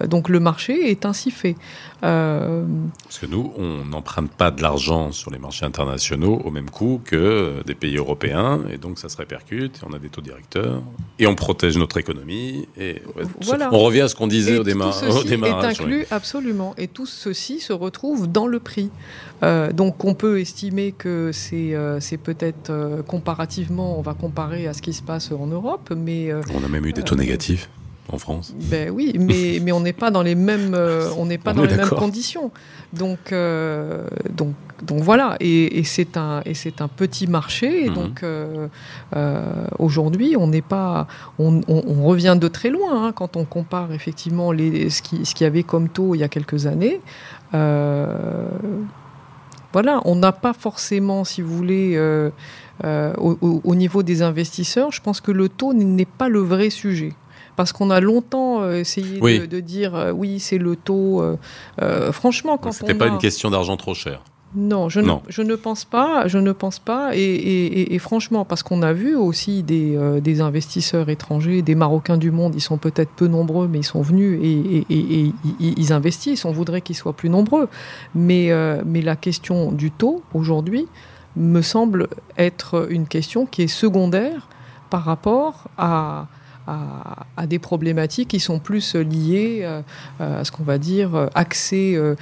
donc 0.08 0.28
le 0.28 0.40
marché 0.40 0.90
est 0.90 1.06
ainsi 1.06 1.30
fait. 1.30 1.56
Parce 2.00 3.18
que 3.20 3.26
nous, 3.26 3.52
on 3.56 3.84
n'emprunte 3.84 4.30
pas 4.30 4.50
de 4.50 4.62
l'argent 4.62 5.12
sur 5.12 5.30
les 5.30 5.38
marchés 5.38 5.64
internationaux 5.64 6.40
au 6.44 6.50
même 6.50 6.70
coût 6.70 7.00
que 7.04 7.62
des 7.66 7.74
pays 7.74 7.96
européens, 7.96 8.60
et 8.70 8.78
donc 8.78 8.98
ça 8.98 9.08
se 9.08 9.16
répercute, 9.16 9.78
et 9.78 9.86
on 9.88 9.92
a 9.94 9.98
des 9.98 10.08
taux 10.08 10.20
directeurs, 10.20 10.73
et 11.18 11.26
on 11.26 11.34
protège 11.34 11.78
notre 11.78 11.96
économie, 11.98 12.66
et 12.76 13.00
voilà. 13.40 13.68
on 13.72 13.78
revient 13.78 14.00
à 14.02 14.08
ce 14.08 14.16
qu'on 14.16 14.26
disait 14.26 14.58
au, 14.58 14.64
démarrage. 14.64 15.00
Tout 15.00 15.12
ceci 15.12 15.34
est 15.34 15.44
inclus, 15.44 16.06
absolument, 16.10 16.74
et 16.76 16.88
tout 16.88 17.06
ceci 17.06 17.60
se 17.60 17.72
retrouve 17.72 18.30
dans 18.30 18.46
le 18.46 18.58
prix. 18.58 18.90
Euh, 19.42 19.72
donc 19.72 20.04
on 20.04 20.14
peut 20.14 20.40
estimer 20.40 20.92
que 20.92 21.30
c'est 21.32 21.74
euh, 21.74 22.00
peut-être 22.22 22.70
euh, 22.70 23.02
comparativement, 23.02 23.98
on 23.98 24.02
va 24.02 24.14
comparer 24.14 24.66
à 24.66 24.72
ce 24.72 24.82
qui 24.82 24.92
se 24.92 25.02
passe 25.02 25.30
en 25.30 25.46
Europe, 25.46 25.92
mais... 25.96 26.32
on 26.32 26.64
a 26.64 26.68
même 26.68 26.86
eu 26.86 26.92
des 26.92 27.02
taux 27.02 27.16
négatifs 27.16 27.68
en 28.12 28.18
France. 28.18 28.54
Ben 28.58 28.90
oui, 28.90 29.14
mais, 29.18 29.60
mais 29.62 29.72
on 29.72 29.80
n'est 29.80 29.92
pas 29.92 30.10
dans 30.10 30.22
les 30.22 30.34
mêmes, 30.34 30.76
on 31.18 31.26
n'est 31.26 31.38
pas 31.38 31.52
dans 31.52 31.64
les 31.64 31.76
mêmes 31.76 31.88
conditions. 31.88 32.50
Donc, 32.94 33.32
euh, 33.32 34.06
donc, 34.30 34.54
donc 34.82 35.00
voilà, 35.00 35.36
et, 35.40 35.82
c'est 35.84 36.16
un, 36.16 36.42
et 36.44 36.54
c'est 36.54 36.80
un 36.80 36.88
petit 36.88 37.26
marché. 37.26 37.84
Et 37.86 37.88
mhm. 37.88 37.94
donc 37.94 38.22
euh, 38.22 38.68
euh, 39.16 39.66
aujourd'hui, 39.78 40.36
on 40.38 40.46
n'est 40.46 40.62
pas, 40.62 41.06
on, 41.38 41.60
revient 42.04 42.36
de 42.40 42.48
très 42.48 42.70
loin 42.70 43.06
hein, 43.06 43.12
quand 43.12 43.36
on 43.36 43.44
compare 43.44 43.92
effectivement 43.92 44.52
les, 44.52 44.90
ce 44.90 45.02
qui, 45.02 45.24
ce 45.24 45.34
qu'il 45.34 45.44
y 45.44 45.48
avait 45.48 45.62
comme 45.62 45.88
taux 45.88 46.14
il 46.14 46.18
y 46.18 46.24
a 46.24 46.28
quelques 46.28 46.66
années. 46.66 47.00
voilà, 49.72 50.00
on 50.04 50.14
n'a 50.14 50.32
pas 50.32 50.52
forcément, 50.52 51.24
si 51.24 51.42
vous 51.42 51.56
voulez, 51.56 51.98
au, 52.84 53.74
niveau 53.74 54.02
des 54.02 54.22
investisseurs, 54.22 54.92
je 54.92 55.00
pense 55.00 55.20
que 55.20 55.32
le 55.32 55.48
taux 55.48 55.72
n'est 55.74 56.04
pas 56.04 56.28
le 56.28 56.40
vrai 56.40 56.70
sujet 56.70 57.12
parce 57.56 57.72
qu'on 57.72 57.90
a 57.90 58.00
longtemps 58.00 58.62
euh, 58.62 58.80
essayé 58.80 59.20
de, 59.20 59.60
dire 59.60 59.94
euh, 59.94 60.12
oui, 60.12 60.40
c'est 60.40 60.58
le 60.58 60.76
taux. 60.76 61.22
Euh, 61.80 62.12
franchement, 62.12 62.58
quand 62.58 62.72
c'était 62.72 62.94
pas 62.94 63.06
une 63.06 63.18
question 63.18 63.50
d'argent 63.50 63.76
trop 63.76 63.94
cher. 63.94 64.20
Non, 64.56 64.88
je, 64.88 65.00
Ne, 65.00 65.14
je 65.28 65.42
ne 65.42 65.56
pense 65.56 65.84
pas. 65.84 66.28
Je 66.28 66.38
ne 66.38 66.52
pense 66.52 66.78
pas. 66.78 67.10
Et, 67.12 67.98
franchement, 67.98 68.44
parce 68.44 68.62
qu'on 68.62 68.82
a 68.82 68.92
vu 68.92 69.16
aussi 69.16 69.64
des, 69.64 69.98
des, 70.20 70.40
investisseurs 70.40 71.08
étrangers, 71.08 71.60
des 71.60 71.74
Marocains 71.74 72.18
du 72.18 72.30
monde, 72.30 72.54
ils 72.54 72.60
sont 72.60 72.78
peut-être 72.78 73.10
peu 73.10 73.26
nombreux, 73.26 73.66
mais 73.66 73.78
ils 73.78 73.84
sont 73.84 74.02
venus 74.02 74.38
et, 74.40 75.32
ils 75.58 75.92
investissent. 75.92 76.44
On 76.44 76.52
voudrait 76.52 76.82
qu'ils 76.82 76.94
soient 76.94 77.14
plus 77.14 77.30
nombreux. 77.30 77.68
Mais, 78.14 78.52
mais 78.86 79.02
la 79.02 79.16
question 79.16 79.72
du 79.72 79.90
taux, 79.90 80.22
aujourd'hui, 80.34 80.86
me 81.34 81.60
semble 81.60 82.06
être 82.38 82.86
une 82.90 83.08
question 83.08 83.46
qui 83.46 83.62
est 83.62 83.66
secondaire 83.66 84.46
par 84.88 85.02
rapport 85.02 85.64
à, 85.76 86.28
à, 86.66 87.46
des 87.46 87.58
problématiques 87.58 88.28
qui 88.28 88.40
sont 88.40 88.58
plus 88.58 88.94
liées 88.94 89.60
euh, 89.62 89.82
à 90.18 90.44
ce 90.44 90.50
qu'on 90.50 90.62
va 90.62 90.78
dire 90.78 91.14
euh, 91.14 91.26
accès, 91.34 91.94
euh, 91.94 92.14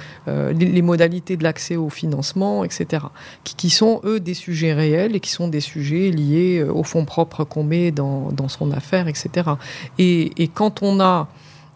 les, 0.53 0.81
modalités 0.81 1.37
de 1.37 1.43
l'accès 1.43 1.75
au 1.75 1.89
financement, 1.89 2.63
etc., 2.63 3.05
qui, 3.43 3.69
sont 3.69 4.01
eux 4.03 4.19
des 4.19 4.33
sujets 4.33 4.73
réels 4.73 5.15
et 5.15 5.19
qui 5.19 5.31
sont 5.31 5.47
des 5.47 5.61
sujets 5.61 6.11
liés 6.11 6.63
aux 6.63 6.83
fonds 6.83 7.05
propres 7.05 7.43
qu'on 7.43 7.63
met 7.63 7.91
dans, 7.91 8.47
son 8.49 8.71
affaire, 8.71 9.07
etc. 9.07 9.51
Et, 9.97 10.31
et 10.41 10.47
quand 10.49 10.83
on 10.83 10.99
a 10.99 11.27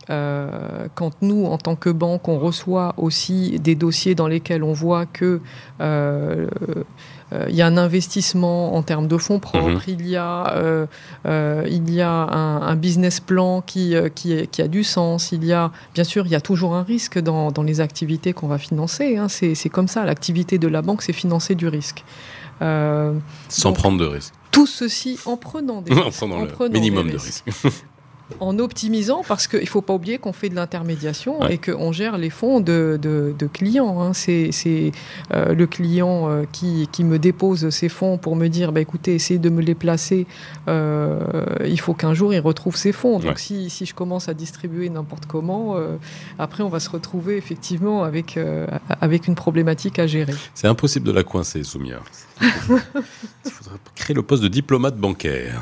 quand 0.08 1.12
nous, 1.22 1.46
en 1.46 1.58
tant 1.58 1.76
que 1.76 1.90
banque, 1.90 2.28
on 2.28 2.40
reçoit 2.40 2.94
aussi 2.98 3.60
des 3.60 3.76
dossiers 3.76 4.16
dans 4.16 4.28
lesquels 4.28 4.64
on 4.64 4.74
voit 4.74 5.06
que 5.06 5.42
euh, 7.34 7.46
il 7.50 7.56
y 7.56 7.62
a 7.62 7.68
un 7.68 7.78
investissement 7.78 8.76
en 8.76 8.84
termes 8.84 9.08
de 9.08 9.18
fonds 9.18 9.40
propres, 9.40 9.68
mhm. 9.68 9.82
il 10.00 10.08
y 10.08 10.16
a, 10.16 10.54
euh, 10.56 10.86
euh, 11.26 11.68
il 11.70 11.94
y 11.94 12.02
a 12.02 12.10
un, 12.10 12.76
business 12.76 13.20
plan 13.20 13.62
qui, 13.62 13.96
qui, 14.16 14.48
qui, 14.48 14.62
a 14.62 14.68
du 14.68 14.84
sens, 14.84 15.32
il 15.34 15.44
y 15.44 15.52
a, 15.52 15.72
bien 15.94 16.04
sûr, 16.04 16.26
il 16.26 16.32
y 16.32 16.36
a 16.36 16.42
toujours 16.42 16.76
un 16.76 16.84
risque 16.84 17.20
dans, 17.20 17.52
dans 17.52 17.64
les 17.64 17.82
activités 17.82 18.32
qu'on 18.34 18.48
va 18.48 18.58
financer. 18.58 19.18
Hein. 19.18 19.28
C'est 19.28 19.70
comme 19.70 19.88
ça, 19.88 20.06
l'activité 20.06 20.58
de 20.58 20.68
la 20.68 20.82
banque, 20.82 21.02
c'est 21.02 21.14
financer 21.14 21.56
du 21.56 21.68
risque. 21.68 22.06
Sans 22.62 23.74
prendre 23.74 23.98
de 23.98 24.06
risque. 24.06 24.34
Tout 24.52 24.68
ceci 24.68 25.20
en 25.26 25.36
prenant 25.36 25.82
des 25.82 25.94
risques. 26.02 26.24
en 26.24 26.46
prenant 26.46 26.72
minimum 26.72 27.10
de 27.10 27.18
risque. 27.18 27.44
en 28.40 28.60
optimisant, 28.60 29.24
parce 29.28 29.48
qu'il 29.48 29.62
ne 29.62 29.66
faut 29.66 29.82
pas 29.82 29.94
oublier 29.94 30.18
qu'on 30.18 30.34
fait 30.34 30.50
de 30.50 30.56
l'intermédiation 30.56 31.48
et 31.48 31.58
qu'on 31.58 31.92
gère 31.92 32.18
les 32.18 32.30
fonds 32.30 32.60
de, 32.60 33.00
de, 33.02 33.48
clients. 33.48 34.02
Hein. 34.02 34.14
C'est 34.14 34.92
euh, 35.32 35.54
le 35.54 35.68
client 35.68 36.30
euh, 36.30 36.44
qui, 36.52 36.90
qui, 36.92 37.04
me 37.04 37.20
dépose 37.20 37.70
ses 37.70 37.90
fonds 37.90 38.18
pour 38.18 38.36
me 38.36 38.48
dire, 38.48 38.72
bah, 38.72 38.82
écoutez, 38.82 39.16
essayez 39.16 39.40
de 39.40 39.50
me 39.50 39.62
les 39.62 39.76
placer, 39.76 40.28
euh, 40.68 41.20
il 41.66 41.80
faut 41.80 41.94
qu'un 41.94 42.14
jour 42.14 42.34
il 42.34 42.40
retrouve 42.40 42.76
ses 42.76 42.92
fonds. 42.92 43.20
Donc 43.20 43.40
si, 43.40 43.70
si, 43.70 43.86
je 43.86 43.96
commence 43.96 44.28
à 44.28 44.34
distribuer 44.34 44.90
n'importe 44.90 45.26
comment, 45.26 45.78
après 46.38 46.64
on 46.64 46.70
va 46.70 46.80
se 46.80 46.90
retrouver 46.90 47.38
effectivement 47.38 48.04
avec, 48.04 48.38
avec 49.02 49.28
une 49.28 49.36
problématique 49.36 50.00
à 50.00 50.08
gérer. 50.08 50.34
C'est 50.54 50.68
impossible 50.68 51.08
de 51.08 51.12
la 51.12 51.24
coincer, 51.24 51.64
Soumia. 51.64 52.00
il 52.42 53.52
faudrait 53.52 53.80
créer 53.96 54.16
le 54.16 54.22
poste 54.22 54.44
de 54.44 54.48
diplomate 54.48 54.98
bancaire. 54.98 55.62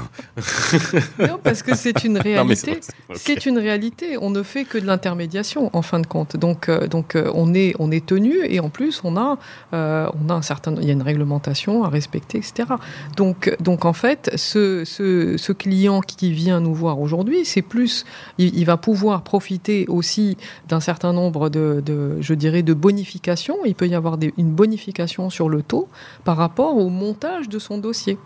non, 1.19 1.39
parce 1.41 1.63
que 1.63 1.75
c'est 1.75 2.03
une 2.03 2.17
réalité 2.17 2.54
c'est 3.15 3.45
une 3.45 3.57
réalité. 3.57 4.17
On 4.19 4.29
ne 4.29 4.43
fait 4.43 4.65
que 4.65 4.77
de 4.77 4.85
l'intermédiation 4.85 5.69
en 5.73 5.81
fin 5.81 5.99
de 5.99 6.07
compte. 6.07 6.37
Donc, 6.37 6.69
euh, 6.69 6.87
donc 6.87 7.15
euh, 7.15 7.31
on 7.33 7.53
est 7.53 7.75
on 7.79 7.91
est 7.91 8.05
tenu 8.05 8.37
et 8.45 8.59
en 8.59 8.69
plus 8.69 9.01
on 9.03 9.17
a 9.17 9.37
euh, 9.73 10.09
on 10.19 10.29
a 10.29 10.33
un 10.33 10.41
certain 10.41 10.75
il 10.75 10.85
y 10.85 10.89
a 10.89 10.93
une 10.93 11.01
réglementation 11.01 11.83
à 11.83 11.89
respecter, 11.89 12.37
etc. 12.37 12.69
Donc 13.17 13.55
donc 13.59 13.85
en 13.85 13.93
fait 13.93 14.31
ce, 14.35 14.83
ce, 14.85 15.37
ce 15.37 15.51
client 15.51 16.01
qui 16.01 16.31
vient 16.31 16.59
nous 16.59 16.73
voir 16.73 16.99
aujourd'hui, 16.99 17.45
c'est 17.45 17.61
plus 17.61 18.05
il, 18.37 18.65
va 18.65 18.77
pouvoir 18.77 19.21
profiter 19.21 19.85
aussi 19.87 20.37
d'un 20.67 20.79
certain 20.79 21.13
nombre 21.13 21.49
de, 21.49 21.83
de, 21.85 22.17
je 22.19 22.33
dirais 22.33 22.63
de 22.63 22.73
bonifications. 22.73 23.57
Il 23.65 23.75
peut 23.75 23.87
y 23.87 23.95
avoir 23.95 24.17
des, 24.17 24.33
une 24.37 24.51
bonification 24.51 25.29
sur 25.29 25.49
le 25.49 25.61
taux 25.61 25.87
par 26.23 26.37
rapport 26.37 26.77
au 26.77 26.89
montage 26.89 27.49
de 27.49 27.59
son 27.59 27.77
dossier. 27.77 28.17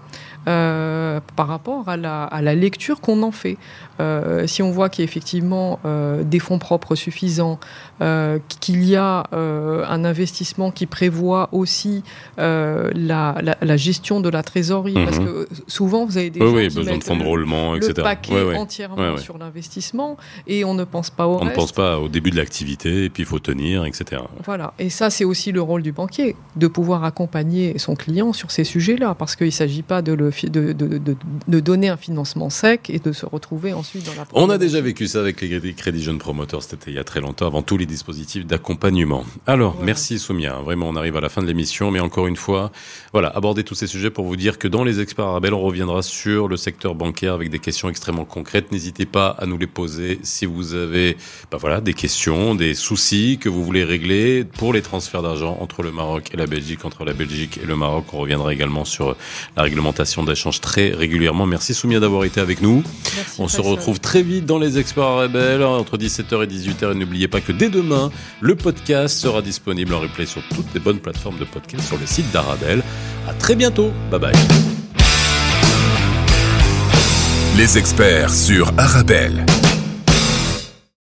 Par 0.46 1.48
rapport 1.48 1.90
à 1.90 1.98
la, 1.98 2.24
à 2.24 2.42
la 2.42 2.56
lecture 2.56 3.02
qu'on 3.02 3.22
en 3.24 3.32
fait. 3.32 3.58
Euh, 4.00 4.19
si 4.48 4.62
on 4.62 4.72
voit 4.72 4.90
qu'il 4.90 5.04
y 5.04 5.08
a 5.08 5.10
effectivement 5.10 5.80
euh, 5.86 6.24
des 6.24 6.40
fonds 6.40 6.60
propres 6.60 6.96
suffisants, 6.96 7.60
qu'il 8.62 8.86
y 8.86 8.96
a 8.96 9.24
un 9.32 10.06
investissement 10.06 10.72
qui 10.72 10.86
prévoit 10.86 11.50
aussi 11.52 12.04
la, 12.38 13.36
la, 13.62 13.78
gestion 13.78 14.22
de 14.22 14.30
la 14.30 14.42
trésorerie, 14.42 14.94
parce 14.94 15.20
mhm. 15.20 15.26
que 15.26 15.48
souvent 15.68 16.06
vous 16.06 16.18
avez 16.18 16.30
des 16.30 16.42
oui, 16.42 16.70
besoin 16.70 16.98
de 16.98 17.04
fonds 17.04 17.18
de 17.18 17.24
roulement, 17.24 17.76
etc. 17.76 17.94
Le 17.98 18.04
paquet 18.04 18.56
entièrement 18.56 19.18
sur 19.18 19.38
l'investissement 19.38 20.18
et 20.48 20.64
on 20.64 20.74
ne 20.74 20.84
pense 20.84 21.10
pas 21.10 21.28
au 21.28 21.40
On 21.42 21.46
ne 21.46 21.52
pense 21.52 21.72
pas 21.72 22.00
au 22.00 22.08
début 22.08 22.32
de 22.32 22.38
l'activité 22.38 23.06
et 23.06 23.10
puis 23.10 23.24
il 23.24 23.26
faut 23.26 23.40
tenir, 23.40 23.86
etc. 23.86 24.22
Voilà, 24.46 24.74
et 24.80 24.90
ça 24.90 25.10
c'est 25.10 25.26
aussi 25.26 25.52
le 25.52 25.62
rôle 25.62 25.82
du 25.82 25.92
banquier, 25.92 26.36
de 26.56 26.68
pouvoir 26.68 27.04
accompagner 27.04 27.78
son 27.78 27.96
client 27.96 28.34
sur 28.34 28.52
ces 28.52 28.64
sujets-là, 28.64 29.16
parce 29.16 29.36
qu'il 29.36 29.48
ne 29.48 29.52
s'agit 29.52 29.84
pas 29.84 30.02
de 30.02 30.14
le 30.14 30.32
de, 30.50 30.74
de, 30.74 31.60
donner 31.60 31.90
un 31.90 31.98
financement 31.98 32.50
sec 32.50 32.90
et 32.90 33.00
de 33.00 33.12
se 33.12 33.26
retrouver 33.26 33.74
ensuite 33.74 34.09
dans 34.10 34.22
la. 34.22 34.28
On 34.34 34.50
a 34.50 34.58
déjà 34.58 34.82
vécu 34.82 35.08
ça 35.08 35.20
avec 35.20 35.42
les 35.42 35.74
crédits 35.74 36.04
jeunes 36.04 36.20
promoteurs, 36.20 36.64
c'était 36.64 36.92
il 36.92 36.96
y 36.96 37.00
a 37.00 37.04
très 37.04 37.22
longtemps, 37.22 37.48
avant 37.48 37.62
tous 37.62 37.78
les 37.78 37.86
dispositifs 37.86 38.46
d'accompagnement. 38.46 39.26
Alors, 39.48 39.78
merci 39.82 40.20
Soumia, 40.20 40.60
vraiment 40.60 40.88
on 40.90 40.96
arrive 40.96 41.18
à 41.18 41.22
la 41.22 41.30
fin 41.30 41.42
de 41.42 41.48
l'émission, 41.48 41.92
mais 41.92 42.00
encore 42.00 42.28
une 42.28 42.36
fois, 42.36 42.72
voilà, 43.14 43.30
aborder 43.30 43.64
tous 43.64 43.76
ces 43.76 43.88
sujets 43.88 44.10
pour 44.10 44.26
vous 44.26 44.36
dire 44.36 44.58
que 44.58 44.68
dans 44.68 44.84
les 44.84 45.00
experts 45.00 45.26
arabes, 45.26 45.48
on 45.52 45.60
reviendra 45.60 46.02
sur 46.02 46.48
le 46.48 46.58
secteur 46.58 46.96
bancaire 46.96 47.34
avec 47.34 47.50
des 47.50 47.60
questions 47.60 47.90
extrêmement 47.90 48.26
concrètes. 48.26 48.72
N'hésitez 48.72 49.06
pas 49.06 49.30
à 49.40 49.46
nous 49.46 49.58
les 49.58 49.68
poser 49.68 50.20
si 50.24 50.46
vous 50.46 50.76
avez 50.76 51.18
bah 51.52 51.58
voilà, 51.60 51.82
des 51.82 51.94
questions, 51.94 52.56
des 52.56 52.74
soucis 52.76 53.38
que 53.40 53.50
vous 53.50 53.64
voulez 53.64 53.84
régler 53.84 54.44
pour 54.44 54.74
les 54.74 54.82
transferts 54.82 55.22
d'argent 55.22 55.58
entre 55.60 55.82
le 55.82 55.92
Maroc 55.92 56.30
et 56.34 56.38
la 56.38 56.46
Belgique, 56.46 56.86
entre 56.86 57.06
la 57.06 57.14
Belgique 57.14 57.60
et 57.62 57.66
le 57.66 57.76
Maroc. 57.76 58.06
On 58.14 58.18
reviendra 58.20 58.54
également 58.54 58.86
sur 58.86 59.16
la 59.56 59.64
réglementation 59.64 60.24
d'échange 60.24 60.62
très 60.62 60.92
régulièrement. 60.92 61.46
Merci 61.46 61.74
Soumia 61.74 62.00
d'avoir 62.00 62.26
été 62.26 62.40
avec 62.40 62.62
nous. 62.62 62.84
On 63.38 63.48
se 63.48 63.62
retrouve 63.62 63.99
très 64.00 64.22
vite 64.22 64.46
dans 64.46 64.60
les 64.60 64.78
experts 64.78 65.04
Arabelle 65.04 65.64
entre 65.64 65.98
17h 65.98 66.44
et 66.44 66.48
18h. 66.48 66.92
Et 66.92 66.96
n'oubliez 66.96 67.28
pas 67.28 67.42
que 67.42 67.52
dès 67.52 67.70
demain, 67.70 68.12
le 68.42 68.56
podcast 68.56 69.18
sera 69.18 69.42
disponible 69.42 69.94
en 69.94 70.00
replay 70.00 70.26
sur 70.26 70.42
toutes 70.56 70.74
les 70.74 70.80
bonnes 70.80 71.00
plateformes 71.00 71.38
de 71.38 71.46
podcast 71.46 71.88
sur 71.88 71.98
le 71.98 72.06
site 72.06 72.32
d'Arabelle. 72.32 72.84
À 73.28 73.34
très 73.34 73.56
bientôt. 73.56 73.92
Bye 74.12 74.20
bye. 74.20 74.34
Les 77.58 77.78
experts 77.78 78.34
sur 78.34 78.72
Arabelle. 78.78 79.46